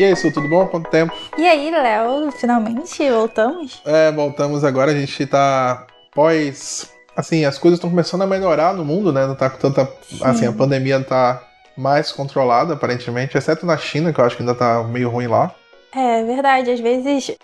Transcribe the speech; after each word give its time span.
E 0.00 0.04
aí, 0.06 0.16
Su, 0.16 0.32
tudo 0.32 0.48
bom? 0.48 0.66
Quanto 0.66 0.88
tempo? 0.88 1.12
E 1.36 1.46
aí, 1.46 1.70
Léo, 1.70 2.32
finalmente 2.32 3.10
voltamos? 3.10 3.82
É, 3.84 4.10
voltamos 4.10 4.64
agora. 4.64 4.92
A 4.92 4.94
gente 4.94 5.26
tá 5.26 5.86
pós. 6.14 6.90
Assim, 7.14 7.44
as 7.44 7.58
coisas 7.58 7.76
estão 7.76 7.90
começando 7.90 8.22
a 8.22 8.26
melhorar 8.26 8.72
no 8.72 8.82
mundo, 8.82 9.12
né? 9.12 9.26
Não 9.26 9.34
tá 9.34 9.50
com 9.50 9.58
tanta. 9.58 9.86
Assim, 10.22 10.46
a 10.46 10.52
pandemia 10.52 10.98
tá 11.04 11.42
mais 11.76 12.10
controlada, 12.12 12.72
aparentemente, 12.72 13.36
exceto 13.36 13.66
na 13.66 13.76
China, 13.76 14.10
que 14.10 14.18
eu 14.18 14.24
acho 14.24 14.36
que 14.38 14.42
ainda 14.42 14.54
tá 14.54 14.82
meio 14.84 15.10
ruim 15.10 15.26
lá. 15.26 15.54
É 15.94 16.24
verdade, 16.24 16.70
às 16.70 16.80
vezes 16.80 17.36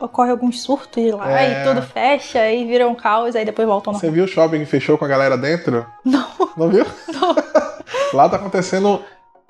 ocorre 0.00 0.32
alguns 0.32 0.62
surtos 0.62 1.12
lá 1.12 1.40
É. 1.40 1.62
e 1.62 1.64
tudo 1.64 1.80
fecha 1.80 2.50
e 2.50 2.66
vira 2.66 2.88
um 2.88 2.94
caos, 2.96 3.36
aí 3.36 3.44
depois 3.44 3.68
voltam 3.68 3.92
Você 3.94 4.10
viu 4.10 4.24
o 4.24 4.28
shopping 4.28 4.58
que 4.58 4.66
fechou 4.66 4.98
com 4.98 5.04
a 5.04 5.08
galera 5.08 5.38
dentro? 5.38 5.86
Não, 6.04 6.26
Não 6.56 6.68
viu? 6.70 6.84
não. 7.12 7.36
Lá 8.12 8.28
tá 8.28 8.34
acontecendo 8.34 9.00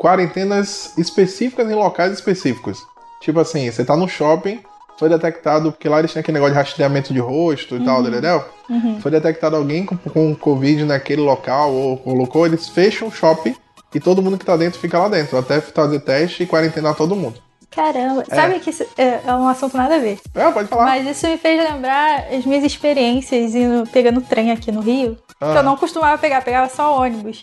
quarentenas 0.00 0.94
específicas 0.96 1.70
em 1.70 1.74
locais 1.74 2.10
específicos. 2.14 2.78
Tipo 3.20 3.38
assim, 3.38 3.70
você 3.70 3.84
tá 3.84 3.94
no 3.94 4.08
shopping, 4.08 4.60
foi 4.98 5.10
detectado, 5.10 5.70
porque 5.70 5.90
lá 5.90 5.98
eles 5.98 6.10
tinham 6.10 6.20
aquele 6.20 6.36
negócio 6.36 6.54
de 6.54 6.58
rastreamento 6.58 7.12
de 7.12 7.20
rosto 7.20 7.76
e 7.76 7.84
tal, 7.84 8.00
entendeu? 8.00 8.42
Uhum. 8.70 8.98
Foi 8.98 9.10
detectado 9.10 9.56
alguém 9.56 9.84
com, 9.84 9.98
com 9.98 10.34
Covid 10.34 10.84
naquele 10.84 11.20
local, 11.20 11.70
ou 11.74 11.98
colocou, 11.98 12.46
eles 12.46 12.66
fecham 12.66 13.08
o 13.08 13.12
shopping 13.12 13.54
e 13.94 14.00
todo 14.00 14.22
mundo 14.22 14.38
que 14.38 14.44
tá 14.44 14.56
dentro 14.56 14.80
fica 14.80 14.98
lá 14.98 15.08
dentro, 15.08 15.36
até 15.36 15.60
fazer 15.60 16.00
teste 16.00 16.44
e 16.44 16.46
quarentenar 16.46 16.94
todo 16.94 17.14
mundo. 17.14 17.38
Caramba, 17.70 18.24
sabe 18.28 18.58
que 18.60 18.70
isso 18.70 18.84
é, 18.98 19.20
é 19.26 19.32
um 19.32 19.46
assunto 19.46 19.76
nada 19.76 19.96
a 19.96 19.98
ver. 19.98 20.18
É, 20.34 20.50
pode 20.50 20.68
falar. 20.68 20.84
Mas 20.86 21.06
isso 21.06 21.26
me 21.28 21.36
fez 21.38 21.62
lembrar 21.62 22.24
as 22.32 22.44
minhas 22.44 22.64
experiências 22.64 23.54
indo, 23.54 23.88
pegando 23.90 24.20
trem 24.20 24.50
aqui 24.50 24.72
no 24.72 24.80
Rio, 24.80 25.16
Ah. 25.40 25.52
que 25.52 25.58
eu 25.58 25.62
não 25.62 25.76
costumava 25.76 26.18
pegar, 26.18 26.42
pegava 26.42 26.68
só 26.68 26.98
ônibus. 27.00 27.42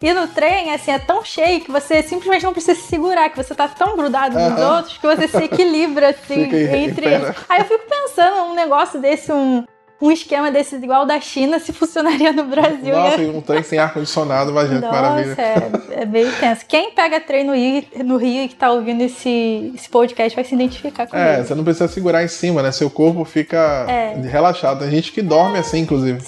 E 0.00 0.12
no 0.12 0.28
trem, 0.28 0.72
assim, 0.72 0.92
é 0.92 0.98
tão 0.98 1.24
cheio 1.24 1.60
que 1.60 1.72
você 1.72 2.02
simplesmente 2.04 2.44
não 2.44 2.52
precisa 2.52 2.78
se 2.80 2.86
segurar, 2.86 3.28
que 3.30 3.36
você 3.36 3.52
tá 3.54 3.66
tão 3.66 3.96
grudado 3.96 4.38
nos 4.38 4.60
outros 4.60 4.96
que 4.98 5.04
você 5.06 5.26
se 5.26 5.44
equilibra, 5.44 6.10
assim, 6.10 6.42
entre 6.74 7.06
eles. 7.06 7.28
né? 7.28 7.34
Aí 7.48 7.60
eu 7.60 7.64
fico 7.64 7.84
pensando, 7.88 8.42
um 8.50 8.54
negócio 8.54 9.00
desse, 9.00 9.32
um, 9.32 9.64
um 10.00 10.12
esquema 10.12 10.50
desse 10.50 10.76
igual 10.76 11.04
da 11.04 11.20
China, 11.20 11.58
se 11.58 11.72
funcionaria 11.72 12.32
no 12.32 12.44
Brasil. 12.44 12.94
Nossa, 12.94 13.16
né? 13.18 13.24
e 13.24 13.28
um 13.30 13.40
trem 13.40 13.62
sem 13.62 13.78
ar-condicionado, 13.78 14.50
imagina 14.50 14.80
que 14.80 14.86
maravilha. 14.86 15.28
Nossa, 15.30 15.42
é, 15.42 16.02
é 16.02 16.06
bem 16.06 16.30
tenso. 16.38 16.64
Quem 16.68 16.92
pega 16.92 17.20
trem 17.20 17.44
no 17.44 17.54
Rio, 17.54 17.82
no 18.04 18.16
Rio 18.16 18.44
e 18.44 18.48
que 18.48 18.54
tá 18.54 18.70
ouvindo 18.70 19.00
esse, 19.02 19.72
esse 19.74 19.88
podcast 19.88 20.36
vai 20.36 20.44
se 20.44 20.54
identificar 20.54 21.06
com 21.08 21.16
É, 21.16 21.34
ele. 21.38 21.44
você 21.44 21.54
não 21.54 21.64
precisa 21.64 21.88
segurar 21.88 22.22
em 22.22 22.28
cima, 22.28 22.62
né? 22.62 22.70
Seu 22.70 22.88
corpo 22.88 23.24
fica 23.24 23.86
É. 23.88 24.14
relaxado. 24.28 24.80
Tem 24.80 24.90
gente 24.90 25.10
que 25.10 25.20
dorme 25.22 25.58
assim, 25.58 25.80
inclusive. 25.80 26.20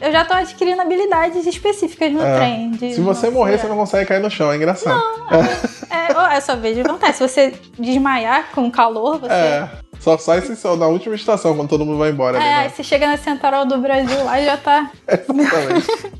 Eu 0.00 0.10
já 0.12 0.24
tô 0.24 0.34
adquirindo 0.34 0.80
habilidades 0.82 1.46
específicas 1.46 2.12
no 2.12 2.22
É. 2.22 2.36
trem. 2.36 2.72
Se 2.94 3.00
você 3.00 3.26
não 3.26 3.34
morrer, 3.34 3.52
você 3.52 3.58
segurar. 3.58 3.74
não 3.74 3.80
consegue 3.82 4.06
cair 4.08 4.20
no 4.20 4.30
chão, 4.30 4.50
é 4.52 4.56
engraçado. 4.56 5.00
É, 5.90 6.12
ó, 6.16 6.26
é 6.28 6.40
só 6.40 6.56
ver 6.56 6.74
de 6.74 6.80
acontece. 6.80 7.18
Se 7.18 7.28
você 7.28 7.54
desmaiar 7.78 8.50
com 8.52 8.70
calor, 8.70 9.18
você. 9.20 9.32
É, 9.32 9.68
só 10.00 10.18
sai 10.18 10.40
se 10.42 10.56
só 10.56 10.76
na 10.76 10.86
última 10.86 11.14
estação, 11.14 11.54
quando 11.56 11.68
todo 11.68 11.84
mundo 11.86 11.98
vai 11.98 12.10
embora. 12.10 12.36
ali, 12.38 12.46
É, 12.46 12.50
né? 12.50 12.56
aí 12.64 12.70
você 12.70 12.82
chega 12.82 13.06
na 13.06 13.16
central 13.16 13.64
do 13.64 13.78
Brasil 13.78 14.24
lá 14.24 14.40
e 14.40 14.44
já 14.44 14.56
tá. 14.56 14.90
Exatamente. 15.06 16.12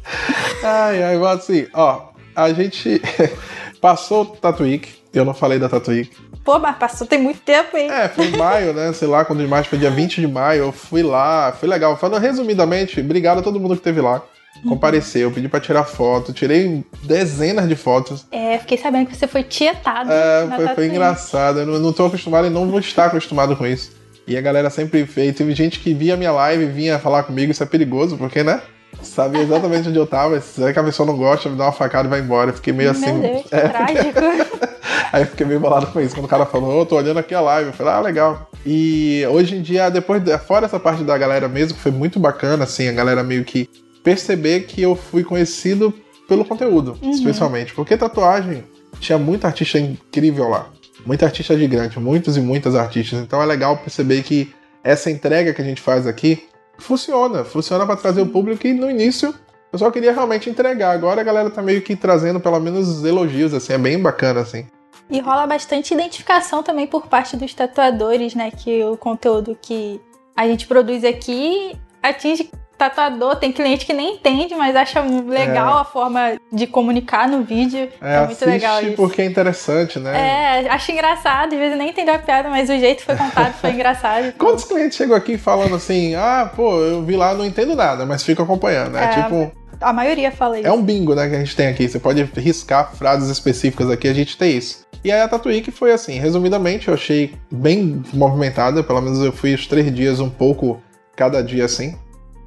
ai, 0.62 1.02
ai, 1.02 1.16
mas 1.18 1.40
assim, 1.40 1.66
ó, 1.74 2.00
a 2.34 2.52
gente 2.52 3.02
passou 3.80 4.22
o 4.22 4.26
Tatuíque, 4.26 4.94
eu 5.14 5.24
não 5.24 5.34
falei 5.34 5.58
da 5.58 5.68
Tatuíque. 5.68 6.16
Pô, 6.44 6.58
mas 6.58 6.76
passou 6.76 7.06
tem 7.06 7.18
muito 7.18 7.40
tempo 7.40 7.76
aí. 7.76 7.88
É, 7.88 8.08
foi 8.08 8.26
em 8.26 8.36
maio, 8.36 8.72
né? 8.72 8.92
Sei 8.92 9.08
lá, 9.08 9.24
quando 9.24 9.40
de 9.42 9.46
maio 9.48 9.64
foi 9.64 9.78
dia 9.78 9.90
20 9.90 10.20
de 10.20 10.26
maio, 10.26 10.64
eu 10.64 10.72
fui 10.72 11.02
lá, 11.02 11.52
foi 11.52 11.68
legal. 11.68 11.96
Falando 11.96 12.20
resumidamente, 12.20 13.00
obrigado 13.00 13.38
a 13.38 13.42
todo 13.42 13.58
mundo 13.60 13.72
que 13.72 13.80
esteve 13.80 14.00
lá. 14.00 14.22
Compareceu, 14.68 15.30
pedi 15.32 15.48
pra 15.48 15.58
tirar 15.58 15.84
foto, 15.84 16.32
tirei 16.32 16.84
dezenas 17.02 17.68
de 17.68 17.74
fotos. 17.74 18.24
É, 18.30 18.58
fiquei 18.58 18.78
sabendo 18.78 19.06
que 19.06 19.16
você 19.16 19.26
foi 19.26 19.42
tietado. 19.42 20.10
É, 20.12 20.46
foi, 20.46 20.56
foi 20.56 20.66
Tatuí. 20.66 20.88
engraçado. 20.88 21.60
Eu 21.60 21.66
não, 21.66 21.78
não 21.78 21.92
tô 21.92 22.06
acostumado 22.06 22.46
e 22.46 22.50
não 22.50 22.68
vou 22.68 22.78
estar 22.78 23.06
acostumado 23.06 23.56
com 23.56 23.66
isso. 23.66 23.92
E 24.26 24.36
a 24.36 24.40
galera 24.40 24.70
sempre 24.70 25.04
fez. 25.06 25.34
Teve 25.34 25.54
gente 25.54 25.80
que 25.80 25.92
via 25.92 26.16
minha 26.16 26.32
live 26.32 26.64
e 26.64 26.68
vinha 26.68 26.98
falar 26.98 27.24
comigo, 27.24 27.50
isso 27.50 27.62
é 27.62 27.66
perigoso, 27.66 28.16
porque, 28.16 28.42
né? 28.42 28.62
Sabia 29.02 29.42
exatamente 29.42 29.88
onde 29.88 29.98
eu 29.98 30.06
tava. 30.06 30.40
Se 30.40 30.62
é 30.64 30.72
que 30.72 30.78
a 30.78 30.82
pessoa 30.84 31.06
não 31.06 31.16
gosta, 31.16 31.48
me 31.48 31.56
dá 31.56 31.64
uma 31.64 31.72
facada 31.72 32.06
e 32.06 32.10
vai 32.10 32.20
embora. 32.20 32.50
Eu 32.50 32.54
fiquei 32.54 32.72
meio 32.72 32.90
assim. 32.90 33.12
Meu 33.12 33.20
Deus, 33.20 33.42
que 33.42 33.54
É, 33.54 33.68
trágico. 33.68 34.20
Aí 35.12 35.24
fiquei 35.26 35.46
meio 35.46 35.60
bolado 35.60 35.86
com 35.88 36.00
isso. 36.00 36.14
Quando 36.14 36.24
o 36.24 36.28
cara 36.28 36.44
falou, 36.46 36.80
ô, 36.80 36.86
tô 36.86 36.96
olhando 36.96 37.18
aqui 37.18 37.34
a 37.34 37.40
live. 37.40 37.68
Eu 37.68 37.72
falei, 37.74 37.92
ah, 37.92 38.00
legal. 38.00 38.50
E 38.66 39.24
hoje 39.30 39.56
em 39.56 39.62
dia, 39.62 39.88
depois, 39.90 40.22
de- 40.22 40.36
fora 40.38 40.66
essa 40.66 40.80
parte 40.80 41.04
da 41.04 41.16
galera 41.16 41.48
mesmo, 41.48 41.74
que 41.76 41.80
foi 41.82 41.92
muito 41.92 42.18
bacana, 42.18 42.64
assim, 42.64 42.88
a 42.88 42.92
galera 42.92 43.22
meio 43.22 43.44
que 43.44 43.68
perceber 44.02 44.60
que 44.62 44.82
eu 44.82 44.96
fui 44.96 45.22
conhecido 45.22 45.94
pelo 46.28 46.44
conteúdo, 46.44 46.98
especialmente. 47.02 47.72
Porque 47.74 47.96
tatuagem 47.96 48.64
tinha 48.98 49.18
muita 49.18 49.46
artista 49.46 49.78
incrível 49.78 50.48
lá. 50.48 50.66
Muita 51.06 51.26
artista 51.26 51.56
gigante, 51.56 52.00
muitos 52.00 52.36
e 52.36 52.40
muitas 52.40 52.74
artistas. 52.74 53.20
Então 53.20 53.40
é 53.42 53.46
legal 53.46 53.76
perceber 53.76 54.22
que 54.22 54.52
essa 54.82 55.10
entrega 55.10 55.52
que 55.52 55.60
a 55.62 55.64
gente 55.64 55.80
faz 55.80 56.06
aqui 56.06 56.44
funciona. 56.78 57.44
Funciona 57.44 57.86
para 57.86 57.96
trazer 57.96 58.22
o 58.22 58.26
público 58.26 58.66
e 58.66 58.72
no 58.72 58.90
início 58.90 59.34
eu 59.72 59.78
só 59.78 59.90
queria 59.90 60.12
realmente 60.12 60.48
entregar. 60.48 60.92
Agora 60.92 61.20
a 61.20 61.24
galera 61.24 61.50
tá 61.50 61.60
meio 61.60 61.82
que 61.82 61.96
trazendo 61.96 62.38
pelo 62.38 62.60
menos 62.60 63.04
elogios, 63.04 63.52
assim, 63.52 63.72
é 63.72 63.78
bem 63.78 64.00
bacana, 64.00 64.40
assim. 64.40 64.66
E 65.10 65.18
rola 65.18 65.46
bastante 65.46 65.92
identificação 65.92 66.62
também 66.62 66.86
por 66.86 67.08
parte 67.08 67.36
dos 67.36 67.52
tatuadores, 67.52 68.34
né? 68.34 68.50
Que 68.50 68.84
o 68.84 68.96
conteúdo 68.96 69.58
que 69.60 70.00
a 70.36 70.46
gente 70.46 70.66
produz 70.66 71.04
aqui 71.04 71.76
atinge 72.02 72.50
tatuador. 72.78 73.36
Tem 73.36 73.52
cliente 73.52 73.86
que 73.86 73.92
nem 73.92 74.14
entende, 74.14 74.54
mas 74.54 74.74
acha 74.76 75.00
legal 75.00 75.78
a 75.78 75.84
forma 75.84 76.34
de 76.52 76.66
comunicar 76.66 77.28
no 77.28 77.42
vídeo. 77.42 77.88
É, 78.00 78.16
É, 78.16 78.26
muito 78.26 78.46
legal 78.46 78.82
isso. 78.82 78.92
porque 78.96 79.22
é 79.22 79.24
interessante, 79.24 79.98
né? 79.98 80.62
É, 80.64 80.68
acho 80.70 80.92
engraçado, 80.92 81.52
às 81.54 81.58
vezes 81.58 81.78
nem 81.78 81.90
entendeu 81.90 82.14
a 82.14 82.18
piada, 82.18 82.48
mas 82.48 82.68
o 82.68 82.78
jeito 82.78 82.98
que 82.98 83.04
foi 83.04 83.16
contado 83.16 83.52
foi 83.54 83.70
engraçado. 83.72 84.32
Quantos 84.38 84.64
clientes 84.64 84.96
chegam 84.96 85.16
aqui 85.16 85.36
falando 85.38 85.74
assim, 85.76 86.14
ah, 86.14 86.50
pô, 86.54 86.80
eu 86.80 87.02
vi 87.02 87.16
lá, 87.16 87.34
não 87.34 87.44
entendo 87.44 87.74
nada, 87.74 88.04
mas 88.04 88.22
fico 88.22 88.42
acompanhando. 88.42 88.96
É, 88.96 89.04
É, 89.04 89.22
tipo, 89.22 89.52
A 89.80 89.92
maioria 89.92 90.30
fala 90.30 90.58
isso. 90.58 90.66
é 90.68 90.72
um 90.72 90.82
bingo, 90.82 91.14
né, 91.14 91.28
que 91.28 91.34
a 91.34 91.38
gente 91.38 91.54
tem 91.56 91.66
aqui. 91.68 91.88
Você 91.88 91.98
pode 91.98 92.22
riscar 92.36 92.94
frases 92.94 93.28
específicas 93.28 93.90
aqui, 93.90 94.08
a 94.08 94.14
gente 94.14 94.36
tem 94.36 94.56
isso. 94.56 94.84
E 95.04 95.12
aí 95.12 95.20
a 95.20 95.28
Tatuíque 95.28 95.70
foi 95.70 95.92
assim, 95.92 96.18
resumidamente, 96.18 96.88
eu 96.88 96.94
achei 96.94 97.34
bem 97.52 98.02
movimentada, 98.14 98.82
pelo 98.82 99.02
menos 99.02 99.20
eu 99.22 99.32
fui 99.32 99.52
os 99.52 99.66
três 99.66 99.94
dias 99.94 100.18
um 100.18 100.30
pouco 100.30 100.80
cada 101.14 101.42
dia 101.42 101.66
assim. 101.66 101.94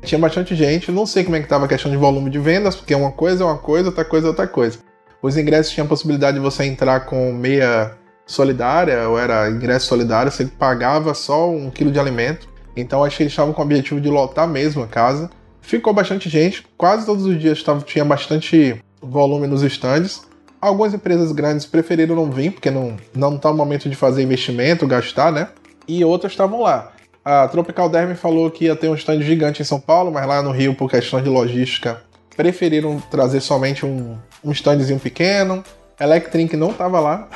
Tinha 0.02 0.20
bastante 0.20 0.56
gente, 0.56 0.92
não 0.92 1.06
sei 1.06 1.24
como 1.24 1.36
é 1.36 1.42
que 1.42 1.48
tava 1.48 1.66
a 1.66 1.68
questão 1.68 1.92
de 1.92 1.98
volume 1.98 2.30
de 2.30 2.40
vendas, 2.40 2.76
porque 2.76 2.94
uma 2.94 3.12
coisa 3.12 3.44
é 3.44 3.46
uma 3.46 3.58
coisa, 3.58 3.90
outra 3.90 4.06
coisa 4.06 4.28
é 4.28 4.30
outra 4.30 4.48
coisa. 4.48 4.80
Os 5.22 5.36
ingressos 5.36 5.74
tinham 5.74 5.86
a 5.86 5.90
possibilidade 5.90 6.38
de 6.38 6.44
você 6.44 6.64
entrar 6.66 7.02
com 7.02 7.34
meia 7.34 7.98
solidária, 8.26 9.08
ou 9.10 9.18
era 9.18 9.50
ingresso 9.50 9.88
solidário, 9.88 10.32
você 10.32 10.46
pagava 10.46 11.14
só 11.14 11.50
um 11.50 11.70
quilo 11.70 11.92
de 11.92 12.00
alimento. 12.00 12.48
Então 12.76 13.04
acho 13.04 13.18
que 13.18 13.24
eles 13.24 13.34
estavam 13.34 13.54
com 13.54 13.62
o 13.62 13.66
objetivo 13.66 14.00
de 14.00 14.10
lotar 14.10 14.48
mesmo 14.48 14.84
a 14.84 14.88
casa. 14.88 15.30
Ficou 15.62 15.94
bastante 15.94 16.30
gente, 16.30 16.66
quase 16.78 17.06
todos 17.06 17.26
os 17.26 17.40
dias 17.40 17.64
tava, 17.64 17.82
tinha 17.82 18.06
bastante 18.06 18.82
volume 19.02 19.48
nos 19.48 19.64
estandes. 19.64 20.22
Algumas 20.62 20.94
empresas 20.94 21.32
grandes 21.32 21.66
preferiram 21.66 22.16
não 22.16 22.32
vir, 22.32 22.52
porque 22.52 22.70
não, 22.70 22.96
não 23.16 23.38
tá 23.38 23.50
o 23.50 23.54
momento 23.54 23.90
de 23.90 23.96
fazer 23.96 24.24
investimento, 24.24 24.88
gastar, 24.88 25.32
né? 25.32 25.50
E 25.88 26.04
outras 26.04 26.34
estavam 26.34 26.62
lá. 26.62 26.92
A 27.30 27.46
Tropical 27.50 27.90
Derby 27.90 28.16
falou 28.16 28.50
que 28.50 28.64
ia 28.64 28.76
ter 28.76 28.88
um 28.88 28.96
stand 28.96 29.22
gigante 29.22 29.62
em 29.62 29.66
São 29.66 29.82
Paulo, 29.82 30.10
mas 30.10 30.26
lá 30.26 30.42
no 30.42 30.52
Rio, 30.52 30.74
por 30.74 30.90
questão 30.90 31.22
de 31.22 31.28
logística, 31.28 32.02
preferiram 32.38 33.02
trazer 33.12 33.42
somente 33.42 33.86
um, 33.86 34.18
um 34.42 34.54
standzinho 34.54 34.98
pequeno. 34.98 35.62
Electrink 36.00 36.56
não 36.56 36.72
tava 36.72 37.02
lá. 37.02 37.28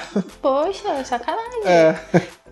Poxa, 0.42 1.04
sacanagem. 1.04 1.62
É, 1.66 1.96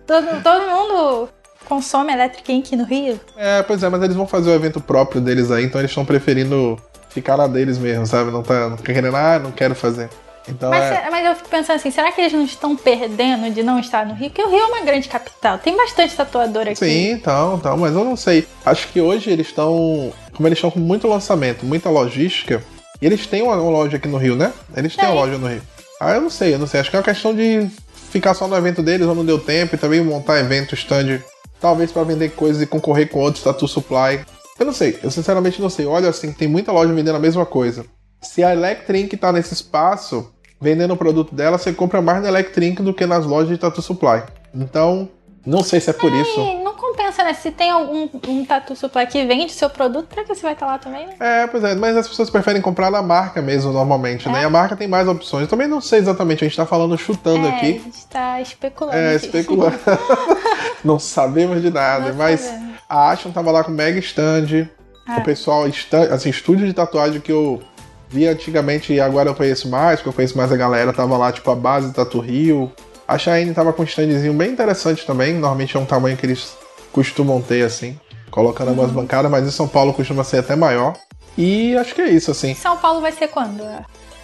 Todo, 0.06 0.42
todo 0.42 0.66
mundo 0.66 1.28
consome 1.66 2.12
Electric 2.12 2.52
Ink 2.52 2.76
no 2.76 2.84
Rio? 2.84 3.18
é, 3.38 3.62
pois 3.62 3.82
é, 3.82 3.88
mas 3.88 4.02
eles 4.02 4.16
vão 4.16 4.26
fazer 4.26 4.50
o 4.50 4.54
evento 4.54 4.78
próprio 4.78 5.22
deles 5.22 5.50
aí, 5.50 5.64
então 5.64 5.80
eles 5.80 5.90
estão 5.92 6.04
preferindo 6.04 6.76
ficar 7.08 7.38
na 7.38 7.46
deles 7.46 7.78
mesmo, 7.78 8.06
sabe? 8.06 8.30
Não 8.30 8.42
tá 8.42 8.68
não 8.68 8.76
querendo, 8.76 9.16
ah, 9.16 9.38
não 9.38 9.50
quero 9.50 9.74
fazer. 9.74 10.10
Então 10.48 10.70
Mas, 10.70 10.84
é. 10.84 11.10
mas 11.10 11.26
eu 11.26 11.34
fico 11.34 11.48
pensando 11.48 11.76
assim, 11.76 11.90
será 11.90 12.10
que 12.10 12.20
eles 12.20 12.32
não 12.32 12.44
estão 12.44 12.74
perdendo 12.74 13.52
de 13.52 13.62
não 13.62 13.78
estar 13.78 14.06
no 14.06 14.14
Rio? 14.14 14.30
Porque 14.30 14.42
o 14.42 14.50
Rio 14.50 14.58
é 14.58 14.66
uma 14.66 14.80
grande 14.80 15.08
capital, 15.08 15.58
tem 15.58 15.76
bastante 15.76 16.16
tatuador 16.16 16.62
aqui. 16.62 16.76
Sim, 16.76 17.12
então, 17.12 17.56
então, 17.56 17.76
mas 17.76 17.94
eu 17.94 18.04
não 18.04 18.16
sei. 18.16 18.46
Acho 18.64 18.88
que 18.88 19.00
hoje 19.00 19.30
eles 19.30 19.48
estão. 19.48 20.12
Como 20.32 20.48
eles 20.48 20.58
estão 20.58 20.70
com 20.70 20.80
muito 20.80 21.06
lançamento, 21.06 21.66
muita 21.66 21.90
logística, 21.90 22.62
e 23.00 23.06
eles 23.06 23.26
têm 23.26 23.42
uma, 23.42 23.56
uma 23.56 23.70
loja 23.70 23.96
aqui 23.96 24.08
no 24.08 24.16
Rio, 24.18 24.36
né? 24.36 24.52
Eles 24.76 24.94
têm 24.94 25.04
Tem. 25.04 25.14
uma 25.14 25.20
loja 25.20 25.38
no 25.38 25.46
Rio. 25.46 25.62
Ah, 26.00 26.14
eu 26.14 26.20
não 26.20 26.30
sei, 26.30 26.54
eu 26.54 26.58
não 26.58 26.66
sei. 26.66 26.80
Acho 26.80 26.90
que 26.90 26.96
é 26.96 26.98
uma 26.98 27.04
questão 27.04 27.34
de 27.34 27.68
ficar 28.10 28.34
só 28.34 28.48
no 28.48 28.56
evento 28.56 28.82
deles 28.82 29.06
ou 29.06 29.14
não 29.14 29.24
deu 29.24 29.38
tempo 29.38 29.74
e 29.74 29.78
também 29.78 30.02
montar 30.02 30.40
evento, 30.40 30.74
stand, 30.74 31.20
talvez 31.60 31.92
para 31.92 32.02
vender 32.04 32.30
coisas 32.30 32.62
e 32.62 32.66
concorrer 32.66 33.08
com 33.08 33.20
outros 33.20 33.44
tatu 33.44 33.68
supply. 33.68 34.20
Eu 34.58 34.66
não 34.66 34.72
sei, 34.72 34.98
eu 35.02 35.10
sinceramente 35.10 35.60
não 35.60 35.70
sei. 35.70 35.86
Olha 35.86 36.08
assim, 36.08 36.32
tem 36.32 36.48
muita 36.48 36.72
loja 36.72 36.92
vendendo 36.92 37.16
a 37.16 37.20
mesma 37.20 37.46
coisa. 37.46 37.84
Se 38.20 38.44
a 38.44 38.52
Electrink 38.52 39.16
tá 39.16 39.32
nesse 39.32 39.54
espaço, 39.54 40.32
vendendo 40.60 40.94
o 40.94 40.96
produto 40.96 41.34
dela, 41.34 41.58
você 41.58 41.72
compra 41.72 42.02
mais 42.02 42.22
na 42.22 42.28
Electrink 42.28 42.82
do 42.82 42.92
que 42.92 43.06
nas 43.06 43.24
lojas 43.24 43.48
de 43.48 43.58
tatu 43.58 43.80
supply. 43.80 44.22
Então, 44.54 45.08
não 45.44 45.62
sei 45.62 45.80
se 45.80 45.88
é 45.88 45.92
por 45.92 46.12
isso. 46.12 46.38
Não 46.62 46.74
compensa, 46.74 47.24
né? 47.24 47.32
Se 47.32 47.50
tem 47.50 47.70
algum 47.70 48.08
um 48.28 48.44
tatu 48.44 48.76
supply 48.76 49.06
que 49.06 49.24
vende 49.24 49.52
seu 49.52 49.70
produto, 49.70 50.06
pra 50.06 50.22
que 50.22 50.34
você 50.34 50.42
vai 50.42 50.52
estar 50.52 50.66
lá 50.66 50.76
também, 50.76 51.06
né? 51.06 51.14
É, 51.18 51.46
pois 51.46 51.64
é, 51.64 51.74
mas 51.74 51.96
as 51.96 52.06
pessoas 52.06 52.28
preferem 52.28 52.60
comprar 52.60 52.90
na 52.90 53.00
marca 53.00 53.40
mesmo, 53.40 53.72
normalmente, 53.72 54.28
né? 54.28 54.40
É. 54.40 54.42
E 54.42 54.44
a 54.44 54.50
marca 54.50 54.76
tem 54.76 54.86
mais 54.86 55.08
opções. 55.08 55.42
Eu 55.42 55.48
também 55.48 55.66
não 55.66 55.80
sei 55.80 56.00
exatamente, 56.00 56.44
a 56.44 56.48
gente 56.48 56.56
tá 56.56 56.66
falando 56.66 56.96
chutando 56.98 57.46
é, 57.46 57.50
aqui. 57.50 57.66
a 57.66 57.84
gente 57.84 58.06
tá 58.06 58.40
especulando. 58.40 58.98
É, 58.98 59.16
aqui. 59.16 59.26
especulando. 59.26 59.78
não 60.84 60.98
sabemos 60.98 61.62
de 61.62 61.70
nada, 61.70 62.10
Não 62.10 62.16
mas 62.16 62.40
sabemos. 62.40 62.74
a 62.88 63.10
Ashton 63.10 63.30
tava 63.30 63.50
lá 63.50 63.64
com 63.64 63.70
mega 63.70 63.98
stand. 63.98 64.68
Ah. 65.06 65.18
O 65.18 65.22
pessoal, 65.22 65.64
assim, 66.12 66.28
estúdio 66.28 66.66
de 66.66 66.72
tatuagem 66.74 67.20
que 67.20 67.32
eu 67.32 67.60
vi 68.10 68.26
antigamente 68.26 68.92
e 68.92 69.00
agora 69.00 69.28
eu 69.30 69.34
conheço 69.34 69.68
mais, 69.68 70.00
porque 70.00 70.08
eu 70.08 70.12
conheço 70.12 70.36
mais 70.36 70.50
a 70.52 70.56
galera, 70.56 70.92
tava 70.92 71.16
lá, 71.16 71.30
tipo, 71.32 71.50
a 71.50 71.54
base 71.54 71.92
Tatu 71.92 72.18
Rio. 72.18 72.70
A 73.06 73.16
Shine 73.16 73.54
tava 73.54 73.72
com 73.72 73.82
um 73.82 73.84
standzinho 73.86 74.32
bem 74.34 74.50
interessante 74.50 75.06
também, 75.06 75.32
normalmente 75.34 75.76
é 75.76 75.80
um 75.80 75.84
tamanho 75.84 76.16
que 76.16 76.26
eles 76.26 76.54
costumam 76.92 77.40
ter, 77.40 77.62
assim, 77.64 77.98
colocando 78.30 78.66
Uhum. 78.68 78.72
algumas 78.74 78.90
bancadas, 78.92 79.30
mas 79.30 79.46
em 79.46 79.50
São 79.50 79.66
Paulo 79.68 79.92
costuma 79.94 80.24
ser 80.24 80.38
até 80.38 80.54
maior. 80.56 80.94
E 81.38 81.76
acho 81.76 81.94
que 81.94 82.02
é 82.02 82.08
isso, 82.08 82.30
assim. 82.30 82.54
São 82.54 82.76
Paulo 82.76 83.00
vai 83.00 83.12
ser 83.12 83.28
quando? 83.28 83.62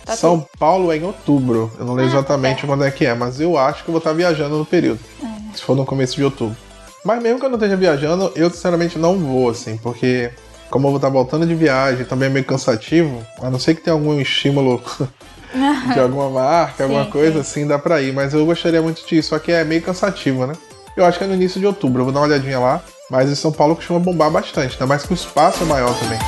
Tatu? 0.05 0.19
São 0.19 0.47
Paulo 0.59 0.93
é 0.93 0.97
em 0.97 1.05
outubro. 1.05 1.71
Eu 1.79 1.85
não 1.85 1.95
lembro 1.95 2.11
Ah, 2.11 2.15
tá 2.15 2.19
exatamente 2.19 2.55
perto. 2.57 2.67
quando 2.67 2.85
é 2.85 2.91
que 2.91 3.07
é, 3.07 3.15
mas 3.15 3.41
eu 3.41 3.57
acho 3.57 3.83
que 3.85 3.89
eu 3.89 3.93
vou 3.93 3.99
estar 3.99 4.13
viajando 4.13 4.57
no 4.59 4.65
período. 4.67 5.01
É. 5.23 5.57
Se 5.57 5.63
for 5.63 5.77
no 5.77 5.85
começo 5.87 6.15
de 6.17 6.25
outubro. 6.25 6.57
Mas 7.05 7.23
mesmo 7.23 7.39
que 7.41 7.47
eu 7.47 7.51
não 7.51 7.57
esteja 7.57 7.77
viajando, 7.77 8.33
eu 8.37 8.51
sinceramente 8.51 8.99
não 8.99 9.17
vou, 9.19 9.49
assim, 9.51 9.77
porque 9.77 10.31
como 10.71 10.87
eu 10.87 10.91
vou 10.91 10.99
estar 10.99 11.09
voltando 11.09 11.47
de 11.47 11.55
viagem, 11.55 12.05
também 12.05 12.29
é 12.29 12.33
meio 12.33 12.45
cansativo, 12.45 13.25
a 13.41 13.51
não 13.51 13.59
ser 13.59 13.75
que 13.75 13.83
tenha 13.83 13.95
algum 13.95 14.21
estímulo 14.21 14.83
de 15.93 16.01
alguma 16.01 16.29
marca, 16.31 16.85
alguma 16.85 17.05
Sim, 17.05 17.11
coisa 17.11 17.35
sim. 17.35 17.41
assim, 17.41 17.67
dá 17.67 17.79
pra 17.79 18.01
ir. 18.03 18.13
Mas 18.13 18.35
eu 18.35 18.45
gostaria 18.45 18.83
muito 18.83 19.07
disso, 19.07 19.31
só 19.31 19.39
que 19.39 19.53
é 19.53 19.65
meio 19.65 19.83
cansativo, 19.83 20.47
né? 20.47 20.55
Eu 20.97 21.05
acho 21.05 21.19
que 21.19 21.25
é 21.25 21.27
no 21.27 21.35
início 21.35 21.61
de 21.61 21.67
outubro, 21.67 22.01
eu 22.01 22.05
vou 22.05 22.13
dar 22.13 22.21
uma 22.21 22.27
olhadinha 22.27 22.59
lá. 22.59 22.83
Mas 23.11 23.31
em 23.31 23.35
São 23.35 23.53
Paulo 23.53 23.77
costuma 23.77 24.01
bombar 24.01 24.31
bastante, 24.31 24.73
ainda 24.75 24.87
mais 24.87 25.05
que 25.05 25.13
o 25.13 25.15
espaço 25.15 25.63
é 25.63 25.67
maior 25.67 25.97
também. 26.01 26.19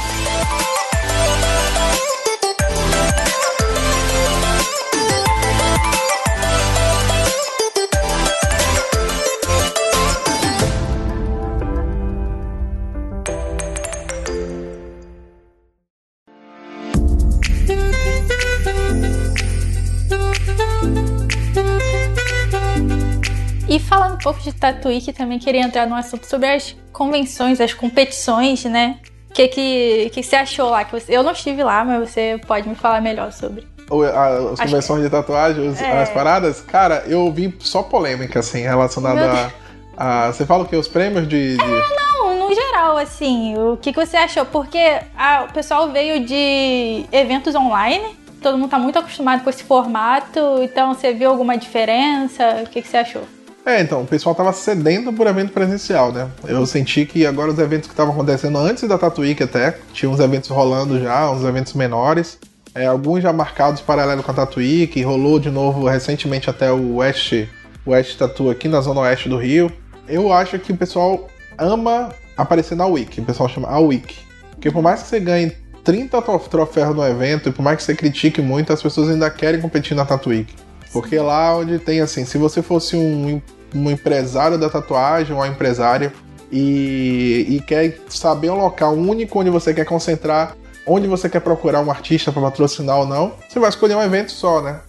Pouco 24.19 24.41
de 24.41 24.53
Tatuí, 24.53 25.01
que 25.01 25.13
também 25.13 25.39
queria 25.39 25.63
entrar 25.63 25.87
no 25.87 25.95
assunto 25.95 26.27
sobre 26.27 26.49
as 26.49 26.75
convenções, 26.93 27.61
as 27.61 27.73
competições, 27.75 28.65
né? 28.65 28.99
O 29.31 29.35
que, 29.35 29.49
que, 29.49 30.11
que 30.13 30.23
você 30.23 30.37
achou 30.37 30.71
lá? 30.71 30.85
Que 30.85 30.93
você- 30.93 31.17
eu 31.17 31.23
não 31.23 31.33
estive 31.33 31.63
lá, 31.63 31.85
mas 31.85 32.11
você 32.11 32.41
pode 32.47 32.69
me 32.69 32.75
falar 32.75 33.01
melhor 33.01 33.31
sobre. 33.33 33.67
A- 33.91 34.53
as 34.53 34.61
convenções 34.61 35.03
de 35.03 35.11
tatuagem, 35.11 35.69
os- 35.69 35.81
É. 35.81 36.03
as 36.03 36.11
paradas, 36.11 36.61
cara, 36.61 37.05
eu 37.07 37.31
vi 37.33 37.55
só 37.61 37.83
polêmica, 37.83 38.41
assim, 38.41 38.61
relacionada 38.63 39.51
a, 39.97 40.27
a- 40.27 40.33
Você 40.33 40.45
fala 40.45 40.65
o 40.65 40.67
que? 40.67 40.77
Os 40.77 40.89
prêmios 40.89 41.27
de. 41.29 41.57
de- 41.57 41.65
Não, 41.65 42.49
no 42.49 42.55
geral, 42.55 42.97
assim, 42.99 43.57
o 43.57 43.77
que, 43.77 43.93
que 43.93 44.05
você 44.07 44.17
achou? 44.17 44.45
Porque 44.45 45.01
ah, 45.17 45.47
o 45.49 45.53
pessoal 45.53 45.89
veio 45.91 46.25
de 46.25 47.05
eventos 47.13 47.55
online, 47.55 48.17
todo 48.43 48.59
mundo 48.59 48.71
tá 48.71 48.79
muito 48.79 48.99
acostumado 48.99 49.43
com 49.43 49.51
esse 49.51 49.65
formato, 49.65 50.39
então 50.63 50.93
você 50.95 51.13
viu 51.15 51.31
alguma 51.31 51.57
diferença? 51.57 52.63
O 52.65 52.69
que, 52.69 52.83
que 52.83 52.89
você 52.89 52.99
achou? 52.99 53.23
É, 53.69 53.83
então, 53.83 54.01
o 54.01 54.07
pessoal 54.07 54.35
tava 54.35 54.51
sedento 54.51 55.13
por 55.13 55.27
evento 55.27 55.53
presencial, 55.53 56.11
né? 56.11 56.27
Eu 56.47 56.65
senti 56.65 57.05
que 57.05 57.27
agora 57.27 57.51
os 57.53 57.59
eventos 57.59 57.87
que 57.87 57.93
estavam 57.93 58.15
acontecendo 58.15 58.57
antes 58.57 58.89
da 58.89 58.97
Tatuíque 58.97 59.43
até, 59.43 59.77
tinha 59.93 60.11
uns 60.11 60.21
eventos 60.21 60.49
rolando 60.49 60.99
já, 60.99 61.31
uns 61.31 61.45
eventos 61.45 61.75
menores. 61.75 62.39
É, 62.75 62.87
alguns 62.87 63.23
já 63.23 63.31
marcados 63.31 63.83
paralelo 63.83 64.23
com 64.23 64.31
a 64.31 64.35
Tatuíque, 64.35 65.03
rolou 65.03 65.39
de 65.39 65.51
novo 65.51 65.87
recentemente 65.87 66.49
até 66.49 66.73
o 66.73 66.97
West, 66.97 67.47
West 67.87 68.17
Tatu 68.17 68.49
aqui 68.49 68.69
na 68.69 68.81
zona 68.81 69.01
oeste 69.01 69.29
do 69.29 69.37
Rio. 69.37 69.71
Eu 70.09 70.33
acho 70.33 70.59
que 70.59 70.73
o 70.73 70.77
pessoal 70.77 71.29
ama 71.59 72.09
aparecer 72.39 72.75
na 72.75 72.87
Wiki, 72.87 73.21
o 73.21 73.25
pessoal 73.25 73.51
chama 73.51 73.69
a 73.69 73.79
Wiki. 73.79 74.17
Porque 74.53 74.71
por 74.71 74.81
mais 74.81 75.03
que 75.03 75.09
você 75.09 75.21
ganhe 75.21 75.53
30 75.85 76.23
trof- 76.23 76.49
troféus 76.49 76.97
no 76.97 77.07
evento, 77.07 77.51
e 77.51 77.53
por 77.53 77.61
mais 77.61 77.77
que 77.77 77.83
você 77.83 77.95
critique 77.95 78.41
muito, 78.41 78.73
as 78.73 78.83
pessoas 78.83 79.11
ainda 79.11 79.29
querem 79.29 79.61
competir 79.61 79.95
na 79.95 80.07
Tatuíque. 80.07 80.55
Porque 80.91 81.19
lá 81.19 81.55
onde 81.55 81.79
tem 81.79 82.01
assim, 82.01 82.25
se 82.25 82.39
você 82.39 82.63
fosse 82.63 82.97
um, 82.97 83.43
um 83.75 83.91
empresário 83.91 84.59
da 84.59 84.69
tatuagem 84.69 85.33
ou 85.35 85.41
uma 85.41 85.49
empresária 85.49 86.13
e, 86.51 87.47
e 87.49 87.63
quer 87.67 87.99
saber 88.09 88.51
um 88.51 88.57
local 88.57 88.95
único 88.95 89.39
onde 89.41 89.51
você 89.51 89.75
quer 89.75 89.85
concentrar, 89.85 90.57
onde 90.87 91.07
você 91.07 91.29
quer 91.29 91.41
procurar 91.41 91.81
um 91.81 91.91
artista 91.91 92.33
para 92.33 92.43
patrocinar 92.43 92.99
ou 92.99 93.07
não, 93.07 93.33
você 93.49 93.59
vai 93.59 93.69
escolher 93.69 93.95
um 93.95 94.03
evento 94.03 94.33
só, 94.33 94.63
né? 94.63 94.81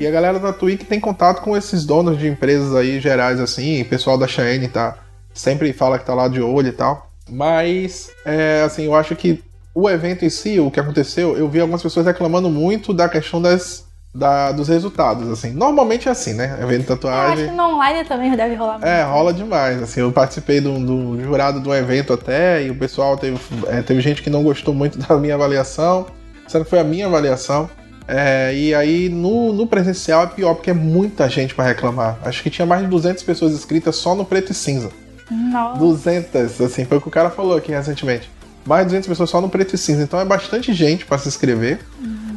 E 0.00 0.06
a 0.06 0.10
galera 0.10 0.38
da 0.38 0.52
Twitch 0.52 0.82
tem 0.84 0.98
contato 0.98 1.42
com 1.42 1.56
esses 1.56 1.84
donos 1.84 2.18
de 2.18 2.26
empresas 2.28 2.74
aí 2.74 3.00
gerais, 3.00 3.38
assim, 3.38 3.82
o 3.82 3.84
pessoal 3.84 4.16
da 4.16 4.26
Shane 4.26 4.68
tá. 4.68 4.98
Sempre 5.32 5.72
fala 5.72 5.98
que 5.98 6.04
tá 6.04 6.14
lá 6.14 6.26
de 6.26 6.40
olho 6.40 6.68
e 6.68 6.72
tal. 6.72 7.10
Mas, 7.30 8.10
é, 8.24 8.62
assim, 8.64 8.86
eu 8.86 8.94
acho 8.94 9.14
que 9.14 9.42
o 9.74 9.88
evento 9.88 10.24
em 10.24 10.30
si, 10.30 10.58
o 10.58 10.70
que 10.70 10.80
aconteceu, 10.80 11.36
eu 11.36 11.48
vi 11.48 11.60
algumas 11.60 11.82
pessoas 11.82 12.06
reclamando 12.06 12.50
muito 12.50 12.92
da 12.92 13.08
questão 13.08 13.40
das, 13.40 13.86
da- 14.14 14.52
dos 14.52 14.68
resultados, 14.68 15.28
assim. 15.30 15.50
Normalmente 15.52 16.08
é 16.08 16.12
assim, 16.12 16.34
né? 16.34 16.58
Evento 16.60 16.82
de 16.84 16.90
Eu 16.90 16.94
acho 16.94 17.00
tatuagem. 17.00 17.48
que 17.48 17.54
no 17.54 17.62
online 17.74 18.04
também 18.04 18.34
deve 18.36 18.54
rolar 18.54 18.72
muito. 18.74 18.86
É, 18.86 19.02
rola 19.04 19.32
demais. 19.32 19.82
Assim, 19.82 20.00
eu 20.00 20.10
participei 20.12 20.60
do, 20.60 20.78
do 20.78 21.20
jurado 21.22 21.60
do 21.60 21.74
evento 21.74 22.12
até, 22.12 22.64
e 22.64 22.70
o 22.70 22.74
pessoal 22.74 23.16
teve, 23.16 23.38
é, 23.68 23.82
teve 23.82 24.00
gente 24.00 24.22
que 24.22 24.30
não 24.30 24.42
gostou 24.42 24.74
muito 24.74 24.98
da 25.06 25.16
minha 25.16 25.34
avaliação, 25.34 26.06
sendo 26.48 26.64
que 26.64 26.70
foi 26.70 26.80
a 26.80 26.84
minha 26.84 27.06
avaliação. 27.06 27.68
É, 28.08 28.52
e 28.52 28.74
aí 28.74 29.08
no, 29.08 29.52
no 29.52 29.68
presencial 29.68 30.24
é 30.24 30.26
pior, 30.26 30.54
porque 30.54 30.70
é 30.70 30.74
muita 30.74 31.28
gente 31.28 31.54
pra 31.54 31.64
reclamar. 31.64 32.18
Acho 32.24 32.42
que 32.42 32.50
tinha 32.50 32.66
mais 32.66 32.82
de 32.82 32.88
200 32.88 33.22
pessoas 33.22 33.52
inscritas 33.52 33.94
só 33.94 34.16
no 34.16 34.24
preto 34.24 34.50
e 34.50 34.54
cinza. 34.54 34.90
Nossa. 35.30 35.78
200, 35.78 36.60
assim, 36.60 36.84
foi 36.84 36.98
o 36.98 37.00
que 37.00 37.06
o 37.06 37.10
cara 37.10 37.30
falou 37.30 37.56
aqui 37.56 37.70
recentemente. 37.70 38.28
Mais 38.66 38.80
de 38.82 38.86
200 38.88 39.08
pessoas 39.08 39.30
só 39.30 39.40
no 39.40 39.48
preto 39.48 39.76
e 39.76 39.78
cinza. 39.78 40.02
Então 40.02 40.18
é 40.18 40.24
bastante 40.24 40.72
gente 40.74 41.06
pra 41.06 41.18
se 41.18 41.28
inscrever. 41.28 41.78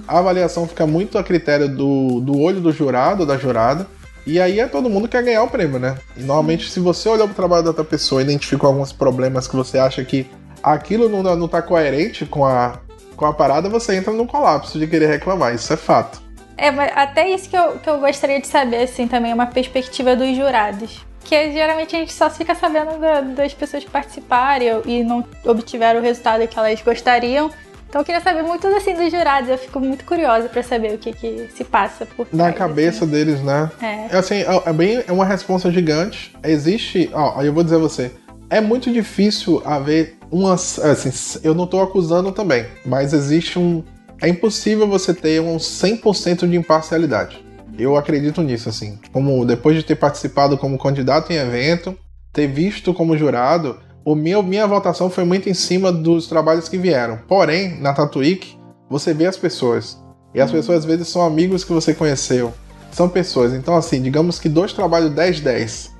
A 0.07 0.19
avaliação 0.19 0.67
fica 0.67 0.85
muito 0.85 1.17
a 1.17 1.23
critério 1.23 1.67
do, 1.69 2.19
do 2.19 2.39
olho 2.39 2.59
do 2.59 2.71
jurado 2.71 3.25
da 3.25 3.37
jurada. 3.37 3.87
E 4.25 4.39
aí 4.39 4.59
é 4.59 4.67
todo 4.67 4.89
mundo 4.89 5.07
que 5.07 5.17
quer 5.17 5.23
ganhar 5.23 5.43
o 5.43 5.49
prêmio, 5.49 5.79
né? 5.79 5.97
E 6.15 6.21
normalmente, 6.21 6.69
se 6.69 6.79
você 6.79 7.09
olhar 7.09 7.25
pro 7.25 7.35
trabalho 7.35 7.63
da 7.63 7.69
outra 7.71 7.83
pessoa 7.83 8.21
e 8.21 8.23
identificou 8.23 8.69
alguns 8.69 8.93
problemas 8.93 9.47
que 9.47 9.55
você 9.55 9.77
acha 9.77 10.03
que 10.03 10.25
aquilo 10.61 11.09
não, 11.09 11.21
não 11.35 11.47
tá 11.47 11.61
coerente 11.61 12.25
com 12.25 12.45
a, 12.45 12.79
com 13.17 13.25
a 13.25 13.33
parada, 13.33 13.67
você 13.67 13.95
entra 13.95 14.13
num 14.13 14.25
colapso 14.25 14.79
de 14.79 14.87
querer 14.87 15.07
reclamar. 15.07 15.53
Isso 15.53 15.73
é 15.73 15.77
fato. 15.77 16.21
É, 16.55 16.71
mas 16.71 16.91
até 16.95 17.29
isso 17.29 17.49
que 17.49 17.57
eu, 17.57 17.73
que 17.79 17.89
eu 17.89 17.99
gostaria 17.99 18.39
de 18.39 18.47
saber, 18.47 18.83
assim, 18.83 19.07
também, 19.07 19.33
uma 19.33 19.47
perspectiva 19.47 20.15
dos 20.15 20.35
jurados. 20.37 21.01
Que 21.25 21.51
geralmente 21.51 21.95
a 21.95 21.99
gente 21.99 22.13
só 22.13 22.29
fica 22.29 22.53
sabendo 22.55 22.99
da- 22.99 23.21
das 23.21 23.53
pessoas 23.53 23.83
que 23.83 23.89
participaram 23.89 24.83
e 24.85 25.03
não 25.03 25.25
obtiveram 25.45 25.99
o 25.99 26.03
resultado 26.03 26.47
que 26.47 26.57
elas 26.57 26.81
gostariam. 26.81 27.49
Então 27.93 28.01
eu 28.01 28.05
queria 28.07 28.21
saber 28.21 28.41
muito 28.41 28.65
assim 28.69 28.95
dos 28.95 29.11
jurados. 29.11 29.47
Eu 29.47 29.57
fico 29.59 29.79
muito 29.79 30.03
curiosa 30.03 30.49
pra 30.49 30.63
saber 30.63 30.95
o 30.95 30.97
que, 30.97 31.13
que 31.13 31.47
se 31.55 31.63
passa 31.63 32.07
por 32.07 32.25
Na 32.33 32.45
trás, 32.45 32.57
cabeça 32.57 33.05
deles, 33.05 33.39
né? 33.43 33.69
assim. 33.75 33.85
É 33.85 34.17
assim, 34.17 34.35
é 34.37 34.69
é 34.69 34.73
bem 34.73 35.03
é 35.07 35.11
uma 35.11 35.23
resposta 35.23 35.71
gigante. 35.71 36.35
Existe, 36.43 37.11
ó, 37.13 37.39
aí 37.39 37.45
eu 37.45 37.53
vou 37.53 37.63
dizer 37.63 37.75
a 37.75 37.77
você, 37.79 38.11
é 38.49 38.59
muito 38.59 38.91
difícil 38.91 39.61
haver 39.63 40.17
uma, 40.31 40.55
assim, 40.55 41.39
eu 41.43 41.53
não 41.53 41.67
tô 41.67 41.79
acusando 41.81 42.31
também, 42.31 42.65
mas 42.83 43.13
existe 43.13 43.59
um, 43.59 43.83
é 44.19 44.27
impossível 44.27 44.87
você 44.87 45.13
ter 45.13 45.39
um 45.39 45.57
100% 45.57 46.49
de 46.49 46.55
imparcialidade. 46.57 47.45
Eu 47.77 47.95
acredito 47.95 48.41
nisso, 48.41 48.69
assim. 48.69 48.97
Como 49.11 49.45
depois 49.45 49.77
de 49.77 49.83
ter 49.83 49.97
participado 49.97 50.57
como 50.57 50.79
candidato 50.79 51.31
em 51.31 51.35
evento, 51.35 51.95
ter 52.31 52.47
visto 52.47 52.91
como 52.91 53.15
jurado, 53.15 53.79
o 54.05 54.15
meu, 54.15 54.43
minha 54.43 54.67
votação 54.67 55.09
foi 55.09 55.23
muito 55.23 55.49
em 55.49 55.53
cima 55.53 55.91
dos 55.91 56.27
trabalhos 56.27 56.67
que 56.67 56.77
vieram. 56.77 57.19
Porém, 57.27 57.79
na 57.79 57.93
Tatuíque, 57.93 58.57
você 58.89 59.13
vê 59.13 59.25
as 59.25 59.37
pessoas. 59.37 59.97
E 60.33 60.41
as 60.41 60.51
pessoas 60.51 60.79
às 60.79 60.85
vezes 60.85 61.07
são 61.07 61.21
amigos 61.21 61.63
que 61.63 61.71
você 61.71 61.93
conheceu. 61.93 62.53
São 62.91 63.07
pessoas. 63.07 63.53
Então, 63.53 63.75
assim, 63.75 64.01
digamos 64.01 64.39
que 64.39 64.49
dois 64.49 64.73
trabalhos 64.73 65.11
10-10. 65.11 65.91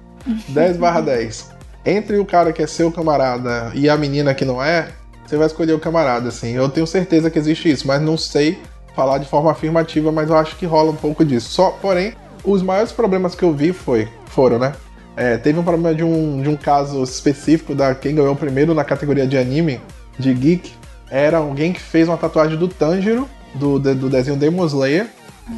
10 0.49 0.77
barra 0.77 1.01
10. 1.01 1.51
Entre 1.85 2.17
o 2.17 2.25
cara 2.25 2.51
que 2.51 2.61
é 2.61 2.67
seu 2.67 2.91
camarada 2.91 3.71
e 3.73 3.89
a 3.89 3.97
menina 3.97 4.33
que 4.33 4.45
não 4.45 4.61
é, 4.61 4.89
você 5.25 5.37
vai 5.37 5.47
escolher 5.47 5.73
o 5.73 5.79
camarada, 5.79 6.29
assim. 6.29 6.51
Eu 6.51 6.69
tenho 6.69 6.85
certeza 6.85 7.29
que 7.29 7.39
existe 7.39 7.69
isso, 7.69 7.87
mas 7.87 8.01
não 8.01 8.17
sei 8.17 8.59
falar 8.95 9.17
de 9.17 9.25
forma 9.25 9.51
afirmativa, 9.51 10.11
mas 10.11 10.29
eu 10.29 10.37
acho 10.37 10.55
que 10.55 10.65
rola 10.65 10.91
um 10.91 10.95
pouco 10.95 11.23
disso. 11.25 11.49
Só, 11.49 11.71
porém, 11.71 12.13
os 12.43 12.61
maiores 12.61 12.91
problemas 12.91 13.33
que 13.33 13.43
eu 13.43 13.53
vi 13.53 13.73
foi, 13.73 14.07
foram, 14.27 14.59
né? 14.59 14.73
É, 15.15 15.37
teve 15.37 15.59
um 15.59 15.63
problema 15.63 15.93
de 15.93 16.03
um, 16.03 16.41
de 16.41 16.49
um 16.49 16.55
caso 16.55 17.03
específico 17.03 17.75
da 17.75 17.93
quem 17.93 18.15
ganhou 18.15 18.35
primeiro 18.35 18.73
na 18.73 18.83
categoria 18.83 19.27
de 19.27 19.37
anime, 19.37 19.79
de 20.17 20.33
geek, 20.33 20.71
era 21.09 21.37
alguém 21.37 21.71
que 21.71 21.79
fez 21.79 22.07
uma 22.07 22.17
tatuagem 22.17 22.57
do 22.57 22.67
Tanjiro, 22.67 23.29
do, 23.53 23.77
do 23.77 24.09
desenho 24.09 24.37
Demon 24.37 24.65
Slayer, 24.65 25.07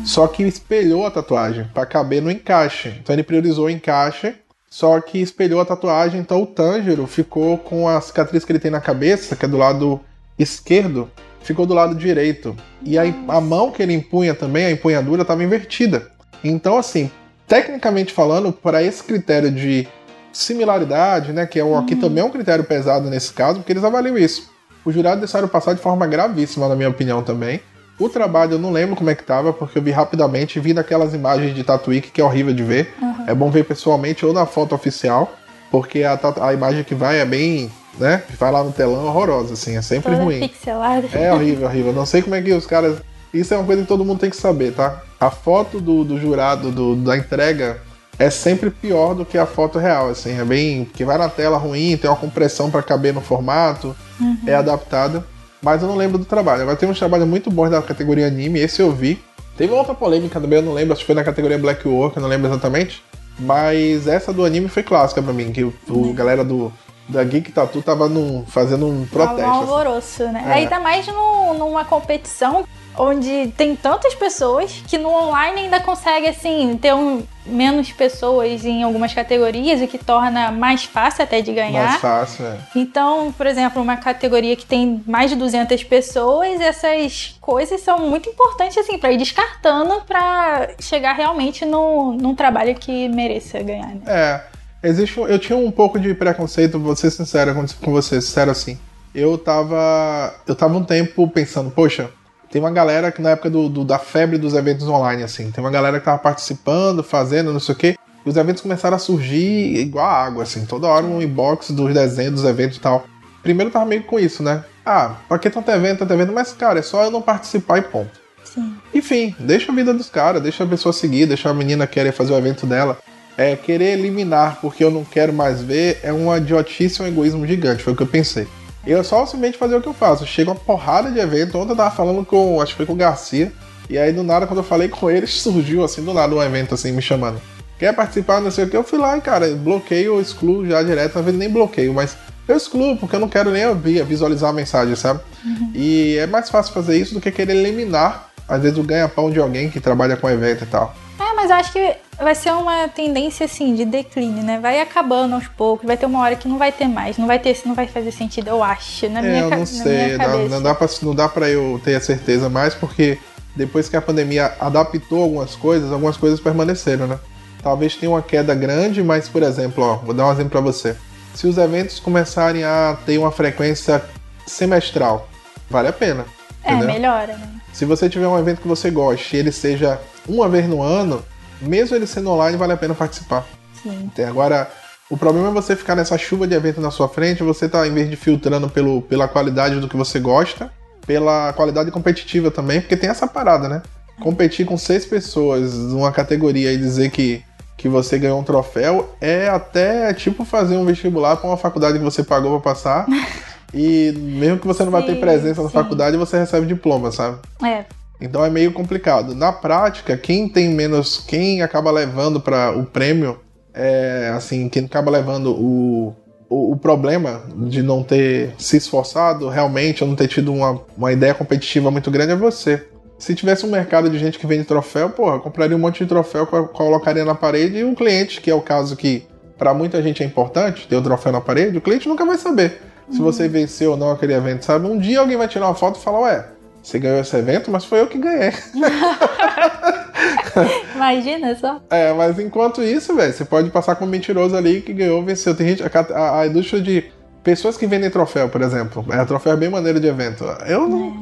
só 0.03 0.27
que 0.27 0.43
espelhou 0.43 1.05
a 1.05 1.11
tatuagem 1.11 1.65
pra 1.73 1.85
caber 1.85 2.21
no 2.21 2.29
encaixe. 2.29 2.89
Então 2.99 3.15
ele 3.15 3.23
priorizou 3.23 3.67
o 3.67 3.69
encaixe, 3.69 4.35
só 4.69 4.99
que 4.99 5.19
espelhou 5.19 5.61
a 5.61 5.65
tatuagem, 5.65 6.19
então 6.19 6.41
o 6.41 6.45
Tanjiro 6.45 7.07
ficou 7.07 7.57
com 7.57 7.87
a 7.87 8.01
cicatriz 8.01 8.43
que 8.43 8.51
ele 8.51 8.59
tem 8.59 8.71
na 8.71 8.81
cabeça, 8.81 9.35
que 9.35 9.45
é 9.45 9.47
do 9.47 9.57
lado 9.57 10.01
esquerdo, 10.37 11.09
ficou 11.41 11.65
do 11.65 11.73
lado 11.73 11.95
direito. 11.95 12.53
E 12.83 12.97
a 12.97 13.39
mão 13.39 13.71
que 13.71 13.81
ele 13.81 13.93
empunha 13.93 14.33
também, 14.33 14.65
a 14.65 14.71
empunhadura, 14.71 15.21
estava 15.21 15.43
invertida. 15.43 16.11
Então, 16.43 16.77
assim, 16.77 17.09
tecnicamente 17.47 18.13
falando, 18.13 18.51
para 18.51 18.83
esse 18.83 19.03
critério 19.03 19.51
de 19.51 19.87
similaridade, 20.31 21.31
né, 21.31 21.45
que 21.45 21.59
é 21.59 21.63
um, 21.63 21.77
aqui 21.77 21.93
uhum. 21.93 22.01
também 22.01 22.23
é 22.23 22.27
um 22.27 22.31
critério 22.31 22.63
pesado 22.63 23.09
nesse 23.09 23.31
caso, 23.31 23.59
porque 23.59 23.71
eles 23.71 23.83
avaliam 23.83 24.17
isso. 24.17 24.49
O 24.85 24.91
jurado 24.91 25.19
deixaram 25.19 25.47
passar 25.47 25.73
de 25.73 25.81
forma 25.81 26.05
gravíssima, 26.05 26.67
na 26.67 26.75
minha 26.75 26.89
opinião, 26.89 27.23
também. 27.23 27.61
O 27.97 28.09
trabalho 28.09 28.53
eu 28.53 28.59
não 28.59 28.71
lembro 28.71 28.95
como 28.95 29.09
é 29.09 29.15
que 29.15 29.23
tava, 29.23 29.53
porque 29.53 29.77
eu 29.77 29.81
vi 29.81 29.89
rapidamente, 29.89 30.59
vi 30.59 30.73
daquelas 30.73 31.13
imagens 31.13 31.55
de 31.55 31.63
Tatuíque 31.63 32.11
que 32.11 32.19
é 32.19 32.23
horrível 32.23 32.53
de 32.53 32.61
ver. 32.61 32.93
Uhum. 33.01 33.23
É 33.25 33.33
bom 33.33 33.49
ver 33.49 33.63
pessoalmente 33.63 34.25
ou 34.25 34.33
na 34.33 34.45
foto 34.45 34.75
oficial, 34.75 35.33
porque 35.71 36.03
a, 36.03 36.19
a 36.41 36.53
imagem 36.53 36.83
que 36.83 36.93
vai 36.93 37.19
é 37.19 37.25
bem, 37.25 37.71
né? 37.97 38.21
Vai 38.37 38.51
lá 38.51 38.63
no 38.63 38.71
telão 38.73 39.05
horrorosa, 39.05 39.53
assim, 39.53 39.77
é 39.77 39.81
sempre 39.81 40.11
Toda 40.11 40.23
ruim. 40.23 40.41
Pixelada. 40.41 41.07
É 41.13 41.33
horrível, 41.33 41.67
horrível. 41.67 41.93
Não 41.93 42.05
sei 42.05 42.21
como 42.21 42.35
é 42.35 42.41
que 42.41 42.53
os 42.53 42.67
caras. 42.67 42.97
Isso 43.39 43.53
é 43.53 43.57
uma 43.57 43.65
coisa 43.65 43.81
que 43.81 43.87
todo 43.87 44.05
mundo 44.05 44.19
tem 44.19 44.29
que 44.29 44.35
saber, 44.35 44.73
tá? 44.73 45.01
A 45.19 45.29
foto 45.29 45.79
do, 45.79 46.03
do 46.03 46.19
jurado, 46.19 46.71
do, 46.71 46.95
da 46.95 47.17
entrega, 47.17 47.81
é 48.17 48.29
sempre 48.29 48.69
pior 48.69 49.13
do 49.13 49.25
que 49.25 49.37
a 49.37 49.45
foto 49.45 49.77
real, 49.77 50.09
assim. 50.09 50.39
É 50.39 50.43
bem. 50.43 50.85
que 50.85 51.03
vai 51.03 51.17
na 51.17 51.29
tela 51.29 51.57
ruim, 51.57 51.97
tem 51.97 52.09
uma 52.09 52.15
compressão 52.15 52.71
para 52.71 52.81
caber 52.81 53.13
no 53.13 53.21
formato, 53.21 53.95
uhum. 54.19 54.37
é 54.47 54.55
adaptada 54.55 55.25
mas 55.65 55.81
eu 55.81 55.87
não 55.87 55.95
lembro 55.95 56.19
do 56.19 56.25
trabalho. 56.25 56.61
Agora 56.61 56.77
tem 56.77 56.87
uns 56.87 56.99
trabalhos 56.99 57.27
muito 57.27 57.49
bons 57.49 57.71
da 57.71 57.81
categoria 57.81 58.27
anime, 58.27 58.59
esse 58.59 58.83
eu 58.83 58.91
vi. 58.91 59.19
Teve 59.57 59.73
outra 59.73 59.95
polêmica 59.95 60.39
também, 60.39 60.59
eu 60.59 60.65
não 60.65 60.73
lembro, 60.73 60.93
acho 60.93 61.01
que 61.01 61.07
foi 61.07 61.15
na 61.15 61.23
categoria 61.23 61.57
Black 61.57 61.87
Work, 61.87 62.15
eu 62.15 62.21
não 62.21 62.29
lembro 62.29 62.47
exatamente. 62.47 63.01
Mas 63.39 64.07
essa 64.07 64.31
do 64.31 64.45
anime 64.45 64.67
foi 64.67 64.83
clássica 64.83 65.23
pra 65.23 65.33
mim, 65.33 65.51
que 65.51 65.63
o, 65.63 65.73
o 65.89 66.13
galera 66.13 66.43
do, 66.43 66.71
da 67.09 67.23
Geek 67.23 67.51
Tattoo 67.51 67.81
tava 67.81 68.07
num, 68.07 68.45
fazendo 68.45 68.85
um 68.85 69.07
protesto. 69.07 69.41
Um 69.41 69.53
alvoroço, 69.53 70.23
assim. 70.23 70.31
né? 70.31 70.43
É. 70.45 70.53
Ainda 70.53 70.79
mais 70.79 71.07
no, 71.07 71.55
numa 71.55 71.83
competição 71.83 72.63
onde 72.97 73.53
tem 73.57 73.75
tantas 73.75 74.13
pessoas 74.15 74.83
que 74.87 74.97
no 74.97 75.09
online 75.09 75.61
ainda 75.61 75.79
consegue 75.79 76.27
assim 76.27 76.77
ter 76.81 76.93
um, 76.93 77.23
menos 77.45 77.91
pessoas 77.91 78.65
em 78.65 78.83
algumas 78.83 79.13
categorias 79.13 79.81
o 79.81 79.87
que 79.87 79.97
torna 79.97 80.51
mais 80.51 80.83
fácil 80.83 81.23
até 81.23 81.41
de 81.41 81.53
ganhar. 81.53 81.85
Mais 81.85 82.01
fácil, 82.01 82.45
é. 82.45 82.57
Então, 82.75 83.33
por 83.37 83.45
exemplo, 83.45 83.81
uma 83.81 83.97
categoria 83.97 84.55
que 84.55 84.65
tem 84.65 85.03
mais 85.05 85.29
de 85.29 85.35
200 85.35 85.83
pessoas, 85.83 86.59
essas 86.59 87.37
coisas 87.39 87.81
são 87.81 87.99
muito 87.99 88.29
importantes 88.29 88.77
assim 88.77 88.97
para 88.97 89.11
ir 89.11 89.17
descartando 89.17 90.01
para 90.01 90.69
chegar 90.79 91.13
realmente 91.13 91.65
no, 91.65 92.13
num 92.13 92.35
trabalho 92.35 92.75
que 92.75 93.07
mereça 93.09 93.61
ganhar. 93.61 93.87
Né? 93.87 94.01
É. 94.07 94.55
Existe, 94.83 95.17
eu 95.17 95.39
tinha 95.39 95.57
um 95.57 95.71
pouco 95.71 95.99
de 95.99 96.13
preconceito, 96.13 96.79
vou 96.79 96.95
ser 96.95 97.09
sincero 97.09 97.55
com 97.81 97.91
você, 97.91 98.21
sincero 98.21 98.51
assim. 98.51 98.77
Eu 99.15 99.35
tava, 99.35 100.35
eu 100.45 100.53
tava 100.53 100.77
um 100.77 100.83
tempo 100.83 101.27
pensando, 101.27 101.71
poxa, 101.71 102.11
tem 102.51 102.61
uma 102.61 102.71
galera 102.71 103.11
que 103.11 103.21
na 103.21 103.31
época 103.31 103.49
do, 103.49 103.67
do, 103.67 103.83
da 103.83 103.99
febre 103.99 104.37
dos 104.37 104.53
eventos 104.53 104.87
online, 104.87 105.23
assim, 105.23 105.51
tem 105.51 105.63
uma 105.63 105.71
galera 105.71 105.99
que 105.99 106.05
tava 106.05 106.17
participando, 106.17 107.03
fazendo, 107.03 107.51
não 107.51 107.59
sei 107.59 107.75
o 107.75 107.77
quê, 107.77 107.95
e 108.25 108.29
os 108.29 108.37
eventos 108.37 108.61
começaram 108.61 108.95
a 108.95 108.99
surgir 108.99 109.77
igual 109.77 110.05
a 110.05 110.13
água, 110.13 110.43
assim, 110.43 110.65
toda 110.65 110.87
hora 110.87 111.05
um 111.05 111.21
inbox 111.21 111.71
dos 111.71 111.93
desenhos, 111.93 112.35
dos 112.35 112.45
eventos 112.45 112.77
e 112.77 112.81
tal. 112.81 113.05
Primeiro 113.43 113.69
tava 113.69 113.85
meio 113.85 114.03
com 114.03 114.19
isso, 114.19 114.41
né? 114.41 114.63
Ah, 114.85 115.17
pra 115.27 115.37
que 115.37 115.49
tanto 115.49 115.69
evento, 115.69 115.99
tanto 115.99 116.13
evento? 116.13 116.33
Mas, 116.33 116.51
cara, 116.51 116.79
é 116.79 116.81
só 116.81 117.03
eu 117.03 117.11
não 117.11 117.21
participar 117.21 117.77
e 117.77 117.81
ponto. 117.83 118.11
Sim. 118.43 118.75
Enfim, 118.93 119.35
deixa 119.39 119.71
a 119.71 119.75
vida 119.75 119.93
dos 119.93 120.09
caras, 120.09 120.41
deixa 120.41 120.63
a 120.63 120.67
pessoa 120.67 120.93
seguir, 120.93 121.25
deixa 121.25 121.49
a 121.49 121.53
menina 121.53 121.85
querer 121.85 122.11
fazer 122.11 122.33
o 122.33 122.37
evento 122.37 122.65
dela. 122.65 122.97
É, 123.37 123.55
querer 123.55 123.99
eliminar 123.99 124.59
porque 124.61 124.83
eu 124.83 124.89
não 124.89 125.03
quero 125.03 125.33
mais 125.33 125.61
ver 125.61 125.99
é 126.01 126.13
uma 126.13 126.37
idiotice, 126.37 127.01
um 127.01 127.07
egoísmo 127.07 127.45
gigante, 127.45 127.83
foi 127.83 127.93
o 127.93 127.95
que 127.95 128.03
eu 128.03 128.07
pensei. 128.07 128.47
Eu 128.85 129.03
só 129.03 129.25
simplesmente 129.25 129.57
fazer 129.57 129.75
o 129.75 129.81
que 129.81 129.87
eu 129.87 129.93
faço. 129.93 130.25
Chega 130.25 130.51
uma 130.51 130.59
porrada 130.59 131.11
de 131.11 131.19
evento. 131.19 131.57
Ontem 131.57 131.71
eu 131.71 131.75
tava 131.75 131.95
falando 131.95 132.23
com, 132.25 132.61
acho 132.61 132.73
que 132.73 132.77
foi 132.77 132.85
com 132.85 132.93
o 132.93 132.97
Garcia. 132.97 133.51
E 133.89 133.97
aí 133.97 134.11
do 134.11 134.23
nada, 134.23 134.47
quando 134.47 134.59
eu 134.59 134.63
falei 134.63 134.87
com 134.87 135.09
ele, 135.09 135.25
surgiu 135.27 135.83
assim, 135.83 136.03
do 136.03 136.13
nada 136.13 136.35
um 136.35 136.41
evento 136.41 136.73
assim, 136.73 136.91
me 136.91 137.01
chamando. 137.01 137.41
Quer 137.79 137.93
participar, 137.93 138.41
não 138.41 138.51
sei 138.51 138.65
o 138.65 138.69
que. 138.69 138.77
Eu 138.77 138.83
fui 138.83 138.99
lá 138.99 139.17
e, 139.17 139.21
cara, 139.21 139.47
bloqueio 139.55 140.13
ou 140.13 140.21
excluo 140.21 140.65
já 140.65 140.81
direto. 140.81 141.17
Às 141.17 141.25
vezes 141.25 141.39
nem 141.39 141.49
bloqueio, 141.49 141.93
mas 141.93 142.15
eu 142.47 142.55
excluo, 142.55 142.95
porque 142.97 143.15
eu 143.15 143.19
não 143.19 143.27
quero 143.27 143.51
nem 143.51 143.65
ouvir, 143.67 144.03
visualizar 144.03 144.51
a 144.51 144.53
mensagem, 144.53 144.95
sabe? 144.95 145.19
Uhum. 145.43 145.71
E 145.73 146.17
é 146.17 146.27
mais 146.27 146.49
fácil 146.49 146.73
fazer 146.73 146.97
isso 146.97 147.13
do 147.13 147.21
que 147.21 147.31
querer 147.31 147.55
eliminar, 147.55 148.29
às 148.47 148.61
vezes, 148.61 148.77
o 148.77 148.83
ganha-pão 148.83 149.31
de 149.31 149.39
alguém 149.39 149.69
que 149.69 149.79
trabalha 149.79 150.15
com 150.15 150.29
evento 150.29 150.63
e 150.63 150.67
tal. 150.67 150.95
É, 151.19 151.33
mas 151.33 151.49
eu 151.49 151.55
acho 151.55 151.71
que 151.71 151.95
vai 152.17 152.35
ser 152.35 152.51
uma 152.51 152.87
tendência 152.89 153.45
assim 153.45 153.73
de 153.73 153.85
declínio, 153.85 154.43
né? 154.43 154.59
Vai 154.59 154.81
acabando 154.81 155.35
aos 155.35 155.47
poucos, 155.47 155.85
vai 155.85 155.95
ter 155.95 156.05
uma 156.05 156.19
hora 156.19 156.35
que 156.35 156.47
não 156.47 156.57
vai 156.57 156.71
ter 156.71 156.87
mais, 156.87 157.17
não 157.17 157.25
vai 157.25 157.39
ter, 157.39 157.57
não 157.65 157.73
vai 157.73 157.87
fazer 157.87 158.11
sentido, 158.11 158.49
eu 158.49 158.61
acho, 158.61 159.09
na 159.09 159.19
é, 159.19 159.21
minha, 159.21 159.41
eu 159.43 159.49
não 159.49 159.65
sei, 159.65 160.17
não, 160.17 160.49
não, 160.49 160.61
dá 160.61 160.75
pra, 160.75 160.87
não 161.01 161.15
dá 161.15 161.29
para 161.29 161.49
eu 161.49 161.79
ter 161.83 161.95
a 161.95 162.01
certeza 162.01 162.49
mais 162.49 162.75
porque 162.75 163.17
depois 163.55 163.87
que 163.87 163.95
a 163.95 164.01
pandemia 164.01 164.53
adaptou 164.59 165.23
algumas 165.23 165.55
coisas, 165.55 165.91
algumas 165.91 166.17
coisas 166.17 166.39
permaneceram, 166.39 167.07
né? 167.07 167.17
Talvez 167.63 167.95
tenha 167.95 168.11
uma 168.11 168.21
queda 168.21 168.53
grande, 168.53 169.01
mas 169.01 169.29
por 169.29 169.41
exemplo, 169.41 169.83
ó, 169.83 169.95
vou 169.95 170.13
dar 170.13 170.27
um 170.27 170.31
exemplo 170.31 170.51
para 170.51 170.61
você. 170.61 170.95
Se 171.33 171.47
os 171.47 171.57
eventos 171.57 171.99
começarem 171.99 172.63
a 172.63 172.97
ter 173.05 173.17
uma 173.17 173.31
frequência 173.31 174.03
semestral, 174.45 175.29
vale 175.69 175.87
a 175.87 175.93
pena. 175.93 176.25
É, 176.63 176.73
entendeu? 176.73 176.93
melhora, 176.93 177.37
né? 177.37 177.49
Se 177.71 177.85
você 177.85 178.09
tiver 178.09 178.27
um 178.27 178.37
evento 178.37 178.61
que 178.61 178.67
você 178.67 178.89
goste 178.89 179.35
e 179.35 179.39
ele 179.39 179.51
seja 179.51 179.99
uma 180.27 180.47
vez 180.47 180.67
no 180.67 180.81
ano, 180.81 181.23
mesmo 181.61 181.95
ele 181.95 182.07
sendo 182.07 182.29
online, 182.29 182.57
vale 182.57 182.73
a 182.73 182.77
pena 182.77 182.93
participar. 182.93 183.45
Sim. 183.81 184.09
Agora, 184.27 184.69
o 185.09 185.17
problema 185.17 185.49
é 185.49 185.51
você 185.51 185.75
ficar 185.75 185.95
nessa 185.95 186.17
chuva 186.17 186.47
de 186.47 186.55
evento 186.55 186.81
na 186.81 186.89
sua 186.89 187.07
frente, 187.07 187.43
você 187.43 187.69
tá, 187.69 187.87
em 187.87 187.93
vez 187.93 188.09
de 188.09 188.15
filtrando 188.15 188.67
pelo, 188.69 189.01
pela 189.03 189.27
qualidade 189.27 189.79
do 189.79 189.87
que 189.87 189.95
você 189.95 190.19
gosta, 190.19 190.71
pela 191.05 191.53
qualidade 191.53 191.91
competitiva 191.91 192.49
também, 192.49 192.81
porque 192.81 192.97
tem 192.97 193.09
essa 193.09 193.27
parada, 193.27 193.69
né? 193.69 193.83
Competir 194.19 194.65
com 194.65 194.77
seis 194.77 195.05
pessoas 195.05 195.73
numa 195.75 196.11
categoria 196.11 196.73
e 196.73 196.77
dizer 196.77 197.11
que, 197.11 197.43
que 197.77 197.87
você 197.87 198.17
ganhou 198.17 198.39
um 198.39 198.43
troféu 198.43 199.13
é 199.21 199.47
até 199.47 200.11
tipo 200.13 200.43
fazer 200.43 200.77
um 200.77 200.85
vestibular 200.85 201.35
para 201.35 201.49
uma 201.49 201.57
faculdade 201.57 201.99
que 201.99 202.03
você 202.03 202.23
pagou 202.23 202.59
para 202.59 202.71
passar. 202.71 203.05
e 203.73 204.11
mesmo 204.17 204.57
que 204.57 204.65
você 204.65 204.83
não 204.83 204.91
vai 204.91 205.05
ter 205.05 205.19
presença 205.19 205.61
na 205.61 205.67
sim. 205.67 205.73
faculdade, 205.73 206.17
você 206.17 206.39
recebe 206.39 206.65
diploma, 206.65 207.11
sabe? 207.11 207.37
É. 207.63 207.85
Então 208.19 208.43
é 208.43 208.49
meio 208.49 208.71
complicado. 208.71 209.35
Na 209.35 209.51
prática, 209.51 210.17
quem 210.17 210.47
tem 210.47 210.69
menos, 210.69 211.23
quem 211.27 211.61
acaba 211.61 211.91
levando 211.91 212.39
para 212.39 212.71
o 212.71 212.85
prêmio, 212.85 213.39
é 213.73 214.31
assim, 214.33 214.69
quem 214.69 214.85
acaba 214.85 215.11
levando 215.11 215.51
o, 215.51 216.15
o, 216.49 216.71
o, 216.71 216.77
problema 216.77 217.43
de 217.67 217.83
não 217.83 218.03
ter 218.03 218.53
se 218.57 218.77
esforçado 218.77 219.49
realmente, 219.49 220.03
ou 220.03 220.09
não 220.09 220.15
ter 220.15 220.27
tido 220.27 220.53
uma, 220.53 220.81
uma 220.97 221.11
ideia 221.11 221.33
competitiva 221.33 221.91
muito 221.91 222.09
grande 222.09 222.31
é 222.31 222.35
você. 222.35 222.87
Se 223.17 223.35
tivesse 223.35 223.65
um 223.65 223.71
mercado 223.71 224.09
de 224.09 224.17
gente 224.17 224.39
que 224.39 224.47
vende 224.47 224.63
troféu, 224.65 225.09
porra, 225.09 225.39
compraria 225.39 225.75
um 225.75 225.79
monte 225.79 226.03
de 226.03 226.09
troféu, 226.09 226.45
colocaria 226.47 227.23
na 227.25 227.35
parede 227.35 227.77
e 227.77 227.83
o 227.83 227.95
cliente, 227.95 228.41
que 228.41 228.49
é 228.49 228.55
o 228.55 228.61
caso 228.61 228.95
que 228.95 229.23
para 229.57 229.73
muita 229.73 230.01
gente 230.01 230.21
é 230.21 230.25
importante, 230.25 230.87
ter 230.87 230.95
o 230.95 231.01
troféu 231.01 231.31
na 231.31 231.39
parede, 231.39 231.77
o 231.77 231.81
cliente 231.81 232.09
nunca 232.09 232.25
vai 232.25 232.37
saber 232.37 232.81
se 233.09 233.19
você 233.19 233.43
uhum. 233.43 233.49
venceu 233.49 233.91
ou 233.91 233.97
não 233.97 234.11
aquele 234.11 234.33
evento, 234.33 234.65
sabe? 234.65 234.87
Um 234.87 234.97
dia 234.97 235.19
alguém 235.19 235.37
vai 235.37 235.47
tirar 235.47 235.67
uma 235.67 235.75
foto 235.75 235.99
e 235.99 236.03
falar, 236.03 236.21
ué, 236.21 236.45
você 236.85 236.99
ganhou 236.99 237.19
esse 237.19 237.35
evento, 237.35 237.71
mas 237.71 237.83
foi 237.83 237.99
eu 237.99 238.05
que 238.05 238.19
ganhei. 238.19 238.53
Imagina 240.93 241.55
só. 241.55 241.81
É, 241.89 242.13
mas 242.13 242.37
enquanto 242.37 242.83
isso, 242.83 243.15
velho, 243.15 243.33
você 243.33 243.43
pode 243.43 243.71
passar 243.71 243.95
como 243.95 244.11
mentiroso 244.11 244.55
ali 244.55 244.81
que 244.81 244.93
ganhou, 244.93 245.23
venceu. 245.23 245.55
Tem 245.55 245.69
gente, 245.69 245.81
a, 245.81 246.41
a, 246.41 246.45
indústria 246.45 246.79
de 246.79 247.05
pessoas 247.43 247.75
que 247.75 247.87
vendem 247.87 248.11
troféu, 248.11 248.49
por 248.49 248.61
exemplo. 248.61 249.03
É, 249.11 249.25
troféu 249.25 249.53
é 249.53 249.57
bem 249.57 249.67
maneiro 249.67 249.99
de 249.99 250.05
evento. 250.05 250.45
Eu 250.67 250.87
não, 250.87 251.07
é. 251.07 251.13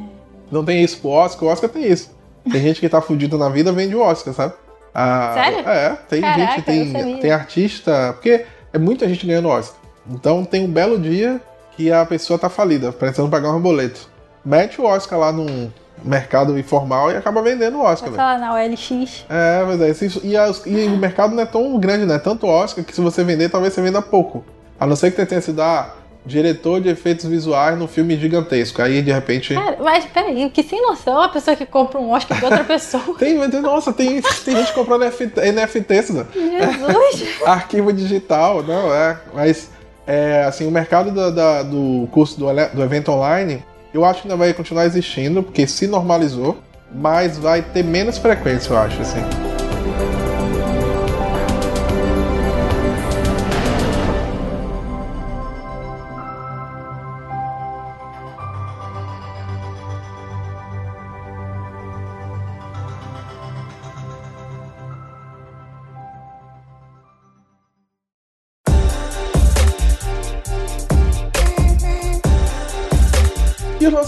não 0.52 0.62
tenho 0.66 0.84
isso 0.84 0.98
pro 0.98 1.08
Oscar, 1.08 1.48
o 1.48 1.50
Oscar 1.50 1.70
tem 1.70 1.90
isso. 1.90 2.14
Tem 2.52 2.60
gente 2.60 2.78
que 2.78 2.88
tá 2.88 3.00
fudido 3.00 3.38
na 3.38 3.48
vida 3.48 3.72
vende 3.72 3.96
o 3.96 4.00
Oscar, 4.00 4.34
sabe? 4.34 4.52
Ah, 4.94 5.32
Sério? 5.32 5.66
É, 5.66 5.96
tem 6.10 6.20
Caraca, 6.20 6.56
gente, 6.56 6.62
tem, 6.62 7.20
tem 7.20 7.30
artista. 7.30 8.12
Porque 8.12 8.44
é 8.70 8.78
muita 8.78 9.08
gente 9.08 9.26
ganhando 9.26 9.48
Oscar. 9.48 9.80
Então 10.10 10.44
tem 10.44 10.62
um 10.62 10.70
belo 10.70 10.98
dia 10.98 11.40
que 11.74 11.90
a 11.90 12.04
pessoa 12.04 12.38
tá 12.38 12.50
falida, 12.50 12.92
precisando 12.92 13.30
pagar 13.30 13.50
um 13.50 13.60
boleto 13.60 14.12
mete 14.44 14.80
o 14.80 14.84
Oscar 14.84 15.18
lá 15.18 15.32
no 15.32 15.72
mercado 16.02 16.58
informal 16.58 17.10
e 17.10 17.16
acaba 17.16 17.42
vendendo 17.42 17.78
o 17.78 17.82
Oscar. 17.82 18.10
Vai 18.10 18.38
lá 18.38 18.38
na 18.38 18.54
OLX. 18.54 19.24
É, 19.28 19.64
mas 19.66 19.80
é 19.80 19.90
isso. 19.90 20.20
E, 20.22 20.34
e, 20.34 20.86
o 20.86 20.96
mercado 20.96 21.34
não 21.34 21.42
é 21.42 21.46
tão 21.46 21.78
grande, 21.78 22.04
né? 22.04 22.18
Tanto 22.18 22.46
Oscar 22.46 22.84
que 22.84 22.94
se 22.94 23.00
você 23.00 23.24
vender, 23.24 23.48
talvez 23.48 23.72
você 23.72 23.80
venda 23.80 24.02
pouco. 24.02 24.44
A 24.78 24.86
não 24.86 24.96
ser 24.96 25.10
que 25.10 25.16
você 25.16 25.24
tenha 25.24 25.40
sido 25.40 25.62
ah, 25.62 25.94
diretor 26.26 26.80
de 26.80 26.88
efeitos 26.88 27.24
visuais 27.24 27.78
no 27.78 27.88
filme 27.88 28.16
gigantesco. 28.16 28.82
Aí 28.82 29.00
de 29.00 29.12
repente. 29.12 29.54
Cara, 29.54 29.78
mas 29.80 30.04
peraí, 30.04 30.50
que 30.50 30.62
sem 30.62 30.82
noção 30.82 31.22
a 31.22 31.28
pessoa 31.28 31.56
que 31.56 31.64
compra 31.64 31.98
um 31.98 32.10
Oscar 32.10 32.38
de 32.38 32.44
outra 32.44 32.64
pessoa. 32.64 33.02
tem, 33.18 33.34
nossa, 33.62 33.92
tem, 33.92 34.20
tem 34.44 34.56
gente 34.56 34.72
comprando 34.72 35.04
NFTs, 35.04 36.10
né? 36.10 36.26
Jesus! 36.34 37.40
Arquivo 37.46 37.92
digital, 37.92 38.62
não, 38.62 38.94
é. 38.94 39.18
Mas 39.32 39.70
é, 40.06 40.44
assim, 40.46 40.66
o 40.66 40.70
mercado 40.70 41.10
da, 41.12 41.30
da, 41.30 41.62
do 41.62 42.08
curso 42.10 42.38
do, 42.38 42.46
do 42.74 42.82
evento 42.82 43.10
online 43.10 43.62
eu 43.94 44.04
acho 44.04 44.22
que 44.22 44.28
ainda 44.28 44.36
vai 44.36 44.52
continuar 44.52 44.86
existindo, 44.86 45.40
porque 45.40 45.68
se 45.68 45.86
normalizou, 45.86 46.58
mas 46.92 47.38
vai 47.38 47.62
ter 47.62 47.84
menos 47.84 48.18
frequência, 48.18 48.72
eu 48.72 48.78
acho, 48.78 49.00
assim. 49.00 49.53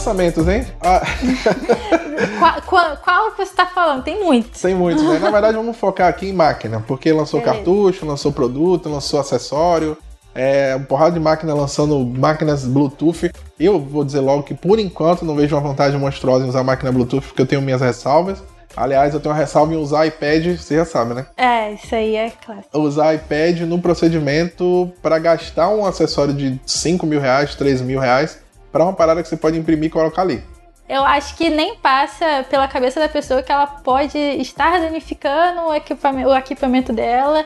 Lançamentos, 0.06 0.46
hein? 0.48 0.64
Ah, 0.80 1.02
Qual, 2.38 2.62
qual, 2.62 2.96
qual 2.96 3.30
que 3.32 3.44
você 3.44 3.54
tá 3.54 3.66
falando? 3.66 4.02
Tem 4.02 4.24
muitos. 4.24 4.62
Tem 4.62 4.74
muitos, 4.74 5.02
né? 5.02 5.18
Na 5.18 5.30
verdade, 5.30 5.56
vamos 5.56 5.76
focar 5.76 6.08
aqui 6.08 6.28
em 6.28 6.32
máquina, 6.32 6.82
porque 6.86 7.12
lançou 7.12 7.40
Beleza. 7.40 7.56
cartucho, 7.56 8.06
lançou 8.06 8.32
produto, 8.32 8.88
lançou 8.88 9.20
acessório, 9.20 9.98
é, 10.34 10.74
um 10.76 10.84
porrada 10.84 11.12
de 11.12 11.20
máquina 11.20 11.52
lançando 11.54 11.98
máquinas 12.06 12.64
Bluetooth. 12.64 13.30
Eu 13.60 13.78
vou 13.78 14.02
dizer 14.02 14.20
logo 14.20 14.44
que, 14.44 14.54
por 14.54 14.78
enquanto, 14.78 15.24
não 15.26 15.34
vejo 15.34 15.54
uma 15.54 15.60
vantagem 15.66 15.98
monstruosa 16.00 16.46
em 16.46 16.48
usar 16.48 16.62
máquina 16.62 16.90
Bluetooth, 16.90 17.26
porque 17.26 17.42
eu 17.42 17.46
tenho 17.46 17.60
minhas 17.60 17.82
ressalvas. 17.82 18.42
Aliás, 18.74 19.14
eu 19.14 19.20
tenho 19.20 19.34
uma 19.34 19.40
ressalva 19.40 19.72
em 19.72 19.76
usar 19.76 20.06
iPad, 20.06 20.58
você 20.58 20.76
já 20.76 20.84
sabe, 20.84 21.14
né? 21.14 21.26
É, 21.36 21.72
isso 21.72 21.94
aí 21.94 22.14
é 22.14 22.30
clássico. 22.30 22.78
Usar 22.78 23.14
iPad 23.14 23.60
no 23.60 23.78
procedimento 23.78 24.92
para 25.02 25.18
gastar 25.18 25.70
um 25.70 25.84
acessório 25.86 26.34
de 26.34 26.60
5 26.66 27.06
mil 27.06 27.18
reais, 27.20 27.54
3 27.54 27.80
mil 27.80 27.98
reais, 27.98 28.38
para 28.76 28.84
uma 28.84 28.92
parada 28.92 29.22
que 29.22 29.28
você 29.28 29.38
pode 29.38 29.58
imprimir 29.58 29.86
e 29.86 29.90
colocar 29.90 30.20
ali. 30.20 30.42
Eu 30.86 31.02
acho 31.02 31.34
que 31.34 31.48
nem 31.48 31.76
passa 31.76 32.44
pela 32.50 32.68
cabeça 32.68 33.00
da 33.00 33.08
pessoa 33.08 33.42
que 33.42 33.50
ela 33.50 33.66
pode 33.66 34.18
estar 34.18 34.78
danificando 34.78 35.62
o 35.62 35.74
equipamento, 35.74 36.28
o 36.28 36.36
equipamento 36.36 36.92
dela, 36.92 37.44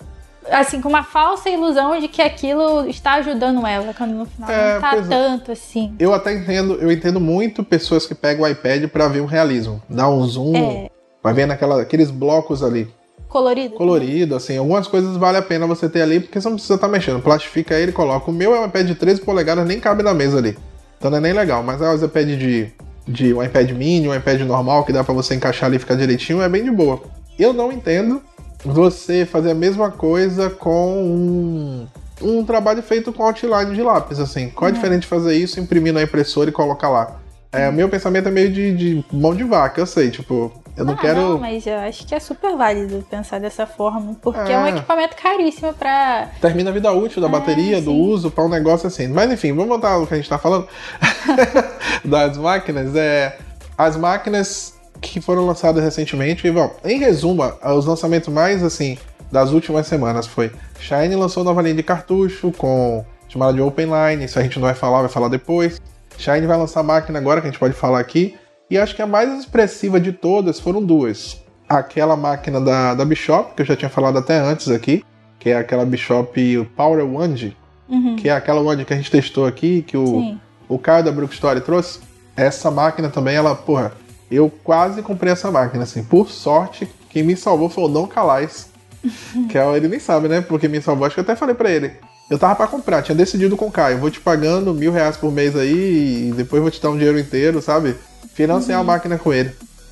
assim, 0.50 0.80
com 0.80 0.88
uma 0.88 1.04
falsa 1.04 1.48
ilusão 1.48 1.98
de 2.00 2.08
que 2.08 2.20
aquilo 2.20 2.84
está 2.88 3.14
ajudando 3.14 3.64
ela, 3.64 3.94
quando 3.94 4.10
no 4.12 4.26
final 4.26 4.50
É, 4.50 4.74
não 4.74 4.80
tá 4.80 4.96
é. 4.96 5.02
tanto 5.02 5.52
assim. 5.52 5.94
Eu 6.00 6.12
até 6.12 6.34
entendo, 6.34 6.74
eu 6.74 6.90
entendo 6.90 7.20
muito 7.20 7.62
pessoas 7.62 8.04
que 8.06 8.14
pegam 8.14 8.44
o 8.44 8.48
iPad 8.48 8.88
para 8.88 9.06
ver 9.06 9.20
um 9.20 9.26
realismo, 9.26 9.80
dar 9.88 10.10
um 10.10 10.22
zoom, 10.26 10.56
É. 10.56 10.90
vai 11.22 11.32
vendo 11.32 11.52
aquela, 11.52 11.80
aqueles 11.80 12.10
blocos 12.10 12.62
ali, 12.62 12.92
Colorido. 13.28 13.74
colorido, 13.76 14.34
assim, 14.34 14.58
algumas 14.58 14.86
coisas 14.88 15.16
vale 15.16 15.38
a 15.38 15.42
pena 15.42 15.64
você 15.66 15.88
ter 15.88 16.02
ali, 16.02 16.18
porque 16.20 16.40
você 16.40 16.48
não 16.48 16.56
precisa 16.56 16.74
estar 16.74 16.88
mexendo, 16.88 17.22
plastifica 17.22 17.74
ele 17.74 17.92
coloca. 17.92 18.28
O 18.30 18.34
meu 18.34 18.54
é 18.54 18.60
um 18.60 18.66
iPad 18.66 18.86
de 18.88 18.96
13 18.96 19.20
polegadas, 19.22 19.64
nem 19.66 19.78
cabe 19.80 20.02
na 20.02 20.12
mesa 20.12 20.36
ali, 20.36 20.58
então 21.00 21.10
não 21.10 21.16
é 21.16 21.20
nem 21.22 21.32
legal, 21.32 21.62
mas 21.62 21.80
é 21.80 21.90
os 21.90 22.02
iPad 22.02 22.28
de, 22.28 22.68
de 23.08 23.32
um 23.32 23.42
iPad 23.42 23.70
mini, 23.70 24.06
um 24.06 24.14
iPad 24.14 24.42
normal, 24.42 24.84
que 24.84 24.92
dá 24.92 25.02
para 25.02 25.14
você 25.14 25.34
encaixar 25.34 25.66
ali 25.66 25.76
e 25.76 25.78
ficar 25.78 25.94
direitinho, 25.94 26.42
é 26.42 26.48
bem 26.48 26.62
de 26.62 26.70
boa. 26.70 27.00
Eu 27.38 27.54
não 27.54 27.72
entendo 27.72 28.20
você 28.62 29.24
fazer 29.24 29.52
a 29.52 29.54
mesma 29.54 29.90
coisa 29.90 30.50
com 30.50 31.02
um, 31.02 31.86
um 32.20 32.44
trabalho 32.44 32.82
feito 32.82 33.14
com 33.14 33.22
outline 33.22 33.74
de 33.74 33.82
lápis, 33.82 34.20
assim. 34.20 34.50
Qual 34.50 34.68
é 34.68 34.72
a 34.72 34.74
diferença 34.74 35.00
de 35.00 35.06
fazer 35.06 35.34
isso, 35.34 35.58
imprimir 35.58 35.94
na 35.94 36.02
impressora 36.02 36.50
e 36.50 36.52
colocar 36.52 36.90
lá? 36.90 37.18
É, 37.52 37.68
o 37.68 37.72
meu 37.72 37.88
pensamento 37.88 38.28
é 38.28 38.30
meio 38.30 38.52
de, 38.52 38.76
de 38.76 39.04
mão 39.12 39.34
de 39.34 39.42
vaca, 39.42 39.80
eu 39.80 39.86
sei, 39.86 40.08
tipo, 40.10 40.52
eu 40.76 40.84
não 40.84 40.94
Ah, 40.94 40.96
quero. 40.96 41.20
Não, 41.20 41.38
mas 41.38 41.66
eu 41.66 41.76
acho 41.78 42.06
que 42.06 42.14
é 42.14 42.20
super 42.20 42.56
válido 42.56 43.04
pensar 43.10 43.40
dessa 43.40 43.66
forma, 43.66 44.14
porque 44.22 44.52
é, 44.52 44.56
um 44.58 44.66
É. 44.66 44.70
equipamento 44.70 45.16
caríssimo 45.16 45.72
pra. 45.74 46.28
Termina 46.40 46.70
a 46.70 46.72
vida 46.72 46.92
útil 46.92 47.20
da 47.20 47.26
É, 47.26 47.30
bateria, 47.30 47.80
do 47.80 47.90
sim. 47.90 48.00
uso, 48.00 48.30
para 48.30 48.44
um 48.44 48.48
negócio 48.48 48.86
assim. 48.86 49.08
Mas 49.08 49.30
enfim, 49.32 49.52
vamos 49.52 49.68
voltar 49.68 49.90
ao 49.92 50.06
que 50.06 50.14
a 50.14 50.16
gente 50.16 50.28
tá 50.28 50.38
falando 50.38 50.68
das 52.04 52.36
máquinas. 52.36 52.94
É, 52.94 53.36
as 53.76 53.96
máquinas 53.96 54.78
que 55.00 55.20
foram 55.20 55.44
lançadas 55.46 55.82
recentemente, 55.82 56.46
e, 56.46 56.50
bom, 56.52 56.70
em 56.84 56.98
resumo, 56.98 57.42
os 57.64 57.86
lançamentos 57.86 58.32
mais 58.32 58.62
assim 58.62 58.96
das 59.32 59.50
últimas 59.52 59.86
semanas 59.86 60.26
foi 60.26 60.52
Shine 60.78 61.14
lançou 61.16 61.42
nova 61.42 61.62
linha 61.62 61.74
de 61.74 61.82
cartucho 61.82 62.52
com 62.52 63.04
chamada 63.28 63.52
de 63.54 63.60
Open 63.60 63.86
Line, 63.86 64.24
isso 64.24 64.38
a 64.38 64.42
gente 64.42 64.58
não 64.58 64.66
vai 64.66 64.74
falar, 64.74 65.00
vai 65.00 65.08
falar 65.08 65.28
depois. 65.28 65.80
Shine 66.18 66.46
vai 66.46 66.56
lançar 66.56 66.82
máquina 66.82 67.18
agora 67.18 67.40
que 67.40 67.46
a 67.46 67.50
gente 67.50 67.60
pode 67.60 67.74
falar 67.74 68.00
aqui. 68.00 68.36
E 68.70 68.78
acho 68.78 68.94
que 68.94 69.02
a 69.02 69.06
mais 69.06 69.32
expressiva 69.38 69.98
de 70.00 70.12
todas 70.12 70.60
foram 70.60 70.82
duas. 70.82 71.42
Aquela 71.68 72.16
máquina 72.16 72.60
da, 72.60 72.94
da 72.94 73.04
Bishop, 73.04 73.54
que 73.54 73.62
eu 73.62 73.66
já 73.66 73.76
tinha 73.76 73.88
falado 73.88 74.18
até 74.18 74.38
antes 74.38 74.68
aqui, 74.68 75.04
que 75.38 75.50
é 75.50 75.56
aquela 75.56 75.84
Bishop 75.84 76.68
Power 76.76 77.04
Wand, 77.04 77.52
Uhum. 77.88 78.14
que 78.14 78.28
é 78.28 78.32
aquela 78.32 78.60
Wand 78.60 78.84
que 78.84 78.92
a 78.92 78.96
gente 78.96 79.10
testou 79.10 79.46
aqui, 79.46 79.82
que 79.82 79.96
o, 79.96 80.06
Sim. 80.06 80.40
o 80.68 80.78
Caio 80.78 81.02
da 81.02 81.10
Brook 81.10 81.34
Story 81.34 81.60
trouxe. 81.60 81.98
Essa 82.36 82.70
máquina 82.70 83.08
também, 83.08 83.34
ela, 83.34 83.54
porra, 83.56 83.92
eu 84.30 84.48
quase 84.62 85.02
comprei 85.02 85.32
essa 85.32 85.50
máquina, 85.50 85.82
assim. 85.82 86.04
Por 86.04 86.30
sorte, 86.30 86.88
quem 87.08 87.24
me 87.24 87.36
salvou 87.36 87.68
foi 87.68 87.84
o 87.84 87.88
Dom 87.88 88.06
Calais. 88.06 88.70
que 89.48 89.58
é, 89.58 89.76
ele 89.76 89.88
nem 89.88 89.98
sabe, 89.98 90.28
né? 90.28 90.40
Porque 90.40 90.68
me 90.68 90.80
salvou, 90.80 91.04
acho 91.04 91.14
que 91.14 91.20
eu 91.20 91.24
até 91.24 91.34
falei 91.34 91.54
pra 91.54 91.70
ele. 91.70 91.92
Eu 92.30 92.38
tava 92.38 92.54
pra 92.54 92.68
comprar, 92.68 93.02
tinha 93.02 93.14
decidido 93.14 93.56
com 93.56 93.66
o 93.66 93.72
Caio. 93.72 93.98
Vou 93.98 94.08
te 94.08 94.20
pagando 94.20 94.72
mil 94.72 94.92
reais 94.92 95.16
por 95.16 95.32
mês 95.32 95.56
aí 95.56 96.28
e 96.28 96.32
depois 96.32 96.62
vou 96.62 96.70
te 96.70 96.80
dar 96.80 96.90
um 96.90 96.96
dinheiro 96.96 97.18
inteiro, 97.18 97.60
sabe? 97.60 97.96
Financiar 98.34 98.80
a 98.80 98.84
máquina 98.84 99.18
com 99.18 99.32
ele. 99.32 99.50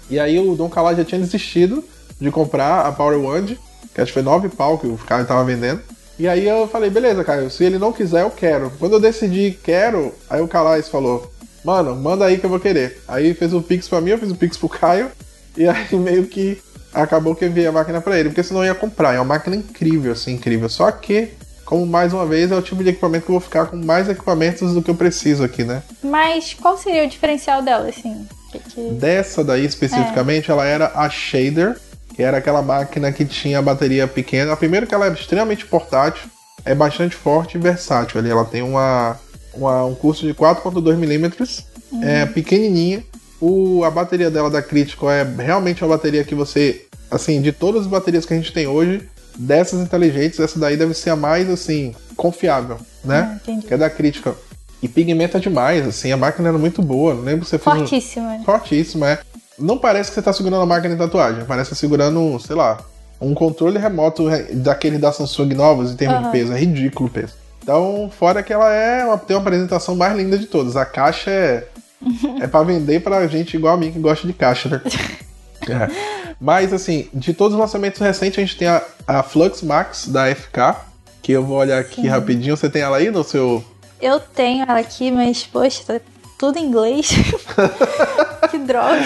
E 0.08 0.20
aí 0.20 0.38
o 0.38 0.54
Dom 0.54 0.68
Calais 0.68 0.96
já 0.96 1.04
tinha 1.04 1.20
desistido 1.20 1.84
de 2.20 2.30
comprar 2.30 2.86
a 2.86 2.92
Power 2.92 3.18
Wand, 3.18 3.56
que 3.92 4.00
acho 4.00 4.06
que 4.06 4.12
foi 4.12 4.22
nove 4.22 4.48
pau 4.48 4.78
que 4.78 4.86
o 4.86 4.96
Caio 4.96 5.26
tava 5.26 5.44
vendendo. 5.44 5.82
E 6.16 6.28
aí 6.28 6.46
eu 6.46 6.68
falei, 6.68 6.90
beleza, 6.90 7.24
Caio, 7.24 7.50
se 7.50 7.64
ele 7.64 7.76
não 7.76 7.92
quiser, 7.92 8.22
eu 8.22 8.30
quero. 8.30 8.72
Quando 8.78 8.92
eu 8.92 9.00
decidi 9.00 9.58
quero, 9.62 10.14
aí 10.30 10.40
o 10.40 10.48
Calais 10.48 10.88
falou, 10.88 11.30
mano, 11.64 11.96
manda 11.96 12.24
aí 12.24 12.38
que 12.38 12.46
eu 12.46 12.50
vou 12.50 12.60
querer. 12.60 13.00
Aí 13.08 13.34
fez 13.34 13.52
o 13.52 13.60
Pix 13.60 13.88
pra 13.88 14.00
mim, 14.00 14.10
eu 14.10 14.18
fiz 14.18 14.30
o 14.30 14.36
Pix 14.36 14.56
pro 14.56 14.68
Caio, 14.68 15.10
e 15.56 15.66
aí 15.66 15.88
meio 15.98 16.26
que 16.26 16.62
acabou 16.94 17.34
que 17.34 17.44
eu 17.44 17.48
enviei 17.48 17.66
a 17.66 17.72
máquina 17.72 18.00
pra 18.00 18.18
ele, 18.18 18.28
porque 18.28 18.44
senão 18.44 18.62
eu 18.62 18.68
ia 18.68 18.74
comprar. 18.74 19.14
É 19.14 19.18
uma 19.18 19.24
máquina 19.24 19.56
incrível, 19.56 20.12
assim, 20.12 20.34
incrível. 20.34 20.68
Só 20.68 20.90
que, 20.90 21.30
como 21.68 21.84
mais 21.86 22.14
uma 22.14 22.24
vez, 22.24 22.50
é 22.50 22.56
o 22.56 22.62
tipo 22.62 22.82
de 22.82 22.88
equipamento 22.88 23.26
que 23.26 23.30
eu 23.30 23.34
vou 23.34 23.40
ficar 23.42 23.66
com 23.66 23.76
mais 23.76 24.08
equipamentos 24.08 24.72
do 24.72 24.80
que 24.80 24.90
eu 24.90 24.94
preciso 24.94 25.44
aqui, 25.44 25.64
né? 25.64 25.82
Mas 26.02 26.54
qual 26.54 26.78
seria 26.78 27.04
o 27.04 27.08
diferencial 27.08 27.60
dela, 27.60 27.86
assim? 27.90 28.26
Que- 28.50 28.58
que- 28.58 28.90
Dessa 28.92 29.44
daí 29.44 29.66
especificamente, 29.66 30.50
ela 30.50 30.64
era 30.64 30.90
a 30.94 31.10
Shader, 31.10 31.76
que 32.16 32.22
era 32.22 32.38
aquela 32.38 32.62
máquina 32.62 33.12
que 33.12 33.22
tinha 33.26 33.58
a 33.58 33.62
bateria 33.62 34.06
pequena. 34.08 34.56
Primeiro 34.56 34.86
que 34.86 34.94
ela 34.94 35.08
é 35.08 35.12
extremamente 35.12 35.66
portátil, 35.66 36.26
é 36.64 36.74
bastante 36.74 37.14
forte 37.14 37.58
e 37.58 37.60
versátil. 37.60 38.18
Ali 38.18 38.30
ela 38.30 38.46
tem 38.46 38.62
uma, 38.62 39.20
uma- 39.52 39.84
um 39.84 39.94
curso 39.94 40.26
de 40.26 40.32
4.2 40.32 40.96
milímetros, 40.96 41.66
é 42.02 42.24
pequenininha. 42.24 43.04
O, 43.38 43.84
a 43.84 43.90
bateria 43.90 44.30
dela 44.30 44.48
da 44.50 44.62
Critical 44.62 45.10
é 45.10 45.22
realmente 45.22 45.84
uma 45.84 45.94
bateria 45.94 46.24
que 46.24 46.34
você, 46.34 46.86
assim, 47.10 47.42
de 47.42 47.52
todas 47.52 47.82
as 47.82 47.86
baterias 47.86 48.24
que 48.24 48.32
a 48.32 48.36
gente 48.38 48.52
tem 48.54 48.66
hoje, 48.66 49.06
dessas 49.38 49.80
inteligentes, 49.80 50.40
essa 50.40 50.58
daí 50.58 50.76
deve 50.76 50.92
ser 50.94 51.10
a 51.10 51.16
mais, 51.16 51.48
assim, 51.48 51.94
confiável, 52.16 52.76
né? 53.04 53.30
Ah, 53.32 53.34
entendi. 53.36 53.66
Que 53.66 53.74
é 53.74 53.76
da 53.78 53.88
Critical. 53.88 54.36
E 54.82 54.88
pigmenta 54.88 55.40
demais, 55.40 55.86
assim, 55.86 56.12
a 56.12 56.16
máquina 56.16 56.48
era 56.48 56.58
muito 56.58 56.82
boa. 56.82 57.14
Não 57.14 57.22
lembro 57.22 57.44
se 57.44 57.50
você 57.50 57.58
fez 57.58 57.76
um- 57.76 57.78
Fortíssima. 57.80 58.28
né? 58.28 58.42
Fortíssimo, 58.44 59.04
é. 59.04 59.18
Não 59.58 59.78
parece 59.78 60.10
que 60.10 60.14
você 60.14 60.22
tá 60.22 60.32
segurando 60.32 60.62
a 60.62 60.66
máquina 60.66 60.94
de 60.94 61.00
tatuagem, 61.00 61.44
parece 61.44 61.70
que 61.70 61.74
tá 61.76 61.80
segurando, 61.80 62.38
sei 62.38 62.54
lá, 62.54 62.78
um 63.20 63.34
controle 63.34 63.78
remoto 63.78 64.28
re- 64.28 64.54
daquele 64.54 64.98
da 64.98 65.10
Samsung 65.12 65.54
novos 65.54 65.90
em 65.92 65.96
termos 65.96 66.18
de 66.18 66.24
Aham. 66.24 66.32
peso. 66.32 66.52
É 66.52 66.58
ridículo 66.58 67.08
o 67.08 67.12
peso. 67.12 67.32
Então, 67.62 68.10
fora 68.16 68.42
que 68.42 68.52
ela 68.52 68.72
é 68.72 69.04
uma, 69.04 69.18
tem 69.18 69.36
uma 69.36 69.42
apresentação 69.42 69.96
mais 69.96 70.16
linda 70.16 70.38
de 70.38 70.46
todas. 70.46 70.76
A 70.76 70.84
caixa 70.86 71.30
é, 71.30 71.66
é 72.40 72.46
para 72.46 72.64
vender 72.64 73.00
pra 73.02 73.26
gente 73.26 73.56
igual 73.56 73.74
a 73.74 73.76
mim 73.76 73.90
que 73.92 73.98
gosta 73.98 74.26
de 74.26 74.32
caixa, 74.32 74.68
né? 74.68 74.80
É. 75.72 76.34
Mas, 76.40 76.72
assim, 76.72 77.08
de 77.12 77.32
todos 77.34 77.54
os 77.54 77.60
lançamentos 77.60 78.00
recentes, 78.00 78.38
a 78.38 78.42
gente 78.42 78.56
tem 78.56 78.68
a, 78.68 78.82
a 79.06 79.22
Flux 79.22 79.62
Max 79.62 80.08
da 80.08 80.32
FK, 80.34 80.76
que 81.22 81.32
eu 81.32 81.44
vou 81.44 81.58
olhar 81.58 81.78
aqui 81.80 82.02
Sim. 82.02 82.08
rapidinho. 82.08 82.56
Você 82.56 82.68
tem 82.70 82.82
ela 82.82 82.96
aí 82.96 83.10
no 83.10 83.24
seu. 83.24 83.64
Eu 84.00 84.20
tenho 84.20 84.64
ela 84.68 84.78
aqui, 84.78 85.10
mas, 85.10 85.44
poxa, 85.44 85.82
tá 85.84 86.00
tudo 86.38 86.58
em 86.58 86.66
inglês. 86.66 87.10
que 88.50 88.58
droga. 88.58 89.02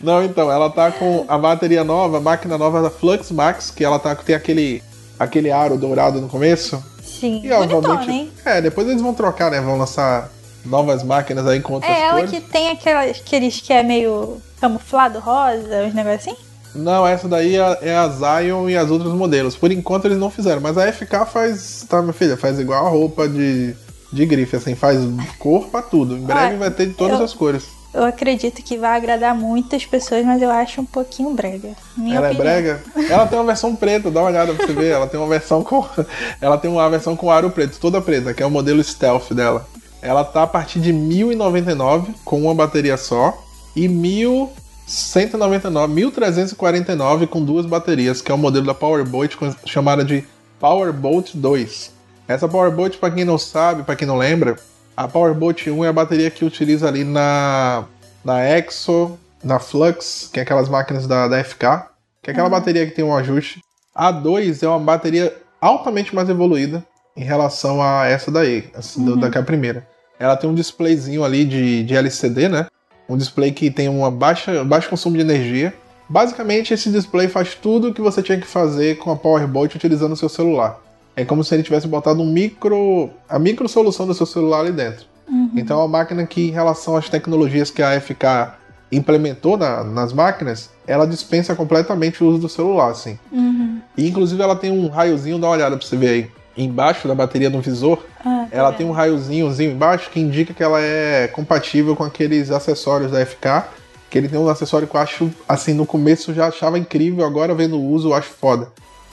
Não, 0.00 0.22
então, 0.22 0.50
ela 0.50 0.68
tá 0.70 0.90
com 0.90 1.24
a 1.26 1.38
bateria 1.38 1.82
nova, 1.82 2.18
a 2.18 2.20
máquina 2.20 2.58
nova 2.58 2.82
da 2.82 2.90
Flux 2.90 3.30
Max, 3.30 3.70
que 3.70 3.84
ela 3.84 3.98
tá, 3.98 4.14
tem 4.14 4.34
aquele, 4.34 4.82
aquele 5.18 5.50
aro 5.50 5.78
dourado 5.78 6.20
no 6.20 6.28
começo. 6.28 6.82
Sim, 7.02 7.40
E 7.44 7.48
bonitona, 7.48 8.04
hein? 8.12 8.30
É, 8.44 8.60
depois 8.60 8.86
eles 8.86 9.00
vão 9.00 9.14
trocar, 9.14 9.50
né? 9.50 9.60
Vão 9.60 9.78
lançar 9.78 10.28
novas 10.64 11.02
máquinas 11.02 11.46
aí 11.46 11.60
com 11.60 11.74
outras 11.74 11.90
É 11.90 12.02
ela 12.02 12.20
cores. 12.20 12.30
que 12.30 12.40
tem 12.40 12.70
aquelas, 12.70 13.18
aqueles 13.18 13.60
que 13.60 13.72
é 13.72 13.82
meio 13.82 14.40
camuflado 14.60 15.18
rosa, 15.18 15.82
uns 15.86 15.94
negócios 15.94 16.26
assim? 16.28 16.36
Não, 16.74 17.06
essa 17.06 17.28
daí 17.28 17.56
é, 17.56 17.78
é 17.82 17.96
a 17.96 18.08
Zion 18.08 18.68
e 18.68 18.76
as 18.76 18.90
outros 18.90 19.12
modelos. 19.12 19.54
Por 19.54 19.70
enquanto 19.70 20.06
eles 20.06 20.18
não 20.18 20.30
fizeram, 20.30 20.60
mas 20.60 20.76
a 20.76 20.90
FK 20.92 21.24
faz, 21.26 21.86
tá, 21.88 22.02
minha 22.02 22.12
filha, 22.12 22.36
faz 22.36 22.58
igual 22.58 22.84
a 22.84 22.90
roupa 22.90 23.28
de, 23.28 23.74
de 24.12 24.26
grife, 24.26 24.56
assim, 24.56 24.74
faz 24.74 24.98
cor 25.38 25.66
pra 25.68 25.82
tudo. 25.82 26.16
Em 26.16 26.22
breve 26.22 26.54
Ah, 26.56 26.58
vai 26.58 26.70
ter 26.72 26.86
de 26.86 26.94
todas 26.94 27.18
eu- 27.20 27.24
as 27.24 27.32
cores. 27.32 27.64
Eu 27.94 28.02
acredito 28.02 28.60
que 28.60 28.76
vai 28.76 28.96
agradar 28.96 29.36
muitas 29.36 29.86
pessoas, 29.86 30.26
mas 30.26 30.42
eu 30.42 30.50
acho 30.50 30.80
um 30.80 30.84
pouquinho 30.84 31.30
brega. 31.32 31.70
Minha 31.96 32.16
ela 32.16 32.26
opinião. 32.32 32.50
é 32.50 32.60
brega. 32.60 32.82
Ela 33.08 33.24
tem 33.28 33.38
uma 33.38 33.44
versão 33.44 33.76
preta, 33.76 34.10
dá 34.10 34.18
uma 34.18 34.30
olhada 34.30 34.52
pra 34.52 34.66
você 34.66 34.72
ver. 34.72 34.90
Ela 34.90 35.06
tem 35.06 35.20
uma 35.20 35.28
versão 35.28 35.62
com. 35.62 35.86
Ela 36.42 36.58
tem 36.58 36.68
uma 36.68 36.90
versão 36.90 37.14
com 37.14 37.30
aro 37.30 37.50
preto, 37.50 37.78
toda 37.78 38.00
preta, 38.00 38.34
que 38.34 38.42
é 38.42 38.46
o 38.46 38.50
modelo 38.50 38.82
stealth 38.82 39.30
dela. 39.32 39.64
Ela 40.02 40.24
tá 40.24 40.42
a 40.42 40.46
partir 40.48 40.80
de 40.80 40.92
1099 40.92 42.14
com 42.24 42.42
uma 42.42 42.52
bateria 42.52 42.96
só. 42.96 43.43
E 43.76 43.88
1199, 43.88 45.92
1349 45.94 47.26
com 47.26 47.44
duas 47.44 47.66
baterias, 47.66 48.20
que 48.22 48.30
é 48.30 48.34
o 48.34 48.38
modelo 48.38 48.66
da 48.66 48.74
Powerbolt 48.74 49.36
com- 49.36 49.54
chamada 49.66 50.04
de 50.04 50.24
Powerbolt 50.60 51.34
2. 51.34 51.92
Essa 52.28 52.48
Powerbolt, 52.48 52.96
pra 52.98 53.10
quem 53.10 53.24
não 53.24 53.38
sabe, 53.38 53.82
pra 53.82 53.96
quem 53.96 54.06
não 54.06 54.16
lembra, 54.16 54.56
a 54.96 55.08
Powerbolt 55.08 55.66
1 55.66 55.84
é 55.84 55.88
a 55.88 55.92
bateria 55.92 56.30
que 56.30 56.44
utiliza 56.44 56.86
ali 56.88 57.04
na, 57.04 57.84
na 58.24 58.40
Exo, 58.56 59.18
na 59.42 59.58
Flux, 59.58 60.30
que 60.32 60.38
é 60.38 60.42
aquelas 60.42 60.68
máquinas 60.68 61.06
da, 61.06 61.28
da 61.28 61.42
FK, 61.42 61.88
que 62.22 62.30
é 62.30 62.32
aquela 62.32 62.48
bateria 62.48 62.86
que 62.86 62.92
tem 62.94 63.04
um 63.04 63.14
ajuste. 63.14 63.60
A 63.94 64.10
2 64.10 64.62
é 64.62 64.68
uma 64.68 64.78
bateria 64.80 65.34
altamente 65.60 66.14
mais 66.14 66.28
evoluída 66.28 66.84
em 67.16 67.22
relação 67.24 67.82
a 67.82 68.06
essa 68.06 68.30
daí, 68.30 68.64
essa 68.74 68.98
do- 69.00 69.16
da 69.16 69.30
que 69.30 69.38
é 69.38 69.40
a 69.40 69.44
primeira. 69.44 69.86
ela 70.18 70.36
tem 70.36 70.48
um 70.48 70.54
displayzinho 70.54 71.24
ali 71.24 71.44
de, 71.44 71.82
de 71.84 71.94
LCD, 71.94 72.48
né? 72.48 72.66
Um 73.08 73.16
display 73.16 73.52
que 73.52 73.70
tem 73.70 73.88
uma 73.88 74.10
baixa, 74.10 74.64
baixo 74.64 74.88
consumo 74.88 75.16
de 75.16 75.22
energia. 75.22 75.74
Basicamente, 76.08 76.72
esse 76.74 76.90
display 76.90 77.28
faz 77.28 77.54
tudo 77.54 77.88
o 77.88 77.94
que 77.94 78.00
você 78.00 78.22
tinha 78.22 78.38
que 78.38 78.46
fazer 78.46 78.98
com 78.98 79.10
a 79.10 79.16
Powerbolt 79.16 79.74
utilizando 79.74 80.12
o 80.12 80.16
seu 80.16 80.28
celular. 80.28 80.80
É 81.16 81.24
como 81.24 81.44
se 81.44 81.54
ele 81.54 81.62
tivesse 81.62 81.86
botado 81.86 82.20
um 82.20 82.30
micro, 82.30 83.10
a 83.28 83.38
micro 83.38 83.68
solução 83.68 84.06
do 84.06 84.14
seu 84.14 84.26
celular 84.26 84.60
ali 84.60 84.72
dentro. 84.72 85.06
Uhum. 85.28 85.50
Então, 85.56 85.78
é 85.78 85.82
uma 85.82 85.88
máquina 85.88 86.26
que, 86.26 86.48
em 86.48 86.50
relação 86.50 86.96
às 86.96 87.08
tecnologias 87.08 87.70
que 87.70 87.82
a 87.82 87.98
FK 88.00 88.54
implementou 88.90 89.56
na, 89.56 89.82
nas 89.82 90.12
máquinas, 90.12 90.70
ela 90.86 91.06
dispensa 91.06 91.54
completamente 91.54 92.22
o 92.22 92.28
uso 92.28 92.38
do 92.38 92.48
celular, 92.48 92.90
assim. 92.90 93.18
Uhum. 93.32 93.80
E, 93.96 94.08
inclusive, 94.08 94.42
ela 94.42 94.56
tem 94.56 94.70
um 94.70 94.88
raiozinho, 94.88 95.38
dá 95.38 95.46
uma 95.46 95.54
olhada 95.54 95.76
pra 95.76 95.86
você 95.86 95.96
ver 95.96 96.08
aí. 96.08 96.30
Embaixo 96.56 97.08
da 97.08 97.14
bateria 97.14 97.50
do 97.50 97.60
visor, 97.60 98.04
Ah, 98.24 98.46
tá 98.50 98.56
ela 98.56 98.68
vendo? 98.70 98.78
tem 98.78 98.86
um 98.86 98.92
raiozinhozinho 98.92 99.72
embaixo 99.72 100.10
que 100.10 100.20
indica 100.20 100.54
que 100.54 100.62
ela 100.62 100.80
é 100.80 101.26
compatível 101.28 101.96
com 101.96 102.04
aqueles 102.04 102.50
acessórios 102.50 103.10
da 103.10 103.20
FK. 103.24 103.64
Que 104.08 104.18
ele 104.18 104.28
tem 104.28 104.38
um 104.38 104.48
acessório 104.48 104.86
que 104.86 104.94
eu 104.94 105.00
acho, 105.00 105.30
assim, 105.48 105.72
no 105.74 105.84
começo 105.84 106.30
eu 106.30 106.34
já 106.36 106.46
achava 106.46 106.78
incrível, 106.78 107.24
agora 107.24 107.52
vendo 107.54 107.76
o 107.76 107.84
uso 107.90 108.10
eu 108.10 108.14
acho 108.14 108.28
foda. 108.30 108.68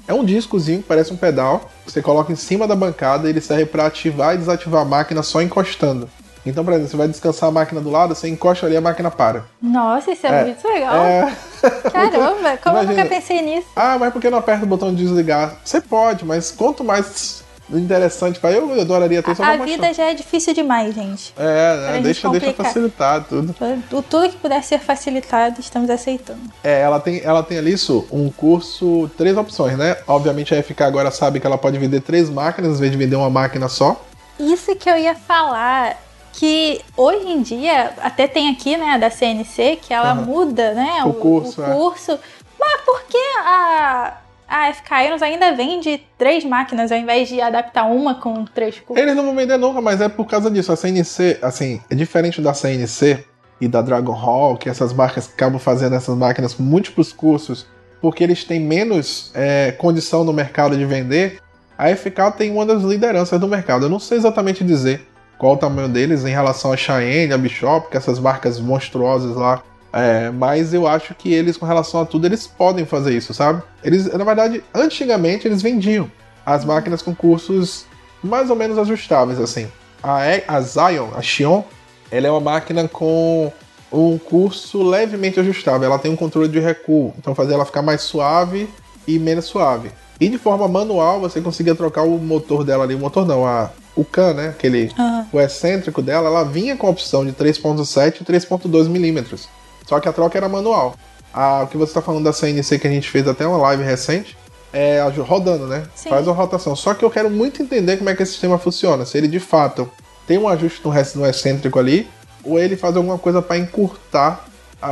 É 0.07 0.13
um 0.13 0.23
discozinho 0.23 0.81
que 0.81 0.87
parece 0.87 1.11
um 1.11 1.17
pedal, 1.17 1.69
que 1.85 1.91
você 1.91 2.01
coloca 2.01 2.31
em 2.31 2.35
cima 2.35 2.67
da 2.67 2.75
bancada 2.75 3.27
e 3.27 3.31
ele 3.31 3.41
serve 3.41 3.65
para 3.65 3.87
ativar 3.87 4.35
e 4.35 4.37
desativar 4.37 4.81
a 4.81 4.85
máquina 4.85 5.23
só 5.23 5.41
encostando. 5.41 6.07
Então, 6.45 6.63
por 6.65 6.73
exemplo, 6.73 6.89
você 6.89 6.97
vai 6.97 7.07
descansar 7.07 7.49
a 7.49 7.51
máquina 7.51 7.79
do 7.81 7.89
lado, 7.91 8.15
você 8.15 8.27
encosta 8.27 8.65
ali 8.65 8.75
a 8.75 8.81
máquina 8.81 9.11
para. 9.11 9.45
Nossa, 9.61 10.11
isso 10.11 10.25
é, 10.25 10.41
É. 10.41 10.43
muito 10.45 10.67
legal. 10.67 10.95
É... 10.95 11.35
Caramba, 11.91 12.57
como 12.63 12.77
eu 12.77 12.83
Imagina. 12.83 13.03
nunca 13.03 13.15
pensei 13.15 13.41
nisso? 13.41 13.67
Ah, 13.75 13.97
mas 13.99 14.11
por 14.11 14.21
que 14.21 14.29
não 14.29 14.39
aperta 14.39 14.65
o 14.65 14.67
botão 14.67 14.93
de 14.93 15.03
desligar? 15.03 15.55
Você 15.63 15.79
pode, 15.79 16.25
mas 16.25 16.49
quanto 16.51 16.83
mais 16.83 17.43
interessante 17.73 18.37
para 18.39 18.51
eu, 18.51 18.69
eu 18.71 18.81
adoraria 18.81 19.23
ter 19.23 19.33
só 19.35 19.43
A 19.43 19.55
vida 19.55 19.93
já 19.93 20.09
é 20.09 20.13
difícil 20.13 20.53
demais, 20.53 20.93
gente. 20.93 21.33
É, 21.37 21.73
Pra 21.75 21.81
né? 21.87 21.93
gente 21.93 22.03
deixa, 22.03 22.29
deixa 22.29 22.53
facilitar 22.53 23.23
tudo. 23.23 23.55
O 23.93 24.01
tudo 24.01 24.29
que 24.29 24.35
puder 24.37 24.61
ser 24.63 24.79
facilitado, 24.79 25.59
estamos 25.61 25.89
aceitando. 25.89 26.39
É, 26.63 26.81
ela 26.81 26.99
tem, 26.99 27.21
ela 27.23 27.41
tem 27.43 27.57
ali 27.59 27.71
isso, 27.71 28.05
um 28.11 28.29
curso, 28.29 29.09
três 29.17 29.37
opções, 29.37 29.77
né? 29.77 29.95
Obviamente 30.07 30.53
a 30.53 30.61
FK 30.61 30.81
agora 30.83 31.11
sabe 31.11 31.39
que 31.39 31.47
ela 31.47 31.57
pode 31.57 31.77
vender 31.77 32.01
três 32.01 32.29
máquinas, 32.29 32.77
em 32.77 32.79
vez 32.81 32.91
de 32.91 32.97
vender 32.97 33.15
uma 33.15 33.29
máquina 33.29 33.69
só. 33.69 34.03
Isso 34.39 34.75
que 34.75 34.89
eu 34.89 34.97
ia 34.97 35.15
falar, 35.15 35.95
que 36.33 36.81
hoje 36.95 37.27
em 37.27 37.41
dia, 37.41 37.91
até 38.01 38.27
tem 38.27 38.49
aqui, 38.49 38.77
né, 38.77 38.97
da 38.97 39.09
CNC, 39.09 39.79
que 39.81 39.93
ela 39.93 40.11
Aham. 40.11 40.21
muda, 40.23 40.73
né, 40.73 41.03
O 41.05 41.13
curso, 41.13 41.61
o 41.61 41.65
é. 41.65 41.73
curso. 41.73 42.19
Mas 42.59 42.81
por 42.81 43.01
que 43.03 43.17
a, 43.45 44.17
a 44.47 44.73
FK 44.73 45.05
Irons 45.07 45.21
ainda 45.21 45.53
vende 45.53 46.03
três 46.17 46.43
máquinas 46.45 46.91
ao 46.91 46.97
invés 46.97 47.27
de 47.27 47.41
adaptar 47.41 47.85
uma 47.85 48.15
com 48.15 48.45
três 48.45 48.79
cursos? 48.79 49.01
Eles 49.01 49.15
não 49.15 49.25
vão 49.25 49.35
vender 49.35 49.57
nunca, 49.57 49.81
mas 49.81 49.99
é 49.99 50.07
por 50.07 50.25
causa 50.25 50.49
disso. 50.49 50.71
A 50.71 50.75
CNC, 50.75 51.39
assim, 51.41 51.81
é 51.89 51.95
diferente 51.95 52.41
da 52.41 52.53
CNC 52.53 53.25
e 53.59 53.67
da 53.67 53.81
Dragon 53.81 54.13
Hall, 54.13 54.57
que 54.57 54.69
essas 54.69 54.93
marcas 54.93 55.29
acabam 55.31 55.59
fazendo 55.59 55.95
essas 55.95 56.15
máquinas 56.17 56.53
com 56.53 56.63
múltiplos 56.63 57.11
cursos, 57.11 57.65
porque 57.99 58.23
eles 58.23 58.43
têm 58.43 58.59
menos 58.59 59.31
é, 59.35 59.71
condição 59.73 60.23
no 60.23 60.33
mercado 60.33 60.77
de 60.77 60.85
vender. 60.85 61.39
A 61.77 61.95
FK 61.95 62.31
tem 62.37 62.51
uma 62.51 62.65
das 62.65 62.83
lideranças 62.83 63.39
do 63.39 63.47
mercado. 63.47 63.85
Eu 63.85 63.89
não 63.89 63.99
sei 63.99 64.17
exatamente 64.17 64.63
dizer 64.63 65.07
qual 65.41 65.53
o 65.53 65.57
tamanho 65.57 65.89
deles 65.89 66.23
em 66.23 66.29
relação 66.29 66.71
a 66.71 66.77
Cheyenne, 66.77 67.33
a 67.33 67.37
Bishop, 67.37 67.89
que 67.89 67.97
essas 67.97 68.19
marcas 68.19 68.59
monstruosas 68.59 69.35
lá. 69.35 69.63
É, 69.91 70.29
mas 70.29 70.71
eu 70.71 70.87
acho 70.87 71.15
que 71.15 71.33
eles, 71.33 71.57
com 71.57 71.65
relação 71.65 71.99
a 71.99 72.05
tudo, 72.05 72.27
eles 72.27 72.45
podem 72.45 72.85
fazer 72.85 73.17
isso, 73.17 73.33
sabe? 73.33 73.63
Eles, 73.83 74.05
na 74.13 74.23
verdade, 74.23 74.63
antigamente 74.71 75.47
eles 75.47 75.63
vendiam 75.63 76.11
as 76.45 76.63
máquinas 76.63 77.01
com 77.01 77.15
cursos 77.15 77.85
mais 78.23 78.51
ou 78.51 78.55
menos 78.55 78.77
ajustáveis, 78.77 79.39
assim. 79.41 79.67
A, 80.03 80.23
E- 80.27 80.43
a 80.47 80.61
Zion, 80.61 81.07
a 81.15 81.23
Xion, 81.23 81.63
ela 82.11 82.27
é 82.27 82.29
uma 82.29 82.39
máquina 82.39 82.87
com 82.87 83.51
um 83.91 84.19
curso 84.19 84.83
levemente 84.83 85.39
ajustável. 85.39 85.87
Ela 85.87 85.97
tem 85.97 86.11
um 86.11 86.15
controle 86.15 86.49
de 86.49 86.59
recuo, 86.59 87.15
então 87.17 87.33
fazer 87.33 87.55
ela 87.55 87.65
ficar 87.65 87.81
mais 87.81 88.01
suave 88.01 88.69
e 89.07 89.17
menos 89.17 89.45
suave. 89.45 89.89
E 90.19 90.29
de 90.29 90.37
forma 90.37 90.67
manual 90.67 91.19
você 91.19 91.41
conseguia 91.41 91.73
trocar 91.73 92.03
o 92.03 92.19
motor 92.19 92.63
dela 92.63 92.83
ali, 92.83 92.93
o 92.93 92.99
motor 92.99 93.25
não, 93.25 93.43
a, 93.43 93.71
o 93.95 94.05
can, 94.05 94.33
né? 94.33 94.49
Aquele, 94.49 94.91
Aham. 94.97 95.27
o 95.31 95.39
excêntrico 95.39 96.01
dela, 96.01 96.27
ela 96.27 96.43
vinha 96.43 96.75
com 96.75 96.87
a 96.87 96.89
opção 96.89 97.25
de 97.25 97.31
3.7 97.33 98.21
e 98.21 98.25
3.2 98.25 98.87
milímetros. 98.87 99.47
Só 99.87 99.99
que 99.99 100.07
a 100.07 100.13
troca 100.13 100.37
era 100.37 100.47
manual. 100.47 100.95
A, 101.33 101.63
o 101.63 101.67
que 101.67 101.77
você 101.77 101.91
está 101.91 102.01
falando 102.01 102.23
da 102.23 102.33
CNC 102.33 102.79
que 102.79 102.87
a 102.87 102.91
gente 102.91 103.09
fez 103.09 103.27
até 103.27 103.45
uma 103.45 103.57
live 103.57 103.83
recente, 103.83 104.37
é 104.73 105.01
rodando, 105.19 105.67
né? 105.67 105.83
Sim. 105.95 106.09
Faz 106.09 106.27
uma 106.27 106.35
rotação. 106.35 106.75
Só 106.75 106.93
que 106.93 107.03
eu 107.03 107.09
quero 107.09 107.29
muito 107.29 107.61
entender 107.61 107.97
como 107.97 108.09
é 108.09 108.15
que 108.15 108.23
esse 108.23 108.31
sistema 108.31 108.57
funciona. 108.57 109.05
Se 109.05 109.17
ele 109.17 109.27
de 109.27 109.39
fato 109.39 109.89
tem 110.25 110.37
um 110.37 110.47
ajuste 110.47 110.81
no, 110.83 110.93
no 111.15 111.27
excêntrico 111.27 111.77
ali, 111.77 112.07
ou 112.43 112.57
ele 112.57 112.77
faz 112.77 112.95
alguma 112.95 113.17
coisa 113.17 113.41
para 113.41 113.57
encurtar 113.57 114.45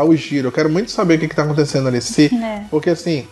o 0.05 0.15
giro. 0.15 0.49
Eu 0.49 0.51
quero 0.51 0.69
muito 0.69 0.91
saber 0.91 1.15
o 1.15 1.19
que 1.19 1.25
está 1.25 1.43
acontecendo 1.43 1.87
ali. 1.87 2.01
Se, 2.01 2.33
É. 2.33 2.65
Porque 2.69 2.89
assim, 2.89 3.27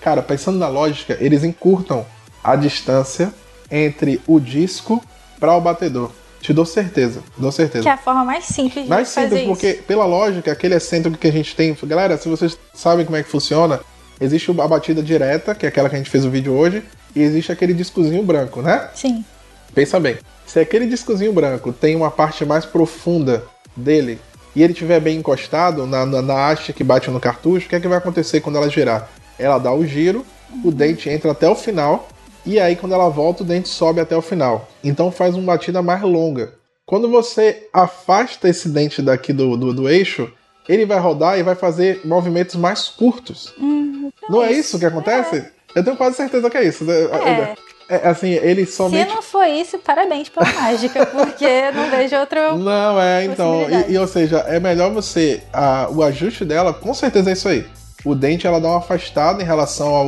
cara, 0.00 0.22
pensando 0.22 0.58
na 0.58 0.68
lógica, 0.68 1.16
eles 1.20 1.42
encurtam 1.42 2.06
a 2.44 2.54
distância 2.54 3.32
entre 3.70 4.20
o 4.26 4.38
disco 4.38 5.02
para 5.38 5.54
o 5.54 5.60
batedor. 5.60 6.10
Te 6.40 6.52
dou 6.52 6.64
certeza, 6.64 7.22
dou 7.36 7.50
certeza. 7.50 7.82
Que 7.82 7.88
é 7.88 7.92
a 7.92 7.96
forma 7.96 8.24
mais 8.24 8.44
simples 8.44 8.84
de 8.84 8.90
Mais 8.90 9.12
fazer 9.12 9.28
simples, 9.28 9.42
isso. 9.42 9.50
porque 9.50 9.82
pela 9.82 10.04
lógica, 10.04 10.52
aquele 10.52 10.74
excêntrico 10.74 11.18
que 11.18 11.26
a 11.26 11.32
gente 11.32 11.56
tem. 11.56 11.76
Galera, 11.84 12.16
se 12.16 12.28
vocês 12.28 12.56
sabem 12.72 13.04
como 13.04 13.16
é 13.16 13.22
que 13.22 13.28
funciona, 13.28 13.80
existe 14.20 14.50
a 14.50 14.68
batida 14.68 15.02
direta, 15.02 15.54
que 15.54 15.66
é 15.66 15.68
aquela 15.68 15.88
que 15.88 15.96
a 15.96 15.98
gente 15.98 16.10
fez 16.10 16.24
o 16.24 16.30
vídeo 16.30 16.52
hoje, 16.52 16.84
e 17.14 17.22
existe 17.22 17.50
aquele 17.50 17.74
discozinho 17.74 18.22
branco, 18.22 18.62
né? 18.62 18.88
Sim. 18.94 19.24
Pensa 19.74 19.98
bem. 19.98 20.18
Se 20.46 20.60
aquele 20.60 20.86
discozinho 20.86 21.32
branco 21.32 21.72
tem 21.72 21.96
uma 21.96 22.10
parte 22.10 22.44
mais 22.44 22.64
profunda 22.64 23.42
dele 23.74 24.20
e 24.54 24.62
ele 24.62 24.72
estiver 24.72 25.00
bem 25.00 25.18
encostado 25.18 25.86
na, 25.86 26.06
na, 26.06 26.22
na 26.22 26.48
haste 26.48 26.72
que 26.72 26.84
bate 26.84 27.10
no 27.10 27.18
cartucho, 27.18 27.66
o 27.66 27.68
que 27.68 27.76
é 27.76 27.80
que 27.80 27.88
vai 27.88 27.98
acontecer 27.98 28.40
quando 28.40 28.56
ela 28.56 28.70
girar? 28.70 29.08
Ela 29.38 29.58
dá 29.58 29.72
o 29.72 29.84
giro, 29.84 30.24
o 30.64 30.70
dente 30.70 31.10
entra 31.10 31.32
até 31.32 31.48
o 31.48 31.54
final 31.54 32.08
e 32.46 32.58
aí 32.60 32.76
quando 32.76 32.92
ela 32.94 33.08
volta 33.08 33.42
o 33.42 33.46
dente 33.46 33.68
sobe 33.68 34.00
até 34.00 34.16
o 34.16 34.22
final. 34.22 34.68
Então 34.84 35.10
faz 35.10 35.34
uma 35.34 35.52
batida 35.54 35.82
mais 35.82 36.00
longa. 36.02 36.54
Quando 36.86 37.10
você 37.10 37.68
afasta 37.72 38.48
esse 38.48 38.68
dente 38.68 39.02
daqui 39.02 39.32
do, 39.32 39.56
do, 39.56 39.72
do 39.74 39.88
eixo, 39.88 40.30
ele 40.68 40.86
vai 40.86 40.98
rodar 40.98 41.38
e 41.38 41.42
vai 41.42 41.54
fazer 41.56 42.00
movimentos 42.04 42.54
mais 42.54 42.88
curtos. 42.88 43.52
Hum, 43.58 44.10
Não 44.30 44.42
é 44.42 44.52
isso 44.52 44.78
que 44.78 44.86
acontece? 44.86 45.44
Eu 45.74 45.84
tenho 45.84 45.96
quase 45.96 46.16
certeza 46.16 46.48
que 46.48 46.56
é 46.56 46.64
isso. 46.64 46.84
É. 46.90 47.54
É, 47.88 48.08
assim, 48.08 48.30
ele 48.30 48.66
Se 48.66 48.72
somente. 48.72 49.08
não 49.14 49.22
for 49.22 49.44
isso, 49.46 49.78
parabéns 49.78 50.28
pela 50.28 50.46
mágica, 50.54 51.06
porque 51.06 51.70
não 51.70 51.88
vejo 51.90 52.16
outro. 52.16 52.56
Não, 52.56 53.00
é, 53.00 53.24
então. 53.24 53.64
E, 53.88 53.92
e, 53.92 53.98
ou 53.98 54.08
seja, 54.08 54.38
é 54.48 54.58
melhor 54.58 54.90
você. 54.92 55.40
a- 55.52 55.88
o 55.90 56.02
ajuste 56.02 56.44
dela, 56.44 56.72
com 56.74 56.92
certeza 56.92 57.30
é 57.30 57.32
isso 57.34 57.48
aí. 57.48 57.64
O 58.04 58.14
dente 58.14 58.44
ela 58.46 58.60
dá 58.60 58.68
uma 58.68 58.78
afastada 58.78 59.40
em 59.42 59.46
relação 59.46 59.94
ao 59.94 60.06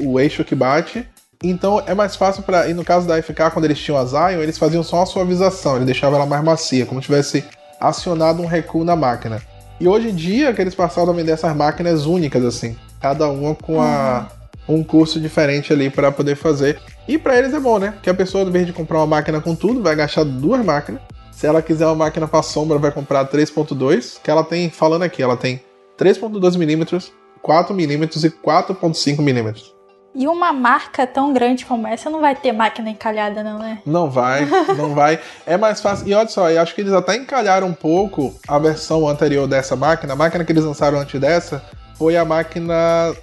o 0.00 0.18
eixo 0.20 0.44
que 0.44 0.54
bate. 0.54 1.06
Então 1.42 1.82
é 1.86 1.94
mais 1.94 2.16
fácil 2.16 2.42
para. 2.42 2.68
E 2.68 2.74
no 2.74 2.84
caso 2.84 3.06
da 3.06 3.20
FK, 3.20 3.50
quando 3.52 3.64
eles 3.66 3.78
tinham 3.78 3.98
a 3.98 4.04
Zion, 4.04 4.40
eles 4.40 4.58
faziam 4.58 4.82
só 4.82 4.96
uma 4.96 5.06
suavização, 5.06 5.76
eles 5.76 5.86
deixavam 5.86 6.18
ela 6.18 6.26
mais 6.26 6.42
macia, 6.42 6.86
como 6.86 7.00
se 7.00 7.06
tivesse 7.06 7.44
acionado 7.80 8.42
um 8.42 8.46
recuo 8.46 8.84
na 8.84 8.96
máquina. 8.96 9.40
E 9.78 9.86
hoje 9.86 10.08
em 10.08 10.14
dia 10.14 10.54
que 10.54 10.60
eles 10.60 10.74
passaram 10.74 11.10
a 11.10 11.12
vender 11.12 11.32
essas 11.32 11.54
máquinas 11.54 12.06
únicas, 12.06 12.44
assim. 12.44 12.76
Cada 13.00 13.28
uma 13.28 13.54
com 13.54 13.80
a, 13.80 14.26
um 14.68 14.82
curso 14.82 15.20
diferente 15.20 15.72
ali 15.72 15.90
para 15.90 16.10
poder 16.10 16.36
fazer. 16.36 16.80
E 17.06 17.18
para 17.18 17.38
eles 17.38 17.52
é 17.52 17.60
bom, 17.60 17.78
né? 17.78 17.94
Que 18.02 18.10
a 18.10 18.14
pessoa, 18.14 18.44
em 18.44 18.50
vez 18.50 18.66
de 18.66 18.72
comprar 18.72 18.98
uma 18.98 19.06
máquina 19.06 19.40
com 19.40 19.54
tudo, 19.54 19.82
vai 19.82 19.94
gastar 19.94 20.24
duas 20.24 20.64
máquinas. 20.64 21.00
Se 21.30 21.46
ela 21.46 21.60
quiser 21.60 21.86
uma 21.86 21.94
máquina 21.94 22.26
para 22.26 22.42
sombra, 22.42 22.78
vai 22.78 22.90
comprar 22.90 23.26
3.2, 23.26 24.18
que 24.22 24.30
ela 24.30 24.42
tem, 24.42 24.70
falando 24.70 25.02
aqui, 25.02 25.22
ela 25.22 25.36
tem 25.36 25.60
3.2 25.98 26.56
milímetros, 26.56 27.12
4 27.42 27.74
milímetros 27.74 28.24
e 28.24 28.30
4.5 28.30 29.20
milímetros. 29.20 29.75
E 30.18 30.26
uma 30.26 30.50
marca 30.50 31.06
tão 31.06 31.30
grande 31.30 31.66
como 31.66 31.86
essa 31.86 32.08
não 32.08 32.22
vai 32.22 32.34
ter 32.34 32.50
máquina 32.50 32.88
encalhada, 32.88 33.44
não, 33.44 33.58
né? 33.58 33.80
Não 33.84 34.10
vai, 34.10 34.48
não 34.74 34.94
vai. 34.94 35.20
É 35.44 35.58
mais 35.58 35.82
fácil. 35.82 36.08
E 36.08 36.14
olha 36.14 36.26
só, 36.26 36.50
eu 36.50 36.62
acho 36.62 36.74
que 36.74 36.80
eles 36.80 36.94
até 36.94 37.14
encalharam 37.14 37.66
um 37.66 37.74
pouco 37.74 38.34
a 38.48 38.58
versão 38.58 39.06
anterior 39.06 39.46
dessa 39.46 39.76
máquina. 39.76 40.14
A 40.14 40.16
máquina 40.16 40.42
que 40.42 40.50
eles 40.50 40.64
lançaram 40.64 40.98
antes 40.98 41.20
dessa 41.20 41.62
foi 41.98 42.16
a 42.16 42.24
máquina 42.24 42.74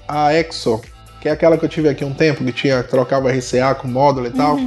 a 0.07 0.35
Exo, 0.35 0.81
que 1.19 1.27
é 1.27 1.31
aquela 1.31 1.57
que 1.57 1.65
eu 1.65 1.69
tive 1.69 1.89
aqui 1.89 2.05
um 2.05 2.13
tempo, 2.13 2.43
que 2.43 2.51
tinha 2.51 2.83
trocava 2.83 3.31
RCA 3.31 3.73
com 3.73 3.87
módulo 3.87 4.27
e 4.27 4.31
tal. 4.31 4.59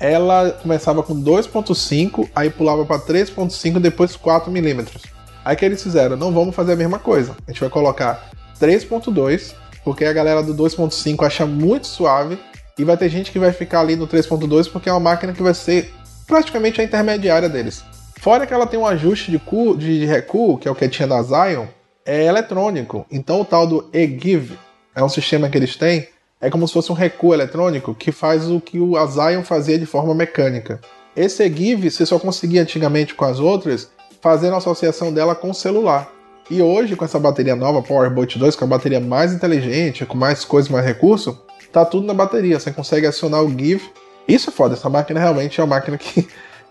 Ela 0.00 0.52
começava 0.62 1.02
com 1.02 1.14
2.5, 1.14 2.30
aí 2.34 2.48
pulava 2.48 2.86
para 2.86 2.98
3.5 3.00 3.78
depois 3.80 4.16
4 4.16 4.50
milímetros. 4.50 5.02
Aí 5.44 5.54
o 5.54 5.58
que 5.58 5.64
eles 5.66 5.82
fizeram? 5.82 6.16
Não 6.16 6.32
vamos 6.32 6.54
fazer 6.54 6.72
a 6.72 6.76
mesma 6.76 6.98
coisa. 6.98 7.36
A 7.46 7.50
gente 7.50 7.60
vai 7.60 7.68
colocar 7.68 8.30
3.2, 8.58 9.54
porque 9.86 10.04
a 10.04 10.12
galera 10.12 10.42
do 10.42 10.52
2.5 10.52 11.24
acha 11.24 11.46
muito 11.46 11.86
suave 11.86 12.36
e 12.76 12.82
vai 12.82 12.96
ter 12.96 13.08
gente 13.08 13.30
que 13.30 13.38
vai 13.38 13.52
ficar 13.52 13.78
ali 13.78 13.94
no 13.94 14.08
3.2 14.08 14.68
porque 14.68 14.88
é 14.88 14.92
uma 14.92 14.98
máquina 14.98 15.32
que 15.32 15.40
vai 15.40 15.54
ser 15.54 15.94
praticamente 16.26 16.80
a 16.80 16.84
intermediária 16.84 17.48
deles. 17.48 17.84
Fora 18.18 18.44
que 18.44 18.52
ela 18.52 18.66
tem 18.66 18.80
um 18.80 18.84
ajuste 18.84 19.30
de, 19.30 19.38
cu, 19.38 19.76
de, 19.76 20.04
recuo, 20.04 20.58
que 20.58 20.66
é 20.66 20.70
o 20.72 20.74
que 20.74 20.88
tinha 20.88 21.06
da 21.06 21.22
Zion, 21.22 21.66
é 22.04 22.24
eletrônico. 22.24 23.06
Então 23.12 23.42
o 23.42 23.44
tal 23.44 23.64
do 23.64 23.88
eGive 23.92 24.58
é 24.92 25.04
um 25.04 25.08
sistema 25.08 25.48
que 25.48 25.56
eles 25.56 25.76
têm, 25.76 26.08
é 26.40 26.50
como 26.50 26.66
se 26.66 26.74
fosse 26.74 26.90
um 26.90 26.96
recuo 26.96 27.32
eletrônico 27.32 27.94
que 27.94 28.10
faz 28.10 28.50
o 28.50 28.60
que 28.60 28.80
o 28.80 28.94
Zion 29.06 29.44
fazia 29.44 29.78
de 29.78 29.86
forma 29.86 30.16
mecânica. 30.16 30.80
Esse 31.14 31.44
EGIV 31.44 31.92
você 31.92 32.04
só 32.04 32.18
conseguia 32.18 32.62
antigamente 32.62 33.14
com 33.14 33.24
as 33.24 33.38
outras 33.38 33.88
fazendo 34.20 34.54
a 34.54 34.58
associação 34.58 35.12
dela 35.12 35.36
com 35.36 35.50
o 35.50 35.54
celular. 35.54 36.10
E 36.50 36.62
hoje, 36.62 36.94
com 36.94 37.04
essa 37.04 37.18
bateria 37.18 37.56
nova, 37.56 37.82
PowerBolt 37.82 38.36
2, 38.36 38.54
com 38.54 38.64
a 38.64 38.68
bateria 38.68 39.00
mais 39.00 39.32
inteligente, 39.32 40.06
com 40.06 40.16
mais 40.16 40.44
coisas, 40.44 40.70
mais 40.70 40.84
recurso, 40.84 41.42
tá 41.72 41.84
tudo 41.84 42.06
na 42.06 42.14
bateria. 42.14 42.58
Você 42.58 42.70
consegue 42.70 43.06
acionar 43.06 43.42
o 43.42 43.50
GIV. 43.50 43.82
Isso 44.28 44.50
é 44.50 44.52
foda, 44.52 44.74
essa 44.74 44.88
máquina 44.88 45.20
realmente 45.20 45.60
é 45.60 45.64
uma 45.64 45.74
máquina 45.74 45.98
que 45.98 46.26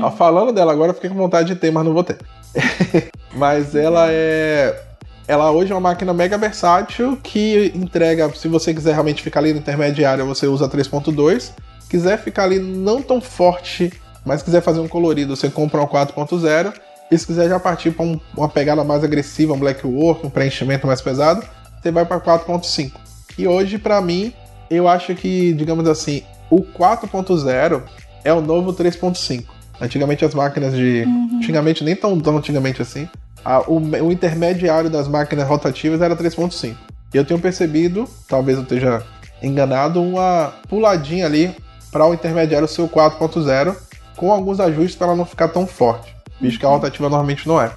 eu, 0.00 0.10
falando 0.12 0.52
dela 0.52 0.72
agora, 0.72 0.90
eu 0.90 0.94
fiquei 0.94 1.10
com 1.10 1.16
vontade 1.16 1.48
de 1.52 1.60
ter, 1.60 1.70
mas 1.70 1.84
não 1.84 1.92
vou 1.92 2.04
ter. 2.04 2.18
mas 3.34 3.74
ela 3.74 4.06
é. 4.10 4.80
Ela 5.26 5.50
hoje 5.50 5.72
é 5.72 5.74
uma 5.74 5.80
máquina 5.80 6.12
mega 6.12 6.36
versátil 6.36 7.18
que 7.22 7.72
entrega, 7.74 8.30
se 8.34 8.46
você 8.46 8.74
quiser 8.74 8.92
realmente 8.92 9.22
ficar 9.22 9.40
ali 9.40 9.54
no 9.54 9.58
intermediário, 9.58 10.26
você 10.26 10.46
usa 10.46 10.68
3.2. 10.68 11.52
Quiser 11.88 12.18
ficar 12.18 12.44
ali 12.44 12.58
não 12.58 13.00
tão 13.00 13.20
forte, 13.20 13.92
mas 14.24 14.42
quiser 14.42 14.60
fazer 14.60 14.80
um 14.80 14.88
colorido, 14.88 15.34
você 15.34 15.48
compra 15.48 15.80
um 15.80 15.86
4.0. 15.86 16.74
E 17.10 17.18
se 17.18 17.26
quiser 17.26 17.48
já 17.48 17.60
partir 17.60 17.90
para 17.90 18.04
um, 18.04 18.18
uma 18.36 18.48
pegada 18.48 18.82
mais 18.82 19.04
agressiva, 19.04 19.52
um 19.52 19.58
black 19.58 19.86
work, 19.86 20.26
um 20.26 20.30
preenchimento 20.30 20.86
mais 20.86 21.00
pesado, 21.00 21.46
você 21.80 21.90
vai 21.90 22.04
para 22.04 22.20
4.5. 22.20 22.92
E 23.36 23.46
hoje, 23.46 23.78
para 23.78 24.00
mim, 24.00 24.32
eu 24.70 24.88
acho 24.88 25.14
que, 25.14 25.52
digamos 25.52 25.86
assim, 25.88 26.22
o 26.50 26.62
4.0 26.62 27.82
é 28.24 28.32
o 28.32 28.40
novo 28.40 28.72
3.5. 28.72 29.44
Antigamente 29.80 30.24
as 30.24 30.34
máquinas 30.34 30.72
de. 30.72 31.04
Uhum. 31.06 31.38
Antigamente, 31.38 31.84
nem 31.84 31.96
tão, 31.96 32.18
tão 32.20 32.36
antigamente 32.38 32.80
assim. 32.80 33.08
A, 33.44 33.60
o, 33.60 33.78
o, 33.78 34.12
intermediário 34.12 34.88
das 34.88 35.06
máquinas 35.06 35.46
rotativas 35.46 36.00
era 36.00 36.16
3.5. 36.16 36.74
E 37.12 37.16
eu 37.16 37.24
tenho 37.24 37.38
percebido, 37.38 38.08
talvez 38.26 38.56
eu 38.56 38.62
esteja 38.62 39.02
enganado, 39.42 40.00
uma 40.02 40.54
puladinha 40.68 41.26
ali 41.26 41.54
para 41.92 42.06
o 42.06 42.14
intermediário 42.14 42.66
ser 42.66 42.82
o 42.82 42.88
4.0, 42.88 43.76
com 44.16 44.32
alguns 44.32 44.58
ajustes 44.58 44.96
para 44.96 45.08
ela 45.08 45.16
não 45.16 45.26
ficar 45.26 45.48
tão 45.48 45.66
forte. 45.66 46.13
Visto 46.40 46.58
que 46.58 46.66
a 46.66 46.68
rotativa 46.68 47.08
normalmente 47.08 47.46
não 47.46 47.60
é. 47.60 47.72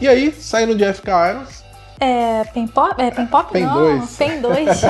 E 0.00 0.08
aí, 0.08 0.32
saindo 0.32 0.74
de 0.74 0.84
FK 0.92 1.08
Irons, 1.30 1.66
é, 1.98 2.44
Pen 2.52 2.66
Pop? 2.66 3.00
É, 3.00 3.10
Pen 3.10 3.26
Pop? 3.26 3.50
Pen 3.50 3.64
não, 3.64 3.98
2. 3.98 4.16
Pen 4.16 4.40
2. 4.40 4.80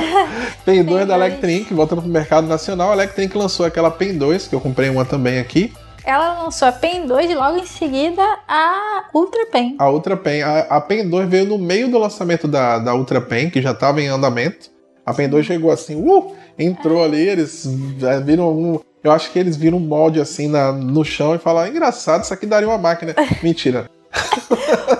Pen 0.65 0.83
2 0.83 1.07
da 1.07 1.15
Electrink, 1.15 1.73
voltando 1.73 2.01
pro 2.01 2.11
mercado 2.11 2.47
nacional. 2.47 2.91
A 2.91 2.93
Electrink 2.93 3.37
lançou 3.37 3.65
aquela 3.65 3.89
Pen 3.89 4.17
2, 4.17 4.47
que 4.47 4.55
eu 4.55 4.59
comprei 4.59 4.89
uma 4.89 5.05
também 5.05 5.39
aqui. 5.39 5.73
Ela 6.03 6.43
lançou 6.43 6.67
a 6.67 6.71
Pen 6.71 7.05
2 7.05 7.31
e 7.31 7.35
logo 7.35 7.57
em 7.57 7.65
seguida 7.65 8.21
a 8.47 9.05
Ultra 9.13 9.45
Pen. 9.47 9.75
A 9.77 9.89
Ultra 9.89 10.17
Pen. 10.17 10.41
A, 10.41 10.59
a 10.59 10.81
Pen 10.81 11.09
2 11.09 11.29
veio 11.29 11.45
no 11.45 11.57
meio 11.57 11.89
do 11.89 11.97
lançamento 11.97 12.47
da, 12.47 12.79
da 12.79 12.93
Ultra 12.95 13.21
Pen, 13.21 13.49
que 13.49 13.61
já 13.61 13.71
estava 13.71 14.01
em 14.01 14.07
andamento. 14.07 14.69
A 15.05 15.13
Pen 15.13 15.29
2 15.29 15.45
chegou 15.45 15.71
assim, 15.71 15.95
uh, 15.95 16.33
entrou 16.59 17.01
é. 17.01 17.05
ali, 17.05 17.27
eles 17.27 17.65
é, 18.01 18.19
viram 18.19 18.51
um. 18.51 18.79
Eu 19.03 19.11
acho 19.11 19.31
que 19.31 19.39
eles 19.39 19.55
viram 19.55 19.77
um 19.77 19.81
molde 19.81 20.19
assim 20.19 20.47
na, 20.47 20.71
no 20.71 21.03
chão 21.03 21.35
e 21.35 21.37
falaram: 21.37 21.69
engraçado, 21.69 22.23
isso 22.23 22.33
aqui 22.33 22.45
daria 22.45 22.67
uma 22.67 22.77
máquina. 22.77 23.15
Mentira. 23.43 23.89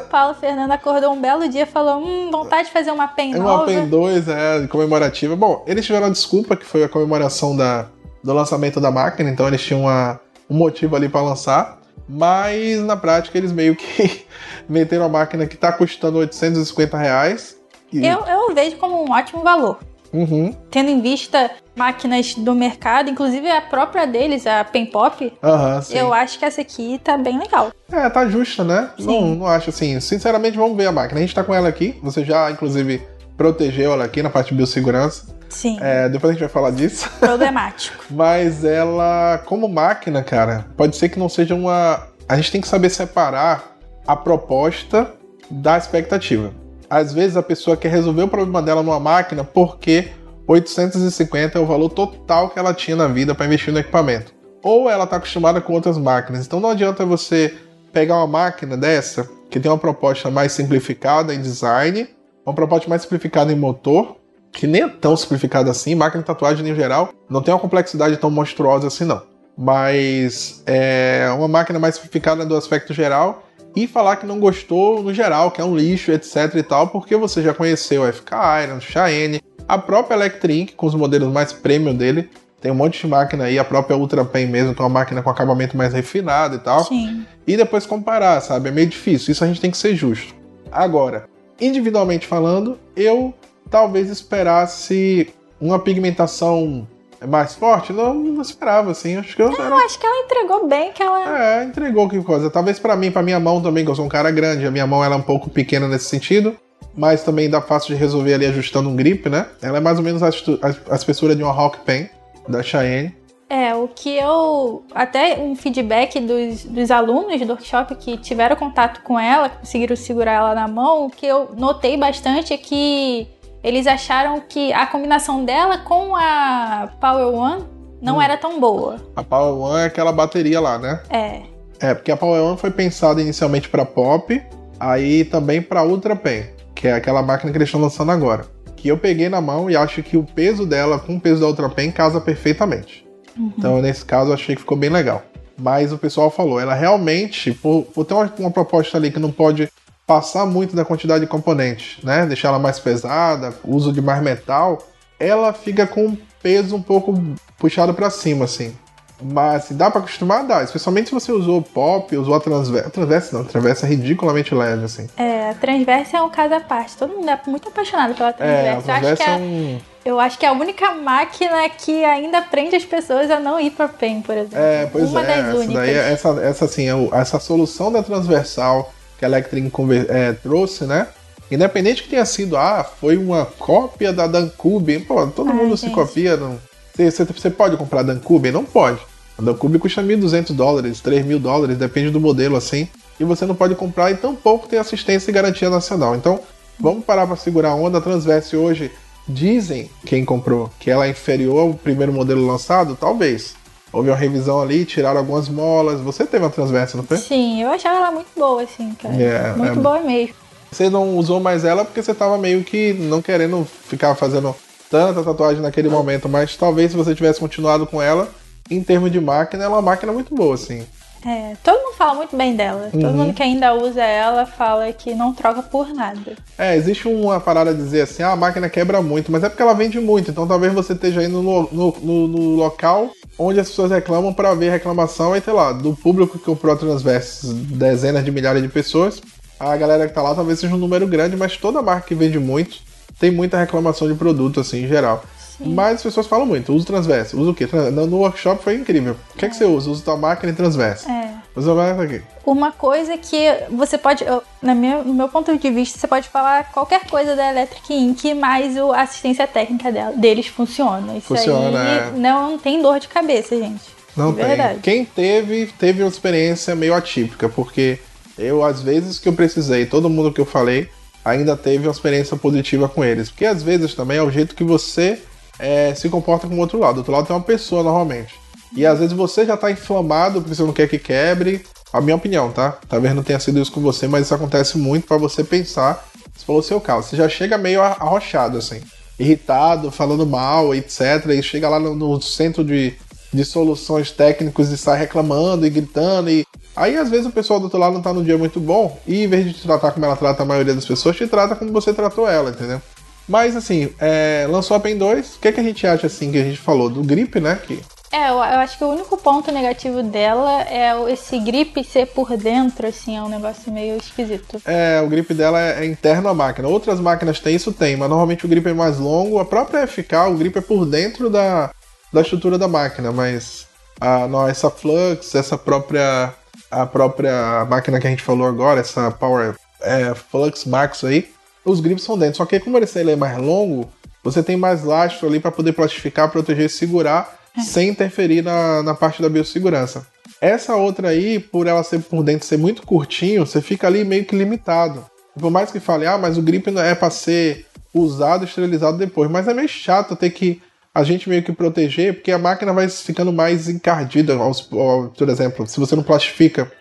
Paulo 0.10 0.34
Fernando 0.34 0.72
acordou 0.72 1.12
um 1.12 1.22
belo 1.22 1.48
dia 1.48 1.64
e 1.64 1.66
falou: 1.66 1.98
Hum, 1.98 2.30
vontade 2.32 2.68
de 2.68 2.74
fazer 2.74 2.92
uma 2.92 3.08
PEN 3.08 3.36
nova. 3.36 3.64
Uma 3.64 3.66
PEN 3.66 3.88
2, 3.88 4.28
é, 4.28 4.68
comemorativa. 4.68 5.36
Bom, 5.36 5.64
eles 5.68 5.86
tiveram 5.86 6.08
a 6.08 6.10
desculpa 6.10 6.56
que 6.56 6.66
foi 6.66 6.84
a 6.84 6.90
comemoração 6.90 7.56
da, 7.56 7.88
do 8.24 8.34
lançamento 8.34 8.80
da 8.80 8.92
máquina, 8.92 9.30
então 9.30 9.48
eles 9.48 9.62
tinham 9.62 9.82
uma, 9.82 10.20
um 10.50 10.56
motivo 10.56 10.96
ali 10.96 11.10
para 11.10 11.22
lançar. 11.22 11.80
Mas 12.10 12.80
na 12.84 12.96
prática 12.96 13.38
eles 13.38 13.52
meio 13.52 13.76
que 13.76 14.26
meteram 14.68 15.06
a 15.06 15.10
máquina 15.10 15.46
que 15.46 15.56
está 15.56 15.72
custando 15.72 16.20
850 16.20 16.98
reais. 16.98 17.58
E... 17.92 18.06
Eu, 18.06 18.26
eu 18.26 18.54
vejo 18.54 18.78
como 18.78 19.04
um 19.04 19.12
ótimo 19.12 19.44
valor. 19.44 19.80
Uhum. 20.18 20.54
Tendo 20.72 20.90
em 20.90 21.00
vista 21.00 21.52
máquinas 21.76 22.34
do 22.34 22.56
mercado, 22.56 23.10
inclusive 23.10 23.50
a 23.52 23.62
própria 23.62 24.08
deles, 24.08 24.48
a 24.48 24.64
Pen 24.64 24.88
Pop, 24.88 25.24
uhum, 25.24 25.96
eu 25.96 26.12
acho 26.12 26.40
que 26.40 26.46
essa 26.46 26.62
aqui 26.62 27.00
tá 27.04 27.16
bem 27.18 27.38
legal. 27.38 27.72
É, 27.92 28.10
tá 28.10 28.28
justa, 28.28 28.64
né? 28.64 28.90
Sim. 28.98 29.06
Não, 29.06 29.36
não 29.36 29.48
acho 29.48 29.70
assim. 29.70 30.00
Sinceramente, 30.00 30.58
vamos 30.58 30.76
ver 30.76 30.88
a 30.88 30.92
máquina. 30.92 31.20
A 31.20 31.22
gente 31.22 31.36
tá 31.36 31.44
com 31.44 31.54
ela 31.54 31.70
aqui. 31.70 31.96
Você 32.02 32.26
já, 32.26 32.50
inclusive, 32.50 33.02
protegeu 33.38 33.94
ela 33.94 34.06
aqui 34.06 34.24
na 34.24 34.30
parte 34.30 34.50
de 34.50 34.56
biossegurança. 34.56 35.38
Sim. 35.50 35.78
É, 35.80 36.10
depois 36.10 36.32
a 36.32 36.34
gente 36.34 36.42
vai 36.42 36.50
falar 36.50 36.72
disso. 36.72 37.10
Problemático. 37.20 38.04
Mas 38.10 38.66
ela, 38.66 39.42
como 39.46 39.70
máquina, 39.70 40.24
cara, 40.24 40.66
pode 40.76 40.96
ser 40.98 41.10
que 41.10 41.20
não 41.20 41.30
seja 41.30 41.54
uma. 41.54 42.08
A 42.28 42.36
gente 42.36 42.52
tem 42.52 42.60
que 42.60 42.68
saber 42.68 42.90
separar 42.90 43.78
a 44.06 44.16
proposta 44.16 45.14
da 45.50 45.78
expectativa. 45.78 46.52
Às 46.90 47.14
vezes 47.14 47.36
a 47.36 47.44
pessoa 47.44 47.76
quer 47.76 47.90
resolver 47.90 48.24
o 48.24 48.28
problema 48.28 48.62
dela 48.62 48.82
numa 48.82 49.00
máquina 49.00 49.44
porque 49.44 50.10
850 50.48 51.58
é 51.58 51.62
o 51.62 51.66
valor 51.66 51.90
total 51.90 52.50
que 52.50 52.58
ela 52.58 52.74
tinha 52.74 52.96
na 52.96 53.08
vida 53.08 53.36
para 53.36 53.46
investir 53.46 53.74
no 53.74 53.80
equipamento. 53.80 54.34
Ou 54.64 54.90
ela 54.90 55.04
está 55.04 55.18
acostumada 55.18 55.60
com 55.60 55.74
outras 55.74 55.98
máquinas. 55.98 56.46
Então 56.46 56.60
não 56.60 56.70
adianta 56.70 57.06
você 57.06 57.54
pegar 57.92 58.16
uma 58.16 58.28
máquina 58.28 58.78
dessa 58.78 59.30
que 59.50 59.60
tem 59.60 59.72
uma 59.72 59.78
proposta 59.78 60.30
mais 60.30 60.52
simplificada 60.52 61.34
em 61.34 61.42
design, 61.42 62.08
uma 62.46 62.54
proposta 62.54 62.90
mais 62.90 63.02
simplificada 63.02 63.52
em 63.52 63.56
motor, 63.56 64.18
que 64.52 64.68
nem 64.68 64.84
é 64.84 64.90
tão 64.90 65.16
simplificada 65.16 65.70
assim. 65.72 65.96
Máquina 65.96 66.22
de 66.22 66.28
tatuagem 66.28 66.68
em 66.68 66.76
geral 66.76 67.10
não 67.30 67.42
tem 67.42 67.54
uma 67.54 67.60
complexidade 67.60 68.18
tão 68.18 68.32
monstruosa 68.32 68.88
assim 68.88 69.06
não. 69.06 69.22
Mas 69.58 70.62
é 70.66 71.28
uma 71.36 71.48
máquina 71.48 71.80
mais 71.80 71.96
simplificada 71.96 72.46
do 72.46 72.56
aspecto 72.56 72.94
geral 72.94 73.47
e 73.76 73.88
falar 73.88 74.18
que 74.18 74.26
não 74.26 74.40
gostou 74.40 75.04
no 75.04 75.14
geral, 75.14 75.52
que 75.52 75.62
é 75.62 75.64
um 75.64 75.76
lixo, 75.76 76.12
etc 76.12 76.56
e 76.56 76.64
tal, 76.64 76.88
porque 76.88 77.16
você 77.16 77.42
já 77.42 77.54
conheceu 77.54 78.04
a 78.04 78.12
FK 78.12 78.32
Iron, 78.64 78.80
Cheyenne, 78.80 79.42
a 79.68 79.78
própria 79.78 80.16
Electrink, 80.16 80.74
com 80.74 80.86
os 80.86 80.96
modelos 80.96 81.32
mais 81.32 81.52
premium 81.52 81.94
dele, 81.94 82.30
tem 82.60 82.72
um 82.72 82.76
monte 82.76 83.00
de 83.00 83.08
máquina 83.08 83.46
aí, 83.46 83.60
a 83.60 83.64
própria 83.64 83.96
Ultra 83.96 84.26
Pen 84.26 84.48
mesmo, 84.48 84.74
que 84.74 84.82
é 84.82 84.84
uma 84.84 84.90
máquina 84.90 85.22
com 85.22 85.30
acabamento 85.30 85.78
mais 85.78 85.94
refinado 85.94 86.56
e 86.56 86.60
tal. 86.60 86.84
Sim. 86.86 87.26
E 87.46 87.56
depois 87.56 87.86
comparar, 87.86 88.42
sabe? 88.42 88.70
É 88.70 88.72
meio 88.72 88.88
difícil, 88.88 89.32
isso 89.32 89.44
a 89.44 89.48
gente 89.48 89.62
tem 89.62 89.70
que 89.70 89.78
ser 89.78 89.96
justo. 89.96 90.34
Agora, 90.72 91.30
individualmente 91.62 92.26
falando, 92.26 92.78
eu 92.96 93.34
talvez 93.70 94.10
esperasse 94.10 95.30
uma 95.60 95.80
pigmentação 95.80 96.88
mais 97.26 97.56
forte? 97.56 97.92
Não, 97.94 98.14
não 98.14 98.42
esperava, 98.42 98.92
assim. 98.92 99.18
Acho 99.18 99.36
que 99.36 99.42
eu. 99.42 99.50
Não, 99.52 99.66
era... 99.66 99.76
acho 99.78 100.00
que 100.00 100.06
ela 100.06 100.26
entregou 100.26 100.68
bem, 100.68 100.92
que 100.92 101.02
ela. 101.02 101.40
É, 101.40 101.64
entregou 101.64 102.08
que 102.08 102.22
coisa. 102.22 102.50
Talvez 102.50 102.80
para 102.80 102.96
mim, 102.96 103.12
para 103.12 103.24
minha 103.24 103.40
mão 103.40 103.62
também, 103.62 103.84
que 103.84 103.92
eu 103.92 103.96
sou 103.96 104.06
um 104.06 104.10
cara 104.10 104.30
grande. 104.32 104.66
A 104.66 104.72
minha 104.72 104.88
mão 104.88 105.04
ela 105.04 105.16
é 105.16 105.18
um 105.18 105.24
pouco 105.24 105.50
pequena 105.50 105.88
nesse 105.88 106.06
sentido. 106.06 106.56
Mas 106.96 107.24
também 107.24 107.50
dá 107.50 107.62
fácil 107.62 107.94
de 107.94 108.00
resolver 108.00 108.34
ali 108.34 108.46
ajustando 108.48 108.90
um 108.90 108.96
grip, 108.96 109.30
né? 109.30 109.48
Ela 109.62 109.78
é 109.78 109.82
mais 109.82 110.00
ou 110.00 110.04
menos 110.04 110.24
a, 110.24 110.30
a, 110.30 110.94
a 110.94 110.96
espessura 110.96 111.36
de 111.36 111.44
uma 111.44 111.52
Rock 111.52 111.80
Pen 111.82 112.10
da 112.48 112.64
Cheyenne. 112.64 113.16
É, 113.50 113.74
o 113.74 113.88
que 113.88 114.18
eu. 114.18 114.84
Até 114.94 115.40
um 115.40 115.56
feedback 115.56 116.20
dos, 116.20 116.66
dos 116.66 116.92
alunos 116.92 117.40
do 117.40 117.48
workshop 117.48 117.96
que 117.96 118.18
tiveram 118.18 118.56
contato 118.58 119.02
com 119.04 119.18
ela, 119.18 119.50
que 119.50 119.60
conseguiram 119.60 119.96
segurar 119.96 120.34
ela 120.34 120.56
na 120.56 120.68
mão, 120.68 121.06
o 121.06 121.10
que 121.10 121.26
eu 121.26 121.52
notei 121.58 121.96
bastante 121.96 122.54
é 122.54 122.58
que 122.58 123.28
eles 123.64 123.88
acharam 123.88 124.42
que 124.48 124.72
a 124.74 124.86
combinação 124.86 125.44
dela 125.44 125.80
com 125.80 126.16
a 126.16 126.90
Power 127.00 127.34
One 127.34 127.64
não 128.02 128.18
hum. 128.18 128.22
era 128.22 128.38
tão 128.38 128.60
boa. 128.60 128.98
A 129.16 129.24
Power 129.24 129.56
One 129.56 129.82
é 129.82 129.86
aquela 129.86 130.12
bateria 130.12 130.60
lá, 130.60 130.78
né? 130.78 131.02
É. 131.10 131.42
É, 131.80 131.94
porque 131.94 132.12
a 132.12 132.18
Power 132.18 132.42
One 132.42 132.58
foi 132.58 132.72
pensada 132.72 133.22
inicialmente 133.22 133.70
para 133.70 133.86
Pop, 133.86 134.42
aí 134.80 135.24
também 135.26 135.62
para 135.62 135.84
Ultra 135.84 136.16
Pen, 136.16 136.46
que 136.74 136.88
é 136.88 136.94
aquela 136.94 137.22
máquina 137.22 137.52
que 137.52 137.58
eles 137.58 137.68
estão 137.68 137.82
lançando 137.82 138.12
agora. 138.12 138.46
Que 138.76 138.88
eu 138.88 138.98
peguei 138.98 139.30
na 139.30 139.42
mão 139.42 139.70
e 139.70 139.76
acho 139.76 140.02
que 140.04 140.18
o 140.18 140.24
peso 140.24 140.66
dela 140.66 141.00
com 141.00 141.16
o 141.16 141.20
peso 141.20 141.42
da 141.42 141.48
Ultra 141.48 141.70
Pen 141.70 141.92
casa 141.92 142.22
perfeitamente. 142.22 143.06
Uhum. 143.38 143.54
Então, 143.58 143.82
nesse 143.82 144.06
caso, 144.06 144.30
eu 144.30 144.34
achei 144.34 144.56
que 144.56 144.62
ficou 144.62 144.78
bem 144.78 144.90
legal. 144.90 145.24
Mas 145.60 145.92
o 145.92 145.98
pessoal 145.98 146.30
falou, 146.30 146.60
ela 146.60 146.76
realmente, 146.76 147.52
por, 147.52 147.84
por 147.84 148.06
ter 148.06 148.14
uma, 148.14 148.32
uma 148.40 148.52
proposta 148.52 148.98
ali 148.98 149.12
que 149.12 149.20
não 149.20 149.32
pode 149.32 149.68
passar 150.08 150.46
muito 150.46 150.74
da 150.74 150.86
quantidade 150.86 151.26
de 151.26 151.28
componentes, 151.28 152.02
né? 152.02 152.26
Deixar 152.26 152.48
ela 152.48 152.60
mais 152.60 152.80
pesada, 152.80 153.54
uso 153.66 153.92
de 153.92 154.02
mais 154.02 154.24
metal, 154.24 154.80
ela 155.20 155.52
fica 155.52 155.86
com 155.86 156.06
um 156.06 156.18
peso 156.42 156.78
um 156.78 156.82
pouco 156.82 157.14
puxado 157.58 157.94
para 157.94 158.10
cima, 158.10 158.46
assim. 158.46 158.74
Mas 159.22 159.66
assim, 159.66 159.76
dá 159.76 159.90
para 159.90 160.00
acostumar, 160.00 160.46
dá. 160.46 160.64
Especialmente 160.64 161.10
se 161.10 161.14
você 161.14 161.32
usou 161.32 161.62
pop, 161.62 162.16
usou 162.16 162.36
a 162.36 162.40
transversa. 162.40 162.90
Transversa 162.90 163.36
não, 163.36 163.44
a 163.44 163.48
transversa 163.48 163.86
é 163.86 163.90
ridiculamente 163.90 164.54
leve, 164.54 164.86
assim. 164.86 165.10
É, 165.18 165.50
a 165.50 165.54
transversa 165.56 166.18
é 166.18 166.22
um 166.22 166.30
caso 166.30 166.54
à 166.54 166.60
parte. 166.62 166.96
Todo 166.96 167.14
mundo 167.14 167.30
é 167.30 167.40
muito 167.48 167.68
apaixonado 167.68 168.14
pela 168.14 168.32
transversa. 168.32 168.92
É, 168.92 168.96
a 168.96 169.00
transversa 169.00 169.08
eu 169.10 169.12
acho 169.12 169.24
que 169.24 169.30
é, 169.30 169.36
um... 169.36 169.80
Eu 170.06 170.20
acho 170.20 170.40
que 170.40 170.46
é 170.46 170.50
a 170.50 170.54
única 170.54 170.92
máquina 170.94 171.68
que 171.70 172.06
ainda 172.06 172.42
prende 172.44 172.76
as 172.76 172.86
pessoas 172.86 173.30
a 173.30 173.40
não 173.40 173.60
ir 173.60 173.72
para 173.72 173.88
PEN, 173.88 174.22
por 174.22 174.38
exemplo. 174.38 174.60
É, 174.60 174.86
pois 174.86 175.10
Uma 175.10 175.22
é. 175.22 175.26
Das 175.26 175.38
essa, 175.38 175.58
únicas. 175.58 175.76
Daí, 175.76 175.90
é, 175.90 176.14
essa, 176.14 176.30
essa, 176.42 176.66
assim, 176.66 176.88
é 176.88 177.20
essa 177.20 177.40
solução 177.40 177.92
da 177.92 178.04
transversal 178.04 178.94
que 179.18 179.26
a 179.26 179.28
Electric 179.28 179.72
é, 180.10 180.34
trouxe, 180.34 180.86
né? 180.86 181.08
Independente 181.50 182.04
que 182.04 182.10
tenha 182.10 182.26
sido, 182.26 182.58
ah, 182.58 182.84
foi 182.84 183.18
uma 183.18 183.46
cópia 183.46 184.12
da 184.12 184.28
Dancube. 184.28 185.00
Pô, 185.00 185.26
todo 185.28 185.50
Ai, 185.50 185.56
mundo 185.56 185.76
gente. 185.76 185.90
se 185.90 185.90
copia. 185.90 186.36
Não... 186.36 186.60
Você, 186.96 187.24
você 187.24 187.50
pode 187.50 187.78
comprar 187.78 188.04
Dancube? 188.04 188.52
Não 188.52 188.66
pode. 188.66 189.00
A 189.38 189.42
Dancube 189.42 189.80
custa 189.80 190.02
1.200 190.02 190.54
dólares, 190.54 191.02
3.000 191.02 191.40
dólares, 191.40 191.78
depende 191.78 192.10
do 192.10 192.20
modelo 192.20 192.56
assim. 192.56 192.88
E 193.20 193.24
você 193.24 193.46
não 193.46 193.56
pode 193.56 193.76
comprar 193.76 194.12
e 194.12 194.16
tampouco 194.16 194.68
tem 194.68 194.80
assistência 194.80 195.32
e 195.32 195.34
garantia 195.34 195.70
nacional. 195.70 196.16
Então, 196.16 196.40
vamos 196.80 197.06
parar 197.06 197.26
para 197.26 197.36
segurar 197.36 197.70
a 197.70 197.76
onda. 197.76 198.00
A 198.00 198.02
Transverse 198.02 198.56
hoje, 198.56 198.92
dizem 199.28 199.90
quem 200.06 200.26
comprou 200.26 200.72
que 200.80 200.90
ela 200.90 201.06
é 201.06 201.10
inferior 201.10 201.60
ao 201.60 201.74
primeiro 201.74 202.12
modelo 202.12 202.46
lançado? 202.46 202.96
Talvez. 203.00 203.56
Houve 203.98 204.10
uma 204.10 204.16
revisão 204.16 204.62
ali, 204.62 204.86
tiraram 204.86 205.20
algumas 205.20 205.50
molas. 205.50 206.00
Você 206.02 206.26
teve 206.26 206.44
uma 206.46 206.50
Transversa, 206.52 206.96
não 206.98 207.04
foi? 207.04 207.18
Sim, 207.18 207.62
eu 207.62 207.70
achava 207.72 207.98
ela 207.98 208.12
muito 208.12 208.30
boa, 208.38 208.62
assim, 208.62 208.94
cara. 209.02 209.16
É, 209.16 209.54
muito 209.56 209.80
é- 209.80 209.82
boa 209.82 210.00
mesmo. 210.02 210.36
Você 210.72 210.90
não 210.90 211.16
usou 211.18 211.40
mais 211.40 211.64
ela 211.66 211.84
porque 211.86 212.02
você 212.04 212.14
tava 212.14 212.38
meio 212.38 212.64
que 212.64 212.94
não 212.94 213.22
querendo 213.22 213.66
ficar 213.66 214.14
fazendo 214.16 214.54
tanta 214.92 215.24
tatuagem 215.24 215.62
naquele 215.62 215.90
momento, 215.90 216.28
mas 216.30 216.56
talvez 216.56 216.92
se 216.92 216.98
você 216.98 217.16
tivesse 217.16 217.40
continuado 217.40 217.88
com 217.88 218.02
ela, 218.02 218.30
em 218.70 218.84
termos 218.84 219.12
de 219.12 219.20
máquina, 219.20 219.64
ela 219.64 219.74
é 219.74 219.78
uma 219.78 219.82
máquina 219.82 220.12
muito 220.12 220.36
boa, 220.36 220.56
assim. 220.56 220.86
É, 221.26 221.56
todo 221.64 221.82
mundo 221.82 221.96
fala 221.96 222.14
muito 222.14 222.36
bem 222.38 222.56
dela. 222.56 222.90
Todo 222.92 223.06
Uhum. 223.06 223.14
mundo 223.14 223.34
que 223.34 223.42
ainda 223.42 223.74
usa 223.74 224.02
ela 224.04 224.46
fala 224.46 224.92
que 224.94 225.16
não 225.16 225.34
troca 225.34 225.62
por 225.64 225.94
nada. 225.94 226.36
É, 226.58 226.76
existe 226.76 227.08
uma 227.08 227.40
parada 227.40 227.74
de 227.74 227.82
dizer 227.82 228.02
assim, 228.02 228.22
ah, 228.24 228.32
a 228.34 228.36
máquina 228.36 228.70
quebra 228.70 229.02
muito, 229.02 229.32
mas 229.32 229.44
é 229.44 229.50
porque 229.50 229.62
ela 229.64 229.74
vende 229.74 230.00
muito, 230.00 230.30
então 230.32 230.46
talvez 230.48 230.74
você 230.74 230.94
esteja 230.94 231.24
indo 231.24 231.42
no, 231.42 231.68
no, 231.72 231.96
no- 232.02 232.28
no 232.28 232.56
local 232.56 233.10
onde 233.38 233.60
as 233.60 233.70
pessoas 233.70 233.92
reclamam 233.92 234.34
pra 234.34 234.54
ver 234.54 234.72
reclamação, 234.72 235.34
aí, 235.34 235.42
sei 235.42 235.54
lá, 235.54 235.72
do 235.72 235.96
público 235.96 236.38
que 236.38 236.46
comprou 236.46 236.74
a 236.74 236.78
Transverse, 236.78 237.54
dezenas 237.54 238.26
de 238.26 238.32
milhares 238.32 238.62
de 238.62 238.68
pessoas, 238.68 239.22
a 239.60 239.76
galera 239.76 240.08
que 240.08 240.14
tá 240.14 240.22
lá 240.22 240.36
talvez 240.36 240.60
seja 240.60 240.76
um 240.76 240.80
número 240.80 241.08
grande, 241.08 241.36
mas 241.36 241.58
toda 241.58 241.82
marca 241.82 242.08
que 242.08 242.16
vende 242.16 242.40
muito 242.40 242.78
tem 243.20 243.32
muita 243.32 243.58
reclamação 243.58 244.08
de 244.08 244.14
produto, 244.14 244.60
assim, 244.60 244.84
em 244.84 244.88
geral. 244.88 245.24
Mas 245.60 245.96
as 245.96 246.04
pessoas 246.04 246.28
falam 246.28 246.46
muito, 246.46 246.74
uso 246.74 246.86
Transverse, 246.86 247.36
usa 247.36 247.52
o 247.52 247.54
quê? 247.54 247.68
No 247.92 248.18
workshop 248.18 248.64
foi 248.64 248.76
incrível. 248.76 249.16
O 249.34 249.38
que, 249.38 249.46
é 249.46 249.50
que 249.50 249.56
você 249.56 249.66
usa? 249.66 249.90
Usa 249.90 250.04
tua 250.04 250.18
máquina 250.18 250.52
e 250.52 250.56
Transverse. 250.56 251.10
É. 251.10 251.34
Usa 251.56 251.72
a 251.72 251.76
máquina 251.76 252.04
aqui. 252.04 252.22
Uma 252.46 252.72
coisa 252.72 253.18
que 253.18 253.38
você 253.72 253.98
pode, 253.98 254.24
na 254.62 254.76
minha, 254.76 255.04
no 255.04 255.14
meu 255.14 255.28
ponto 255.28 255.58
de 255.58 255.70
vista, 255.72 255.98
você 255.98 256.08
pode 256.08 256.30
falar 256.30 256.72
qualquer 256.72 257.08
coisa 257.08 257.36
da 257.36 257.50
Electric 257.50 257.94
Inc, 257.94 258.34
mas 258.36 258.78
a 258.78 259.02
assistência 259.02 259.48
técnica 259.48 259.92
dela, 259.92 260.16
deles 260.16 260.48
funciona. 260.48 261.18
Isso 261.18 261.28
Funciona, 261.28 261.82
aí 261.82 261.98
é. 261.98 262.12
não 262.16 262.58
tem 262.58 262.82
dor 262.82 263.00
de 263.00 263.08
cabeça, 263.08 263.58
gente. 263.58 263.98
Não 264.16 264.32
De 264.32 264.44
verdade. 264.44 264.80
tem. 264.80 264.82
Quem 264.82 265.06
teve, 265.06 265.68
teve 265.78 266.04
uma 266.04 266.10
experiência 266.10 266.76
meio 266.76 266.94
atípica, 266.94 267.50
porque 267.50 268.00
eu, 268.38 268.64
às 268.64 268.82
vezes 268.82 269.18
que 269.20 269.28
eu 269.28 269.34
precisei, 269.34 269.86
todo 269.86 270.10
mundo 270.10 270.32
que 270.32 270.42
eu 270.42 270.46
falei, 270.46 270.90
ainda 271.26 271.58
teve 271.58 271.88
uma 271.88 271.92
experiência 271.92 272.38
positiva 272.38 272.88
com 272.88 273.04
eles. 273.04 273.30
Porque 273.30 273.46
às 273.46 273.62
vezes 273.62 273.94
também 273.94 274.18
é 274.18 274.24
o 274.24 274.32
jeito 274.32 274.56
que 274.56 274.64
você 274.64 275.20
é, 275.60 275.94
se 275.96 276.10
comporta 276.10 276.48
com 276.48 276.56
o 276.56 276.60
outro 276.60 276.80
lado. 276.80 276.96
Do 276.96 276.98
outro 277.00 277.12
lado 277.14 277.28
tem 277.28 277.36
uma 277.36 277.42
pessoa 277.42 277.84
normalmente. 277.84 278.36
E 278.76 278.86
às 278.86 279.00
vezes 279.00 279.14
você 279.14 279.46
já 279.46 279.56
tá 279.58 279.72
inflamado 279.72 280.42
porque 280.42 280.56
você 280.56 280.64
não 280.64 280.74
quer 280.74 280.88
que 280.88 281.00
quebre. 281.00 281.66
A 281.94 282.02
minha 282.02 282.16
opinião, 282.18 282.52
tá? 282.52 282.78
Talvez 282.90 283.16
não 283.16 283.24
tenha 283.24 283.40
sido 283.40 283.60
isso 283.62 283.72
com 283.72 283.80
você, 283.80 284.08
mas 284.08 284.26
isso 284.26 284.36
acontece 284.36 284.78
muito 284.78 285.08
pra 285.08 285.16
você 285.18 285.42
pensar. 285.44 286.06
Você 286.36 286.46
falou 286.46 286.60
o 286.60 286.64
seu 286.64 286.82
caso. 286.82 287.08
Você 287.08 287.16
já 287.16 287.30
chega 287.30 287.58
meio 287.58 287.82
arro- 287.82 287.96
arrochado, 288.02 288.58
assim. 288.58 288.82
Irritado, 289.18 289.90
falando 289.90 290.26
mal, 290.28 290.76
etc. 290.76 291.26
E 291.30 291.42
chega 291.42 291.70
lá 291.70 291.80
no, 291.80 291.96
no 291.96 292.22
centro 292.22 292.64
de, 292.64 292.94
de 293.34 293.46
soluções 293.46 294.12
técnicos 294.12 294.70
e 294.70 294.78
sai 294.78 295.00
reclamando 295.00 295.66
e 295.66 295.70
gritando. 295.70 296.30
E 296.30 296.46
aí, 296.76 296.98
às 296.98 297.10
vezes, 297.10 297.26
o 297.26 297.32
pessoal 297.32 297.58
do 297.60 297.64
outro 297.64 297.80
lado 297.80 297.94
não 297.94 298.02
tá 298.02 298.14
num 298.14 298.22
dia 298.24 298.38
muito 298.38 298.60
bom. 298.60 299.00
E 299.08 299.24
em 299.24 299.28
vez 299.28 299.46
de 299.46 299.54
te 299.54 299.64
tratar 299.64 299.92
como 299.92 300.06
ela 300.06 300.16
trata 300.18 300.44
a 300.44 300.46
maioria 300.46 300.76
das 300.76 300.86
pessoas, 300.86 301.16
te 301.16 301.26
trata 301.26 301.56
como 301.56 301.72
você 301.72 301.94
tratou 301.94 302.30
ela, 302.30 302.50
entendeu? 302.52 302.82
Mas 303.28 303.56
assim, 303.56 303.94
é, 304.00 304.48
lançou 304.50 304.78
a 304.78 304.80
PEN 304.80 304.98
2. 304.98 305.36
O 305.36 305.40
que, 305.40 305.48
é 305.48 305.52
que 305.52 305.60
a 305.60 305.64
gente 305.64 305.86
acha 305.86 306.08
assim 306.08 306.32
que 306.32 306.38
a 306.38 306.44
gente 306.44 306.58
falou? 306.58 306.90
Do 306.90 307.04
grip, 307.04 307.40
né? 307.40 307.60
Que 307.66 307.84
É, 308.12 308.30
eu, 308.30 308.40
acho 308.40 308.78
que 308.78 308.84
o 308.84 308.88
único 308.88 309.18
ponto 309.18 309.52
negativo 309.52 310.02
dela 310.02 310.62
é 310.62 310.94
esse 311.12 311.38
grip 311.40 311.84
ser 311.84 312.08
por 312.08 312.38
dentro, 312.38 312.88
assim, 312.88 313.18
é 313.18 313.22
um 313.22 313.28
negócio 313.28 313.72
meio 313.72 313.98
esquisito. 313.98 314.62
É, 314.66 315.02
o 315.02 315.10
grip 315.10 315.34
dela 315.34 315.62
é, 315.62 315.84
é 315.84 315.86
interno 315.86 316.30
à 316.30 316.34
máquina. 316.34 316.70
Outras 316.70 317.00
máquinas 317.00 317.40
têm 317.40 317.56
isso, 317.56 317.74
tem, 317.74 317.98
mas 317.98 318.10
normalmente 318.10 318.46
o 318.46 318.50
grip 318.50 318.68
é 318.68 318.74
mais 318.74 318.98
longo. 318.98 319.40
A 319.40 319.46
própria 319.46 319.86
FK, 319.86 320.16
o 320.30 320.38
grip 320.38 320.58
é 320.58 320.62
por 320.62 320.86
dentro 320.86 321.30
da, 321.30 321.72
da 322.14 322.22
estrutura 322.22 322.58
da 322.58 322.68
máquina, 322.68 323.12
mas 323.12 323.68
a, 324.00 324.28
não, 324.28 324.48
essa 324.48 324.70
Flux, 324.70 325.36
essa 325.36 325.58
própria 325.58 326.34
a 326.70 326.86
própria 326.86 327.66
máquina 327.66 328.00
que 328.00 328.08
a 328.08 328.10
gente 328.10 328.24
falou 328.24 328.48
agora, 328.48 328.82
essa 328.82 329.12
Power 329.12 329.56
é, 329.82 330.14
Flux 330.14 330.66
Max 330.66 331.04
aí, 331.04 331.30
os 331.68 331.80
grips 331.80 332.04
são 332.04 332.18
dentro. 332.18 332.38
Só 332.38 332.46
que 332.46 332.60
como 332.60 332.78
ele 332.78 332.88
ele 332.96 333.12
é 333.12 333.16
mais 333.16 333.38
longo, 333.38 333.90
você 334.24 334.42
tem 334.42 334.58
mais 334.58 334.84
lastro 334.84 335.28
ali 335.28 335.40
para 335.40 335.52
poder 335.52 335.74
plastificar, 335.74 336.32
proteger 336.32 336.66
e 336.66 336.70
segurar 336.70 337.38
sem 337.64 337.90
interferir 337.90 338.42
na, 338.44 338.84
na 338.84 338.94
parte 338.94 339.22
da 339.22 339.30
biossegurança. 339.30 340.06
Essa 340.40 340.76
outra 340.76 341.10
aí, 341.10 341.40
por 341.40 341.66
ela 341.66 341.84
ser 341.84 342.00
por 342.00 342.24
dentro 342.24 342.46
ser 342.48 342.58
muito 342.58 342.84
curtinho, 342.84 343.46
você 343.46 343.62
fica 343.62 343.88
ali 343.88 344.04
meio 344.04 344.26
que 344.26 344.36
limitado. 344.36 345.04
Por 345.40 345.50
mais 345.50 345.72
que 345.72 345.80
fale, 345.80 346.06
ah, 346.06 346.18
mas 346.18 346.38
o 346.38 346.42
grip 346.42 346.70
não 346.70 346.82
é 346.82 346.94
para 346.94 347.10
ser 347.10 347.66
usado, 347.94 348.46
esterilizado 348.46 348.98
depois. 348.98 349.30
Mas 349.30 349.48
é 349.48 349.54
meio 349.54 349.68
chato 349.68 350.16
ter 350.16 350.30
que 350.30 350.62
a 350.94 351.04
gente 351.04 351.30
meio 351.30 351.44
que 351.44 351.52
proteger, 351.52 352.16
porque 352.16 352.32
a 352.32 352.38
máquina 352.40 352.74
vai 352.74 352.88
ficando 352.90 353.32
mais 353.34 353.70
encardida. 353.70 354.34
Aos, 354.36 354.68
ao- 354.72 355.10
por 355.10 355.30
exemplo, 355.30 355.66
se 355.68 355.80
você 355.80 355.96
não 355.96 356.04
plastifica 356.04 356.72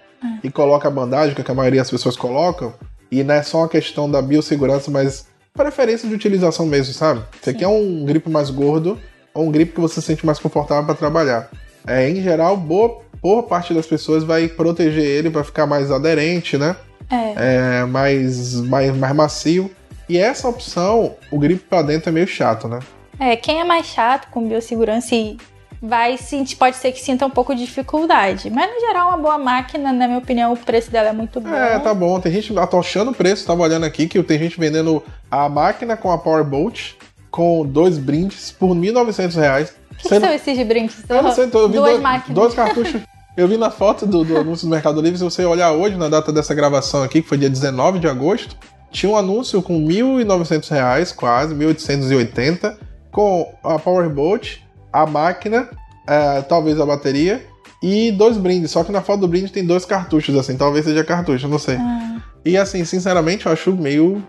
e 0.43 0.51
coloca 0.51 0.89
a 0.89 0.91
bandagem, 0.91 1.35
que 1.35 1.41
é 1.41 1.45
a 1.51 1.55
maioria 1.55 1.81
das 1.81 1.91
pessoas 1.91 2.17
colocam, 2.17 2.73
e 3.11 3.23
não 3.23 3.35
é 3.35 3.43
só 3.43 3.59
uma 3.59 3.69
questão 3.69 4.11
da 4.11 4.21
biossegurança, 4.21 4.91
mas 4.91 5.27
preferência 5.55 6.09
de 6.09 6.15
utilização 6.15 6.67
mesmo, 6.67 6.93
sabe? 6.93 7.23
Você 7.41 7.55
quer 7.55 7.69
um 7.69 8.05
grip 8.05 8.29
mais 8.29 8.51
gordo 8.51 8.99
ou 9.33 9.45
um 9.45 9.51
grip 9.51 9.73
que 9.73 9.81
você 9.81 10.01
se 10.01 10.07
sente 10.07 10.25
mais 10.25 10.39
confortável 10.39 10.85
para 10.85 10.95
trabalhar. 10.95 11.51
É, 11.87 12.09
em 12.09 12.23
geral, 12.23 12.57
boa, 12.57 13.01
boa 13.23 13.43
parte 13.43 13.73
das 13.73 13.87
pessoas 13.87 14.25
vai 14.25 14.49
proteger 14.49 15.05
ele 15.05 15.31
para 15.31 15.45
ficar 15.45 15.67
mais 15.67 15.91
aderente, 15.91 16.59
né? 16.59 16.77
É. 17.11 17.81
É, 17.81 17.85
mais, 17.85 18.55
mais, 18.55 18.95
mais 18.97 19.15
macio. 19.15 19.71
E 20.09 20.19
essa 20.19 20.49
opção, 20.49 21.15
o 21.31 21.39
grip 21.39 21.65
para 21.65 21.83
dentro 21.83 22.11
é 22.11 22.13
meio 22.13 22.27
chato, 22.27 22.69
né? 22.69 22.81
É, 23.19 23.35
quem 23.37 23.61
é 23.61 23.65
mais 23.65 23.87
chato 23.87 24.29
com 24.31 24.47
biossegurança 24.47 25.15
e 25.15 25.37
vai 25.83 26.17
sentir, 26.17 26.57
pode 26.57 26.77
ser 26.77 26.93
que 26.93 27.01
sinta 27.01 27.27
um 27.27 27.31
pouco 27.31 27.55
de 27.55 27.65
dificuldade. 27.65 28.51
Mas 28.51 28.73
no 28.75 28.81
geral, 28.81 29.09
uma 29.09 29.19
boa 29.19 29.39
máquina, 29.39 29.93
na 29.93 30.07
minha 30.07 30.19
opinião, 30.19 30.53
o 30.53 30.57
preço 30.57 30.91
dela 30.91 31.09
é 31.11 31.13
muito 31.13 31.41
bom. 31.41 31.49
É, 31.55 31.79
tá 31.79 31.93
bom. 31.95 32.19
Tem 32.21 32.33
gente 32.33 32.57
atochando 32.59 33.11
o 33.11 33.15
preço, 33.15 33.47
tava 33.47 33.63
olhando 33.63 33.85
aqui, 33.85 34.07
que 34.09 34.23
tem 34.23 34.39
gente 34.39 34.59
vendendo 34.59 35.03
a 35.31 35.49
máquina 35.49 35.97
com 35.97 36.11
a 36.11 36.19
Powerbolt 36.19 36.93
com 37.31 37.67
dois 37.67 37.99
brindes 37.99 38.51
por 38.51 38.75
1.900 38.75 39.35
reais. 39.37 39.75
O 39.93 39.97
que, 39.97 40.09
Sendo- 40.09 40.25
são 40.27 40.35
esses 40.35 40.67
brindes? 40.67 41.05
Eu 41.09 41.23
não 41.23 41.33
sei, 41.33 41.45
eu 41.45 41.69
vi 41.69 41.75
Duas 41.77 41.91
dois, 41.91 42.01
máquinas. 42.01 42.35
dois 42.35 42.55
cartuchos. 42.55 43.01
Eu 43.37 43.47
vi 43.47 43.59
na 43.59 43.71
foto 43.71 44.07
do, 44.07 44.25
do 44.25 44.39
anúncio 44.39 44.67
do 44.67 44.71
Mercado 44.71 44.99
Livre, 45.03 45.19
se 45.19 45.25
você 45.25 45.45
olhar 45.45 45.71
hoje, 45.73 45.97
na 45.97 46.09
data 46.09 46.33
dessa 46.33 46.55
gravação 46.55 47.03
aqui, 47.03 47.21
que 47.21 47.29
foi 47.29 47.37
dia 47.37 47.51
19 47.51 47.99
de 47.99 48.09
agosto, 48.09 48.57
tinha 48.91 49.13
um 49.13 49.17
anúncio 49.17 49.61
com 49.61 49.79
1.900 49.79 50.71
reais, 50.71 51.13
quase, 51.13 51.55
1.880, 51.55 52.77
com 53.13 53.53
a 53.63 53.79
Powerbolt, 53.79 54.59
a 55.03 55.07
máquina, 55.07 55.69
é, 56.07 56.43
talvez 56.43 56.79
a 56.81 56.87
bateria, 56.87 57.45
e 57.83 58.11
dois 58.13 58.37
brindes. 58.37 58.71
Só 58.71 58.83
que 58.85 58.93
na 58.93 59.03
foto 59.03 59.21
do 59.21 59.29
brinde 59.29 59.53
tem 59.53 59.65
dois 59.65 59.85
cartuchos, 59.85 60.35
assim, 60.37 60.57
talvez 60.57 60.85
seja 60.85 61.05
cartucho, 61.05 61.47
não 61.49 61.59
sei. 61.59 61.77
Ah, 61.77 62.17
E 62.45 62.57
assim, 62.57 62.85
sinceramente, 62.85 63.47
eu 63.47 63.53
acho 63.53 63.73
meio. 63.75 64.23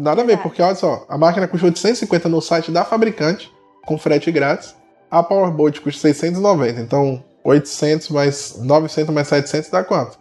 Nada 0.00 0.22
a 0.22 0.24
ver, 0.24 0.36
Verdade. 0.36 0.42
porque 0.42 0.60
olha 0.60 0.74
só, 0.74 1.06
a 1.08 1.16
máquina 1.16 1.46
custa 1.46 1.66
850 1.66 2.28
no 2.28 2.40
site 2.40 2.70
da 2.72 2.84
fabricante, 2.84 3.50
com 3.86 3.96
frete 3.96 4.30
grátis. 4.32 4.74
A 5.10 5.22
Powerbolt 5.22 5.80
custa 5.80 6.00
690, 6.00 6.80
então 6.80 7.22
800 7.44 8.08
mais 8.10 8.56
900 8.60 9.14
mais 9.14 9.28
700 9.28 9.70
dá 9.70 9.82
quanto? 9.84 10.18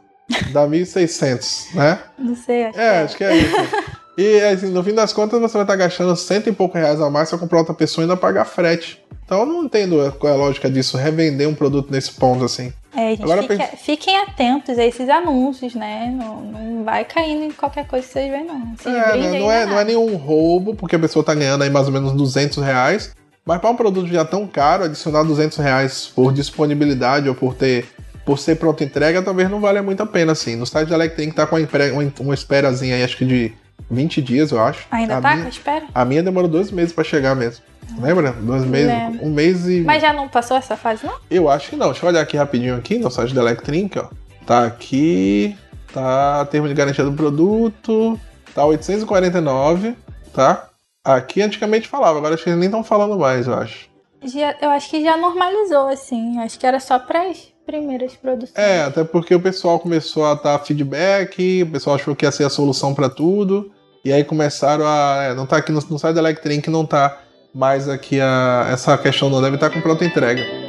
Dá 0.53 0.67
1.600, 0.67 1.73
né? 1.73 1.99
não 2.19 2.36
sei, 2.36 2.65
acho 2.65 2.79
É, 2.79 2.91
que 2.91 3.03
acho 3.05 3.17
que 3.17 3.23
é 3.23 3.38
isso. 3.38 3.55
E 4.17 4.41
assim, 4.41 4.69
no 4.71 4.84
fim 4.84 4.93
das 4.93 5.13
contas, 5.13 5.39
você 5.39 5.53
vai 5.53 5.63
estar 5.63 5.75
gastando 5.75 6.15
cento 6.15 6.49
e 6.49 6.51
pouco 6.51 6.77
reais 6.77 6.99
a 6.99 7.10
mais 7.10 7.30
pra 7.30 7.38
comprar 7.38 7.60
outra 7.60 7.73
pessoa 7.73 8.03
e 8.03 8.06
ainda 8.06 8.17
pagar 8.17 8.45
frete. 8.45 8.99
Então 9.23 9.39
eu 9.41 9.45
não 9.45 9.63
entendo 9.65 10.12
qual 10.17 10.32
é 10.32 10.36
a 10.36 10.39
lógica 10.39 10.69
disso, 10.69 10.97
revender 10.97 11.47
um 11.47 11.53
produto 11.53 11.91
nesse 11.91 12.12
ponto 12.13 12.43
assim. 12.45 12.74
É, 12.95 13.09
gente, 13.11 13.24
Agora 13.24 13.41
fique- 13.43 13.57
pensa- 13.57 13.78
fiquem 13.78 14.18
atentos 14.22 14.80
a 14.80 14.86
esses 14.86 15.07
anúncios, 15.09 15.76
né? 15.76 16.11
Não, 16.18 16.41
não 16.41 16.84
vai 16.84 17.03
caindo 17.05 17.43
em 17.43 17.51
qualquer 17.51 17.86
coisa 17.86 18.07
que 18.07 18.13
vocês 18.13 18.32
veem, 18.32 18.45
não. 18.45 18.74
Esses 18.74 18.88
É, 18.88 19.11
brindes 19.11 19.32
né, 19.34 19.39
não, 19.39 19.51
é, 19.51 19.59
nada. 19.59 19.72
não 19.72 19.80
é 19.80 19.84
nenhum 19.84 20.15
roubo, 20.15 20.74
porque 20.76 20.95
a 20.95 20.99
pessoa 20.99 21.24
tá 21.24 21.36
ganhando 21.36 21.63
aí 21.63 21.70
mais 21.70 21.86
ou 21.88 21.93
menos 21.93 22.13
200 22.13 22.63
reais. 22.63 23.11
Mas 23.45 23.61
para 23.61 23.70
um 23.70 23.76
produto 23.76 24.07
já 24.07 24.26
tão 24.26 24.47
caro, 24.47 24.86
adicionar 24.86 25.24
200 25.24 25.57
reais 25.59 26.07
por 26.13 26.34
disponibilidade 26.34 27.30
ou 27.30 27.36
por 27.36 27.53
ter 27.53 27.86
por 28.26 28.38
ser 28.38 28.55
pronta 28.55 28.84
entrega, 28.84 29.22
talvez 29.22 29.49
não 29.49 29.61
valha 29.61 29.82
muito 29.82 30.03
a 30.03 30.05
pena, 30.05 30.34
assim. 30.34 30.57
No 30.57 30.65
site 30.65 30.89
da 30.89 30.95
Electrink 30.95 31.34
tá 31.34 31.47
com 31.47 31.55
uma, 31.55 31.61
empre- 31.61 31.91
uma, 31.91 32.11
uma 32.20 32.34
esperazinha 32.34 32.95
aí, 32.95 33.03
acho 33.03 33.15
que 33.15 33.24
de 33.24 33.53
20 33.89 34.21
dias, 34.21 34.51
eu 34.51 34.61
acho. 34.61 34.86
Ainda 34.91 35.17
a 35.17 35.21
tá 35.21 35.30
com 35.32 35.38
minha, 35.38 35.49
espera? 35.49 35.86
a 35.93 36.05
minha 36.05 36.21
demorou 36.23 36.49
dois 36.49 36.71
meses 36.71 36.91
para 36.93 37.03
chegar 37.03 37.36
mesmo. 37.36 37.63
Lembra? 37.99 38.34
Dois 38.34 38.65
meses. 38.65 38.88
Lembro. 38.88 39.25
Um 39.25 39.32
mês 39.32 39.65
e. 39.67 39.82
Mas 39.82 40.01
já 40.01 40.11
não 40.11 40.28
passou 40.28 40.57
essa 40.57 40.75
fase, 40.75 41.05
não? 41.05 41.15
Eu 41.32 41.49
acho 41.49 41.69
que 41.69 41.75
não. 41.75 41.88
Deixa 41.91 42.05
eu 42.05 42.09
olhar 42.09 42.21
aqui 42.21 42.36
rapidinho 42.36 42.75
aqui 42.75 42.97
no 42.97 43.09
site 43.09 43.34
da 43.34 43.41
Electrink, 43.41 43.97
ó. 43.97 44.07
Tá 44.45 44.65
aqui. 44.65 45.55
Tá 45.93 46.45
termo 46.45 46.67
de 46.67 46.73
garantia 46.73 47.03
do 47.05 47.13
produto. 47.13 48.19
Tá 48.53 48.65
849, 48.65 49.95
tá? 50.34 50.67
Aqui 51.03 51.41
antigamente 51.41 51.88
falava, 51.88 52.17
agora 52.17 52.34
acho 52.34 52.43
que 52.43 52.49
eles 52.49 52.59
nem 52.59 52.67
estão 52.67 52.84
falando 52.84 53.17
mais, 53.17 53.47
eu 53.47 53.53
acho. 53.53 53.88
Já- 54.23 54.55
eu 54.61 54.69
acho 54.71 54.89
que 54.89 55.01
já 55.01 55.15
normalizou, 55.15 55.88
assim. 55.88 56.38
Acho 56.39 56.59
que 56.59 56.65
era 56.67 56.80
só 56.80 56.99
pras 56.99 57.53
primeiras 57.68 58.15
produções. 58.15 58.57
É, 58.57 58.84
até 58.84 59.03
porque 59.03 59.36
o 59.36 59.39
pessoal 59.39 59.78
começou 59.78 60.26
a 60.26 60.34
dar 60.34 60.57
feedback, 60.59 61.61
o 61.63 61.72
pessoal 61.72 61.97
achou 61.97 62.15
que 62.15 62.26
ia 62.26 62.32
ser 62.32 62.45
a 62.45 62.49
solução 62.49 62.95
pra 62.95 63.09
tudo. 63.09 63.70
E 64.03 64.11
aí 64.11 64.24
começaram 64.24 64.86
a. 64.88 65.24
é, 65.24 65.36
não 65.36 65.45
tá 65.45 65.57
aqui 65.57 65.72
no, 65.72 65.82
no 65.89 65.99
site 65.99 66.15
da 66.15 66.22
Electrink, 66.22 66.70
não 66.70 66.86
tá 66.86 67.20
mais 67.53 67.89
aqui 67.89 68.22
a. 68.22 68.70
Essa 68.72 68.97
questão 68.97 69.30
não 69.30 69.41
deve 69.41 69.55
estar 69.55 69.70
com 69.70 69.82
pronta 69.82 70.05
entrega. 70.05 70.66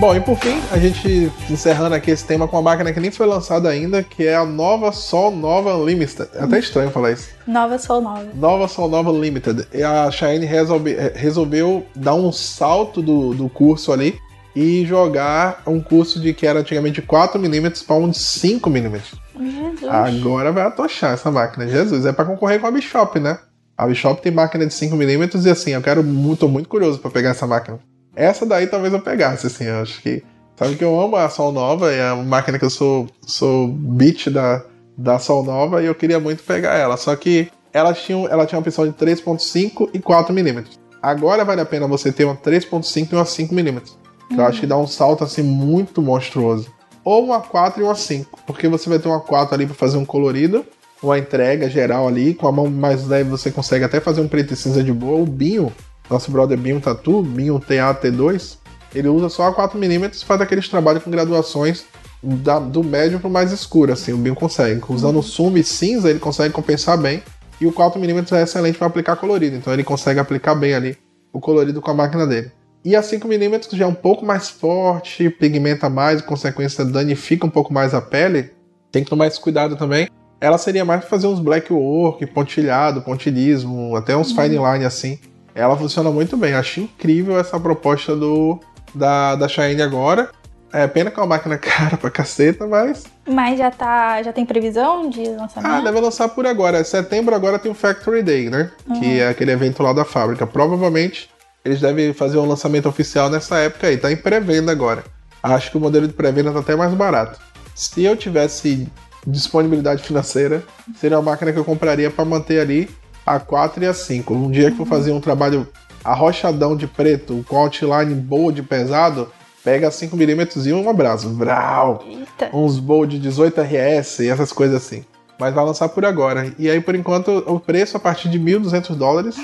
Bom, 0.00 0.16
e 0.16 0.20
por 0.20 0.34
fim, 0.38 0.62
a 0.72 0.78
gente 0.78 1.30
encerrando 1.50 1.94
aqui 1.94 2.10
esse 2.10 2.24
tema 2.24 2.48
com 2.48 2.56
uma 2.56 2.62
máquina 2.62 2.90
que 2.90 2.98
nem 2.98 3.10
foi 3.10 3.26
lançada 3.26 3.68
ainda, 3.68 4.02
que 4.02 4.26
é 4.26 4.34
a 4.34 4.46
nova 4.46 4.92
Sol 4.92 5.30
Nova 5.30 5.74
Limited. 5.74 6.30
É 6.34 6.42
até 6.42 6.58
estranho 6.58 6.90
falar 6.90 7.12
isso. 7.12 7.28
Nova 7.46 7.78
Sol 7.78 8.00
Nova. 8.00 8.26
Nova 8.34 8.66
Sol 8.66 8.88
Nova 8.88 9.12
Limited. 9.12 9.68
E 9.74 9.82
a 9.82 10.10
Shine 10.10 10.46
resolve, 10.46 10.96
resolveu 11.14 11.84
dar 11.94 12.14
um 12.14 12.32
salto 12.32 13.02
do, 13.02 13.34
do 13.34 13.50
curso 13.50 13.92
ali 13.92 14.18
e 14.56 14.86
jogar 14.86 15.62
um 15.66 15.82
curso 15.82 16.18
de 16.18 16.32
que 16.32 16.46
era 16.46 16.60
antigamente 16.60 17.02
4mm 17.02 17.84
para 17.84 17.96
um 17.96 18.08
de 18.08 18.18
5mm. 18.18 19.02
Jesus. 19.38 19.84
Agora 19.86 20.50
vai 20.50 20.64
atochar 20.64 21.12
essa 21.12 21.30
máquina. 21.30 21.68
Jesus, 21.68 22.06
é 22.06 22.12
para 22.12 22.24
concorrer 22.24 22.58
com 22.58 22.66
a 22.66 22.70
Bishop, 22.70 23.20
né? 23.20 23.38
A 23.76 23.86
Bishop 23.86 24.22
tem 24.22 24.32
máquina 24.32 24.66
de 24.66 24.72
5mm 24.72 25.44
e 25.44 25.50
assim, 25.50 25.72
eu 25.72 25.82
quero 25.82 26.02
muito, 26.02 26.40
tô 26.40 26.48
muito 26.48 26.70
curioso 26.70 26.98
para 26.98 27.10
pegar 27.10 27.30
essa 27.30 27.46
máquina. 27.46 27.78
Essa 28.14 28.44
daí 28.44 28.66
talvez 28.66 28.92
eu 28.92 29.00
pegasse, 29.00 29.46
assim, 29.46 29.64
eu 29.64 29.80
acho 29.80 30.00
que. 30.02 30.22
Sabe 30.56 30.76
que 30.76 30.84
eu 30.84 31.00
amo 31.00 31.16
a 31.16 31.28
Sol 31.30 31.52
Nova, 31.52 31.90
é 31.90 32.12
uma 32.12 32.22
máquina 32.22 32.58
que 32.58 32.64
eu 32.64 32.70
sou, 32.70 33.08
sou 33.22 33.66
beat 33.66 34.28
da, 34.28 34.62
da 34.96 35.18
Sol 35.18 35.42
Nova 35.42 35.82
e 35.82 35.86
eu 35.86 35.94
queria 35.94 36.20
muito 36.20 36.42
pegar 36.42 36.74
ela. 36.74 36.98
Só 36.98 37.16
que 37.16 37.50
ela 37.72 37.94
tinha, 37.94 38.28
ela 38.28 38.44
tinha 38.44 38.58
uma 38.58 38.62
opção 38.62 38.86
de 38.86 38.92
3.5 38.92 39.88
e 39.94 39.98
4mm. 39.98 40.66
Agora 41.02 41.46
vale 41.46 41.62
a 41.62 41.64
pena 41.64 41.86
você 41.86 42.12
ter 42.12 42.24
uma 42.24 42.36
3.5 42.36 43.10
e 43.10 43.14
uma 43.14 43.24
5mm. 43.24 43.82
Que 44.28 44.38
eu 44.38 44.44
acho 44.44 44.60
que 44.60 44.66
dá 44.66 44.76
um 44.76 44.86
salto 44.86 45.24
assim 45.24 45.42
muito 45.42 46.02
monstruoso. 46.02 46.70
Ou 47.02 47.24
uma 47.24 47.40
4 47.40 47.80
e 47.80 47.84
uma 47.84 47.94
5. 47.94 48.40
Porque 48.46 48.68
você 48.68 48.88
vai 48.88 48.98
ter 48.98 49.08
uma 49.08 49.20
4 49.20 49.54
ali 49.54 49.66
para 49.66 49.74
fazer 49.74 49.96
um 49.96 50.04
colorido, 50.04 50.64
uma 51.02 51.18
entrega 51.18 51.70
geral 51.70 52.06
ali. 52.06 52.34
Com 52.34 52.46
a 52.46 52.52
mão 52.52 52.68
mais 52.68 53.06
leve 53.06 53.30
você 53.30 53.50
consegue 53.50 53.84
até 53.84 53.98
fazer 53.98 54.20
um 54.20 54.28
preto 54.28 54.52
e 54.52 54.56
cinza 54.56 54.84
de 54.84 54.92
boa. 54.92 55.20
O 55.20 55.26
Binho 55.26 55.72
nosso 56.10 56.30
brother 56.30 56.58
Binho 56.58 56.80
Tatu, 56.80 57.22
Binho 57.22 57.60
TA-T2, 57.60 58.58
ele 58.94 59.08
usa 59.08 59.28
só 59.28 59.46
a 59.46 59.54
4mm 59.54 60.20
e 60.20 60.24
faz 60.24 60.40
aqueles 60.40 60.68
trabalhos 60.68 61.04
com 61.04 61.10
graduações 61.10 61.84
da, 62.22 62.58
do 62.58 62.82
médio 62.82 63.20
pro 63.20 63.30
mais 63.30 63.52
escuro, 63.52 63.92
assim, 63.92 64.12
o 64.12 64.16
Binho 64.16 64.34
consegue. 64.34 64.82
Usando 64.88 65.20
o 65.20 65.22
sumo 65.22 65.56
e 65.56 65.64
cinza, 65.64 66.10
ele 66.10 66.18
consegue 66.18 66.52
compensar 66.52 66.98
bem. 66.98 67.22
E 67.60 67.66
o 67.66 67.72
4mm 67.72 68.32
é 68.32 68.42
excelente 68.42 68.78
para 68.78 68.86
aplicar 68.86 69.16
colorido, 69.16 69.56
então 69.56 69.72
ele 69.72 69.84
consegue 69.84 70.18
aplicar 70.18 70.54
bem 70.54 70.74
ali 70.74 70.96
o 71.32 71.38
colorido 71.38 71.80
com 71.80 71.90
a 71.90 71.94
máquina 71.94 72.26
dele. 72.26 72.50
E 72.82 72.96
a 72.96 73.02
5mm 73.02 73.76
já 73.76 73.84
é 73.84 73.88
um 73.88 73.94
pouco 73.94 74.24
mais 74.24 74.48
forte, 74.48 75.28
pigmenta 75.28 75.88
mais, 75.88 76.22
consequência 76.22 76.84
danifica 76.84 77.46
um 77.46 77.50
pouco 77.50 77.72
mais 77.72 77.92
a 77.94 78.00
pele. 78.00 78.50
Tem 78.90 79.04
que 79.04 79.10
tomar 79.10 79.26
esse 79.26 79.38
cuidado 79.38 79.76
também. 79.76 80.08
Ela 80.40 80.56
seria 80.56 80.86
mais 80.86 81.00
para 81.00 81.10
fazer 81.10 81.26
uns 81.26 81.38
black 81.38 81.70
work, 81.70 82.24
pontilhado, 82.28 83.02
pontilhismo, 83.02 83.94
até 83.94 84.16
uns 84.16 84.32
fine 84.32 84.56
line 84.56 84.86
assim 84.86 85.18
ela 85.54 85.76
funciona 85.76 86.10
muito 86.10 86.36
bem. 86.36 86.54
Acho 86.54 86.80
incrível 86.80 87.38
essa 87.38 87.58
proposta 87.58 88.14
do 88.14 88.58
da, 88.94 89.34
da 89.36 89.48
Shine 89.48 89.82
agora. 89.82 90.30
É 90.72 90.86
pena 90.86 91.10
que 91.10 91.18
é 91.18 91.22
uma 91.22 91.28
máquina 91.28 91.58
cara 91.58 91.96
pra 91.96 92.10
caceta, 92.10 92.66
mas. 92.66 93.04
Mas 93.26 93.58
já 93.58 93.70
tá. 93.70 94.22
Já 94.22 94.32
tem 94.32 94.44
previsão 94.44 95.08
de 95.08 95.24
lançamento? 95.24 95.72
Ah, 95.72 95.80
deve 95.80 96.00
lançar 96.00 96.28
por 96.28 96.46
agora. 96.46 96.82
Setembro 96.84 97.34
agora 97.34 97.58
tem 97.58 97.70
o 97.70 97.74
Factory 97.74 98.22
Day, 98.22 98.48
né? 98.48 98.70
Uhum. 98.88 99.00
Que 99.00 99.20
é 99.20 99.28
aquele 99.28 99.50
evento 99.50 99.82
lá 99.82 99.92
da 99.92 100.04
fábrica. 100.04 100.46
Provavelmente 100.46 101.28
eles 101.64 101.80
devem 101.80 102.12
fazer 102.14 102.38
um 102.38 102.46
lançamento 102.46 102.88
oficial 102.88 103.28
nessa 103.28 103.58
época 103.58 103.86
aí. 103.86 103.96
Tá 103.96 104.10
em 104.10 104.16
pré-venda 104.16 104.72
agora. 104.72 105.04
Acho 105.42 105.70
que 105.70 105.76
o 105.76 105.80
modelo 105.80 106.06
de 106.06 106.14
pré-venda 106.14 106.52
tá 106.52 106.60
até 106.60 106.76
mais 106.76 106.92
barato. 106.94 107.40
Se 107.74 108.04
eu 108.04 108.16
tivesse 108.16 108.88
disponibilidade 109.26 110.02
financeira, 110.02 110.62
seria 110.96 111.18
uma 111.18 111.30
máquina 111.30 111.52
que 111.52 111.58
eu 111.58 111.64
compraria 111.64 112.10
para 112.10 112.24
manter 112.24 112.60
ali 112.60 112.88
a 113.34 113.38
4 113.38 113.84
e 113.84 113.86
a 113.86 113.94
5. 113.94 114.34
Um 114.34 114.50
dia 114.50 114.70
que 114.70 114.76
for 114.76 114.86
fazer 114.86 115.12
um 115.12 115.20
trabalho 115.20 115.68
arrochadão 116.02 116.76
de 116.76 116.86
preto, 116.86 117.44
com 117.48 117.56
outline 117.56 118.14
bold 118.14 118.62
pesado, 118.64 119.30
pega 119.62 119.88
5mm 119.88 120.66
e 120.66 120.72
um 120.72 120.88
abraço. 120.88 121.32
Vral! 121.34 122.02
Eita. 122.06 122.56
Uns 122.56 122.78
bold 122.78 123.16
de 123.16 123.22
18 123.22 123.60
RS 123.60 124.20
e 124.20 124.28
essas 124.28 124.52
coisas 124.52 124.76
assim. 124.76 125.04
Mas 125.38 125.54
vai 125.54 125.64
lançar 125.64 125.88
por 125.88 126.04
agora. 126.04 126.52
E 126.58 126.68
aí, 126.68 126.80
por 126.80 126.94
enquanto, 126.94 127.44
o 127.46 127.60
preço 127.60 127.96
a 127.96 128.00
partir 128.00 128.28
de 128.28 128.38
1.200 128.38 128.94
dólares. 128.94 129.36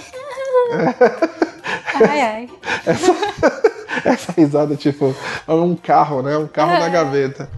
ai, 1.95 2.21
ai. 2.21 2.49
Essa, 2.87 3.15
essa 4.05 4.33
risada, 4.33 4.77
tipo, 4.77 5.15
é 5.49 5.53
um 5.53 5.75
carro, 5.75 6.23
né? 6.23 6.37
Um 6.37 6.47
carro 6.47 6.79
na 6.79 6.89
gaveta. 6.89 7.49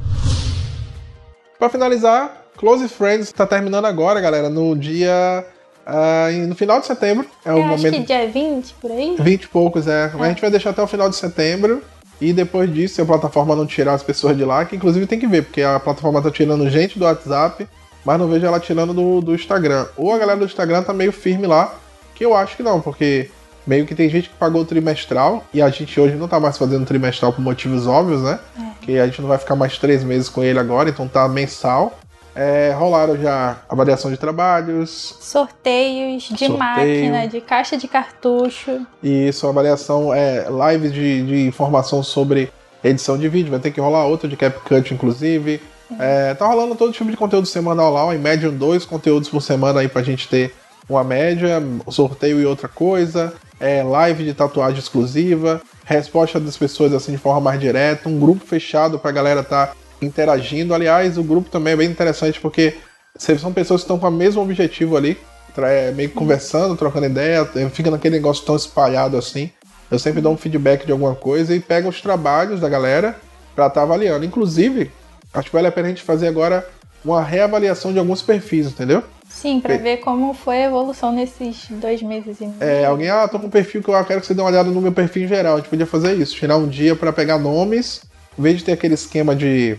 Para 1.59 1.69
finalizar, 1.69 2.45
Close 2.57 2.89
Friends 2.89 3.27
está 3.27 3.47
terminando 3.47 3.85
agora, 3.85 4.21
galera, 4.21 4.49
no 4.49 4.77
dia 4.77 5.45
Uh, 5.89 6.47
no 6.47 6.55
final 6.55 6.79
de 6.81 6.87
setembro 6.87 7.27
é 7.47 7.53
o 7.53 7.57
Eu 7.57 7.63
momento. 7.63 7.87
Acho 7.87 7.97
que 7.97 8.03
dia 8.03 8.29
20 8.29 8.75
por 8.75 8.91
aí? 8.91 9.17
20 9.19 9.43
e 9.43 9.49
poucos, 9.49 9.87
é. 9.87 10.11
Mas 10.13 10.23
a 10.23 10.29
gente 10.29 10.41
vai 10.43 10.51
deixar 10.51 10.71
até 10.71 10.83
o 10.83 10.87
final 10.87 11.09
de 11.09 11.17
setembro. 11.17 11.83
E 12.21 12.33
depois 12.33 12.73
disso, 12.73 12.97
se 12.97 13.01
a 13.01 13.07
plataforma 13.07 13.57
não 13.57 13.65
tirar 13.65 13.95
as 13.95 14.03
pessoas 14.03 14.37
de 14.37 14.45
lá, 14.45 14.65
que 14.65 14.77
inclusive 14.77 15.07
tem 15.07 15.19
que 15.19 15.27
ver, 15.27 15.45
porque 15.45 15.63
a 15.63 15.81
plataforma 15.81 16.21
tá 16.21 16.31
tirando 16.31 16.69
gente 16.69 16.99
do 16.99 17.05
WhatsApp, 17.05 17.67
mas 18.05 18.19
não 18.19 18.29
vejo 18.29 18.45
ela 18.45 18.61
tirando 18.61 18.93
do, 18.93 19.21
do 19.21 19.35
Instagram. 19.35 19.87
Ou 19.97 20.13
a 20.13 20.19
galera 20.19 20.39
do 20.39 20.45
Instagram 20.45 20.83
tá 20.83 20.93
meio 20.93 21.13
firme 21.13 21.47
lá, 21.47 21.75
que 22.15 22.25
eu 22.25 22.35
acho 22.35 22.57
que 22.57 22.63
não, 22.63 22.81
porque 22.81 23.31
meio 23.67 23.87
que 23.87 23.95
tem 23.95 24.11
gente 24.11 24.29
que 24.29 24.35
pagou 24.35 24.63
o 24.63 24.65
trimestral 24.65 25.45
e 25.55 25.63
a 25.63 25.69
gente 25.71 25.99
hoje 26.01 26.17
não 26.17 26.27
tá 26.27 26.41
mais 26.41 26.59
fazendo 26.59 26.85
trimestral 26.85 27.33
por 27.33 27.41
motivos 27.41 27.87
óbvios, 27.87 28.23
né? 28.23 28.41
É. 28.59 28.85
Que 28.85 28.99
a 28.99 29.07
gente 29.07 29.21
não 29.21 29.29
vai 29.29 29.39
ficar 29.39 29.55
mais 29.55 29.79
três 29.79 30.03
meses 30.03 30.29
com 30.29 30.43
ele 30.43 30.59
agora, 30.59 30.91
então 30.91 31.07
tá 31.07 31.29
mensal. 31.29 31.99
É, 32.41 32.71
rolaram 32.71 33.17
já 33.17 33.57
avaliação 33.69 34.13
de 34.13 34.17
trabalhos. 34.17 35.17
Sorteios 35.21 36.23
de 36.23 36.29
sorteio. 36.29 36.57
máquina, 36.57 37.27
de 37.27 37.41
caixa 37.41 37.77
de 37.77 37.89
cartucho. 37.89 38.87
Isso, 39.03 39.45
avaliação, 39.49 40.15
é, 40.15 40.47
lives 40.49 40.93
de, 40.93 41.27
de 41.27 41.47
informação 41.49 42.01
sobre 42.01 42.49
edição 42.85 43.19
de 43.19 43.29
vídeo. 43.29 43.51
Vai 43.51 43.59
ter 43.59 43.73
que 43.73 43.81
rolar 43.81 44.07
outra 44.07 44.29
de 44.29 44.37
CapCut, 44.37 44.95
inclusive. 44.95 45.61
É, 45.99 46.33
tá 46.35 46.47
rolando 46.47 46.77
todo 46.77 46.93
tipo 46.93 47.11
de 47.11 47.17
conteúdo 47.17 47.47
semanal 47.47 47.93
lá, 47.93 48.15
em 48.15 48.19
média 48.19 48.49
dois 48.53 48.85
conteúdos 48.85 49.29
por 49.29 49.41
semana 49.41 49.81
aí 49.81 49.89
pra 49.89 50.03
gente 50.03 50.29
ter 50.29 50.55
uma 50.89 51.03
média, 51.03 51.61
sorteio 51.89 52.41
e 52.41 52.47
outra 52.47 52.69
coisa, 52.69 53.35
é, 53.59 53.83
live 53.83 54.25
de 54.25 54.33
tatuagem 54.33 54.79
exclusiva, 54.79 55.61
resposta 55.85 56.39
das 56.39 56.57
pessoas 56.57 56.95
assim 56.95 57.13
de 57.13 57.19
forma 57.19 57.41
mais 57.41 57.59
direta, 57.59 58.09
um 58.09 58.19
grupo 58.19 58.47
fechado 58.47 58.99
pra 58.99 59.11
galera 59.11 59.43
tá 59.43 59.73
interagindo. 60.01 60.75
Aliás, 60.75 61.19
o 61.19 61.23
grupo 61.23 61.51
também 61.51 61.73
é 61.73 61.77
bem 61.77 61.91
interessante 61.91 62.41
porque 62.41 62.77
são 63.17 63.53
pessoas 63.53 63.81
que 63.81 63.85
estão 63.85 63.99
com 63.99 64.09
o 64.09 64.11
mesmo 64.11 64.43
objetivo 64.43 64.97
ali, 64.97 65.19
é, 65.57 65.91
meio 65.91 66.09
que 66.09 66.15
conversando, 66.15 66.77
trocando 66.77 67.07
ideia, 67.07 67.45
fica 67.73 67.91
naquele 67.91 68.17
negócio 68.17 68.45
tão 68.45 68.55
espalhado 68.55 69.17
assim. 69.17 69.51
Eu 69.91 69.99
sempre 69.99 70.21
dou 70.21 70.33
um 70.33 70.37
feedback 70.37 70.85
de 70.85 70.93
alguma 70.93 71.15
coisa 71.15 71.55
e 71.55 71.61
pego 71.61 71.89
os 71.89 72.01
trabalhos 72.01 72.61
da 72.61 72.69
galera 72.69 73.17
para 73.55 73.67
estar 73.67 73.81
tá 73.81 73.83
avaliando. 73.83 74.25
Inclusive, 74.25 74.91
acho 75.33 75.49
que 75.49 75.57
vale 75.57 75.67
a 75.67 75.73
pena 75.73 75.89
a 75.89 75.91
gente 75.91 76.03
fazer 76.03 76.29
agora 76.29 76.67
uma 77.05 77.23
reavaliação 77.23 77.93
de 77.93 77.99
alguns 77.99 78.23
perfis, 78.23 78.67
entendeu? 78.67 79.03
Sim, 79.29 79.61
para 79.61 79.77
ver 79.77 79.99
como 79.99 80.33
foi 80.33 80.63
a 80.63 80.67
evolução 80.67 81.13
nesses 81.13 81.67
dois 81.71 82.03
meses 82.03 82.41
e 82.41 82.47
meio. 82.47 82.57
É, 82.61 82.85
alguém, 82.87 83.11
ah, 83.11 83.29
tô 83.29 83.39
com 83.39 83.47
um 83.47 83.51
perfil 83.51 83.83
que 83.83 83.91
eu 83.91 84.05
quero 84.05 84.21
que 84.21 84.27
você 84.27 84.35
dê 84.35 84.41
uma 84.41 84.49
olhada 84.51 84.71
no 84.71 84.81
meu 84.81 84.93
perfil 84.93 85.25
em 85.25 85.29
geral. 85.29 85.55
A 85.55 85.57
gente 85.59 85.69
podia 85.69 85.87
fazer 85.87 86.15
isso, 86.15 86.35
tirar 86.35 86.57
um 86.57 86.67
dia 86.67 86.97
para 86.97 87.13
pegar 87.13 87.39
nomes, 87.39 88.03
em 88.39 88.43
vez 88.43 88.59
de 88.59 88.65
ter 88.65 88.73
aquele 88.73 88.95
esquema 88.95 89.35
de 89.35 89.79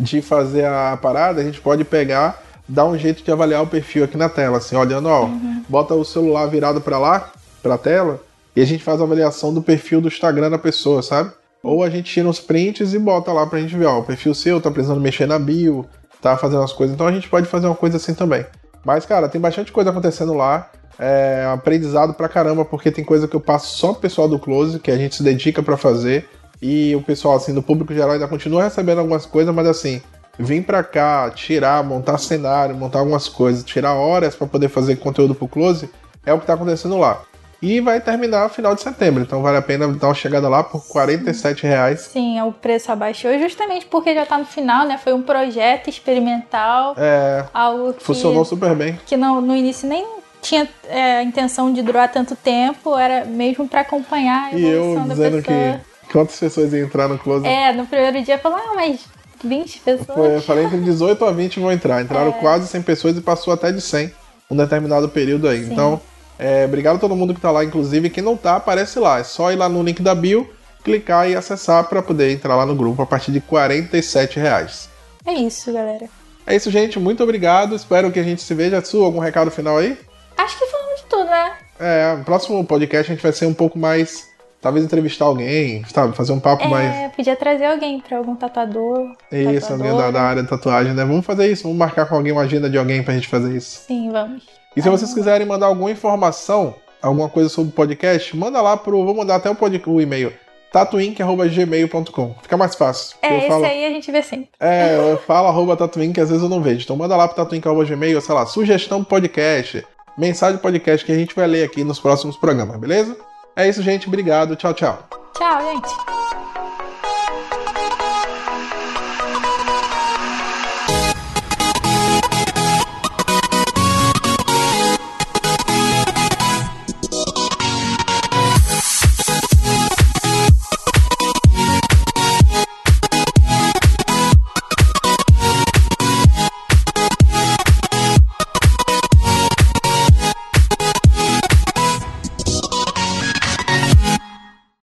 de 0.00 0.22
fazer 0.22 0.64
a 0.64 0.96
parada, 0.96 1.42
a 1.42 1.44
gente 1.44 1.60
pode 1.60 1.84
pegar, 1.84 2.42
dar 2.66 2.86
um 2.86 2.96
jeito 2.96 3.22
de 3.22 3.30
avaliar 3.30 3.62
o 3.62 3.66
perfil 3.66 4.04
aqui 4.04 4.16
na 4.16 4.30
tela, 4.30 4.56
assim, 4.56 4.74
olhando, 4.74 5.08
ó, 5.10 5.24
uhum. 5.26 5.62
bota 5.68 5.94
o 5.94 6.04
celular 6.04 6.46
virado 6.46 6.80
para 6.80 6.98
lá, 6.98 7.30
para 7.62 7.74
a 7.74 7.78
tela, 7.78 8.18
e 8.56 8.62
a 8.62 8.64
gente 8.64 8.82
faz 8.82 8.98
a 9.00 9.04
avaliação 9.04 9.52
do 9.52 9.60
perfil 9.60 10.00
do 10.00 10.08
Instagram 10.08 10.48
da 10.48 10.58
pessoa, 10.58 11.02
sabe? 11.02 11.30
Ou 11.62 11.84
a 11.84 11.90
gente 11.90 12.10
tira 12.10 12.26
uns 12.26 12.40
prints 12.40 12.94
e 12.94 12.98
bota 12.98 13.30
lá 13.30 13.46
pra 13.46 13.60
gente 13.60 13.76
ver, 13.76 13.84
ó, 13.84 13.98
o 13.98 14.04
perfil 14.04 14.34
seu 14.34 14.58
tá 14.58 14.70
precisando 14.70 15.00
mexer 15.00 15.26
na 15.26 15.38
bio, 15.38 15.84
tá 16.22 16.34
fazendo 16.36 16.62
as 16.62 16.72
coisas, 16.72 16.94
então 16.94 17.06
a 17.06 17.12
gente 17.12 17.28
pode 17.28 17.46
fazer 17.46 17.66
uma 17.66 17.76
coisa 17.76 17.98
assim 17.98 18.14
também. 18.14 18.46
Mas, 18.82 19.04
cara, 19.04 19.28
tem 19.28 19.38
bastante 19.40 19.70
coisa 19.70 19.90
acontecendo 19.90 20.32
lá. 20.32 20.70
É 20.98 21.46
aprendizado 21.52 22.12
pra 22.12 22.28
caramba, 22.28 22.64
porque 22.64 22.90
tem 22.90 23.04
coisa 23.04 23.26
que 23.26 23.34
eu 23.34 23.40
passo 23.40 23.76
só 23.76 23.92
pro 23.92 24.02
pessoal 24.02 24.28
do 24.28 24.38
Close, 24.38 24.78
que 24.78 24.90
a 24.90 24.96
gente 24.96 25.16
se 25.16 25.22
dedica 25.22 25.62
para 25.62 25.76
fazer. 25.76 26.28
E 26.62 26.94
o 26.94 27.02
pessoal, 27.02 27.36
assim, 27.36 27.54
do 27.54 27.62
público 27.62 27.94
geral 27.94 28.12
ainda 28.12 28.28
continua 28.28 28.64
recebendo 28.64 28.98
algumas 28.98 29.24
coisas, 29.24 29.54
mas 29.54 29.66
assim, 29.66 30.02
vir 30.38 30.62
pra 30.62 30.82
cá, 30.82 31.30
tirar, 31.30 31.82
montar 31.82 32.18
cenário, 32.18 32.74
montar 32.74 32.98
algumas 32.98 33.28
coisas, 33.28 33.64
tirar 33.64 33.94
horas 33.94 34.34
para 34.34 34.46
poder 34.46 34.68
fazer 34.68 34.96
conteúdo 34.96 35.34
pro 35.34 35.48
Close, 35.48 35.88
é 36.24 36.32
o 36.32 36.38
que 36.38 36.46
tá 36.46 36.54
acontecendo 36.54 36.98
lá. 36.98 37.22
E 37.62 37.78
vai 37.78 38.00
terminar 38.00 38.44
no 38.44 38.48
final 38.48 38.74
de 38.74 38.80
setembro, 38.80 39.22
então 39.22 39.42
vale 39.42 39.58
a 39.58 39.62
pena 39.62 39.86
dar 39.88 40.08
uma 40.08 40.14
chegada 40.14 40.48
lá 40.48 40.64
por 40.64 40.82
47 40.86 41.66
reais. 41.66 42.00
Sim, 42.00 42.38
é 42.38 42.44
o 42.44 42.52
preço 42.52 42.90
abaixou 42.90 43.38
justamente 43.38 43.84
porque 43.84 44.14
já 44.14 44.24
tá 44.24 44.38
no 44.38 44.46
final, 44.46 44.86
né? 44.86 44.96
Foi 44.96 45.12
um 45.12 45.22
projeto 45.22 45.90
experimental. 45.90 46.94
É. 46.96 47.44
Algo 47.52 47.92
que, 47.92 48.02
funcionou 48.02 48.46
super 48.46 48.74
bem. 48.74 48.98
Que 49.04 49.14
no, 49.14 49.42
no 49.42 49.54
início 49.54 49.86
nem 49.86 50.06
tinha 50.40 50.66
é, 50.88 51.18
a 51.18 51.22
intenção 51.22 51.70
de 51.70 51.82
durar 51.82 52.10
tanto 52.10 52.34
tempo, 52.34 52.96
era 52.96 53.26
mesmo 53.26 53.68
para 53.68 53.82
acompanhar 53.82 54.46
a 54.46 54.58
evolução 54.58 54.70
e 54.70 54.72
eu 54.72 54.94
da 54.96 55.14
dizendo 55.14 55.42
pessoa. 55.42 55.42
Que 55.42 55.89
Quantas 56.12 56.38
pessoas 56.38 56.72
iam 56.72 56.86
entrar 56.86 57.08
no 57.08 57.18
close? 57.18 57.46
É, 57.46 57.72
no 57.72 57.86
primeiro 57.86 58.22
dia 58.22 58.38
falou, 58.38 58.58
ah, 58.58 58.74
mas 58.74 59.00
20 59.44 59.80
pessoas. 59.80 60.18
Foi, 60.18 60.36
eu 60.36 60.42
falei 60.42 60.64
entre 60.64 60.80
18 60.80 61.24
a 61.24 61.32
20 61.32 61.60
vão 61.60 61.72
entrar. 61.72 62.02
Entraram 62.02 62.30
é. 62.30 62.32
quase 62.32 62.66
100 62.68 62.82
pessoas 62.82 63.16
e 63.16 63.20
passou 63.20 63.52
até 63.52 63.70
de 63.70 63.80
100 63.80 64.12
um 64.50 64.56
determinado 64.56 65.08
período 65.08 65.48
aí. 65.48 65.64
Sim. 65.64 65.72
Então, 65.72 66.00
é, 66.38 66.64
obrigado 66.64 66.96
a 66.96 66.98
todo 66.98 67.14
mundo 67.14 67.34
que 67.34 67.40
tá 67.40 67.50
lá, 67.50 67.64
inclusive. 67.64 68.10
Quem 68.10 68.22
não 68.22 68.36
tá, 68.36 68.56
aparece 68.56 68.98
lá. 68.98 69.20
É 69.20 69.24
só 69.24 69.52
ir 69.52 69.56
lá 69.56 69.68
no 69.68 69.82
link 69.82 70.02
da 70.02 70.14
bio 70.14 70.48
clicar 70.82 71.28
e 71.28 71.36
acessar 71.36 71.84
para 71.84 72.02
poder 72.02 72.32
entrar 72.32 72.56
lá 72.56 72.64
no 72.64 72.74
grupo 72.74 73.02
a 73.02 73.06
partir 73.06 73.30
de 73.32 73.40
47 73.40 74.40
reais. 74.40 74.88
É 75.26 75.34
isso, 75.34 75.72
galera. 75.72 76.08
É 76.46 76.56
isso, 76.56 76.70
gente. 76.70 76.98
Muito 76.98 77.22
obrigado. 77.22 77.76
Espero 77.76 78.10
que 78.10 78.18
a 78.18 78.22
gente 78.22 78.42
se 78.42 78.54
veja. 78.54 78.82
Su, 78.82 79.04
algum 79.04 79.18
recado 79.18 79.50
final 79.50 79.78
aí? 79.78 79.96
Acho 80.36 80.58
que 80.58 80.66
falamos 80.66 81.00
de 81.00 81.06
tudo, 81.06 81.24
né? 81.26 81.52
É, 81.78 82.16
no 82.16 82.24
próximo 82.24 82.64
podcast 82.64 83.10
a 83.10 83.14
gente 83.14 83.22
vai 83.22 83.32
ser 83.32 83.46
um 83.46 83.54
pouco 83.54 83.78
mais. 83.78 84.29
Talvez 84.60 84.84
entrevistar 84.84 85.24
alguém, 85.24 85.82
sabe? 85.86 86.14
Fazer 86.14 86.32
um 86.32 86.40
papo 86.40 86.64
é, 86.64 86.68
mais. 86.68 87.12
podia 87.12 87.34
trazer 87.34 87.64
alguém 87.64 87.98
pra 88.00 88.18
algum 88.18 88.36
tatuador. 88.36 89.16
Isso, 89.32 89.72
alguém 89.72 89.96
da, 89.96 90.10
da, 90.10 90.22
área 90.22 90.42
de 90.42 90.48
tatuagem, 90.48 90.92
né? 90.92 91.02
Vamos 91.04 91.24
fazer 91.24 91.50
isso. 91.50 91.62
Vamos 91.62 91.78
marcar 91.78 92.06
com 92.06 92.14
alguém 92.14 92.32
uma 92.32 92.42
agenda 92.42 92.68
de 92.68 92.76
alguém 92.76 93.02
pra 93.02 93.14
gente 93.14 93.26
fazer 93.26 93.56
isso. 93.56 93.84
Sim, 93.86 94.10
vamos. 94.10 94.44
E 94.76 94.82
se 94.82 94.88
vocês 94.88 95.14
quiserem 95.14 95.46
mandar 95.46 95.66
alguma 95.66 95.90
informação, 95.90 96.74
alguma 97.00 97.28
coisa 97.28 97.48
sobre 97.48 97.70
o 97.70 97.74
podcast, 97.74 98.36
manda 98.36 98.60
lá 98.60 98.76
pro. 98.76 99.02
Vou 99.04 99.14
mandar 99.14 99.36
até 99.36 99.48
o, 99.48 99.54
pod, 99.54 99.82
o 99.86 100.00
e-mail 100.00 100.32
tatuink.gmail.com. 100.72 102.34
Fica 102.42 102.56
mais 102.56 102.74
fácil. 102.74 103.16
É, 103.22 103.38
esse 103.38 103.48
falo... 103.48 103.64
aí 103.64 103.84
a 103.84 103.90
gente 103.90 104.10
vê 104.12 104.22
sempre. 104.22 104.50
É, 104.60 104.96
eu 104.96 105.18
falo 105.18 105.48
arroba 105.48 105.76
tatuink, 105.76 106.20
às 106.20 106.28
vezes 106.28 106.42
eu 106.42 106.48
não 106.48 106.62
vejo. 106.62 106.84
Então 106.84 106.96
manda 106.96 107.16
lá 107.16 107.26
pro 107.26 107.36
tatuink.gmail, 107.36 108.20
sei 108.20 108.34
lá, 108.34 108.46
sugestão 108.46 109.02
podcast, 109.02 109.84
mensagem 110.16 110.58
podcast 110.58 111.04
que 111.04 111.12
a 111.12 111.16
gente 111.16 111.34
vai 111.34 111.46
ler 111.46 111.64
aqui 111.64 111.82
nos 111.82 111.98
próximos 111.98 112.36
programas, 112.36 112.78
beleza? 112.78 113.16
É 113.56 113.68
isso, 113.68 113.82
gente. 113.82 114.06
Obrigado. 114.08 114.56
Tchau, 114.56 114.74
tchau. 114.74 115.08
Tchau, 115.34 115.60
gente. 115.62 116.29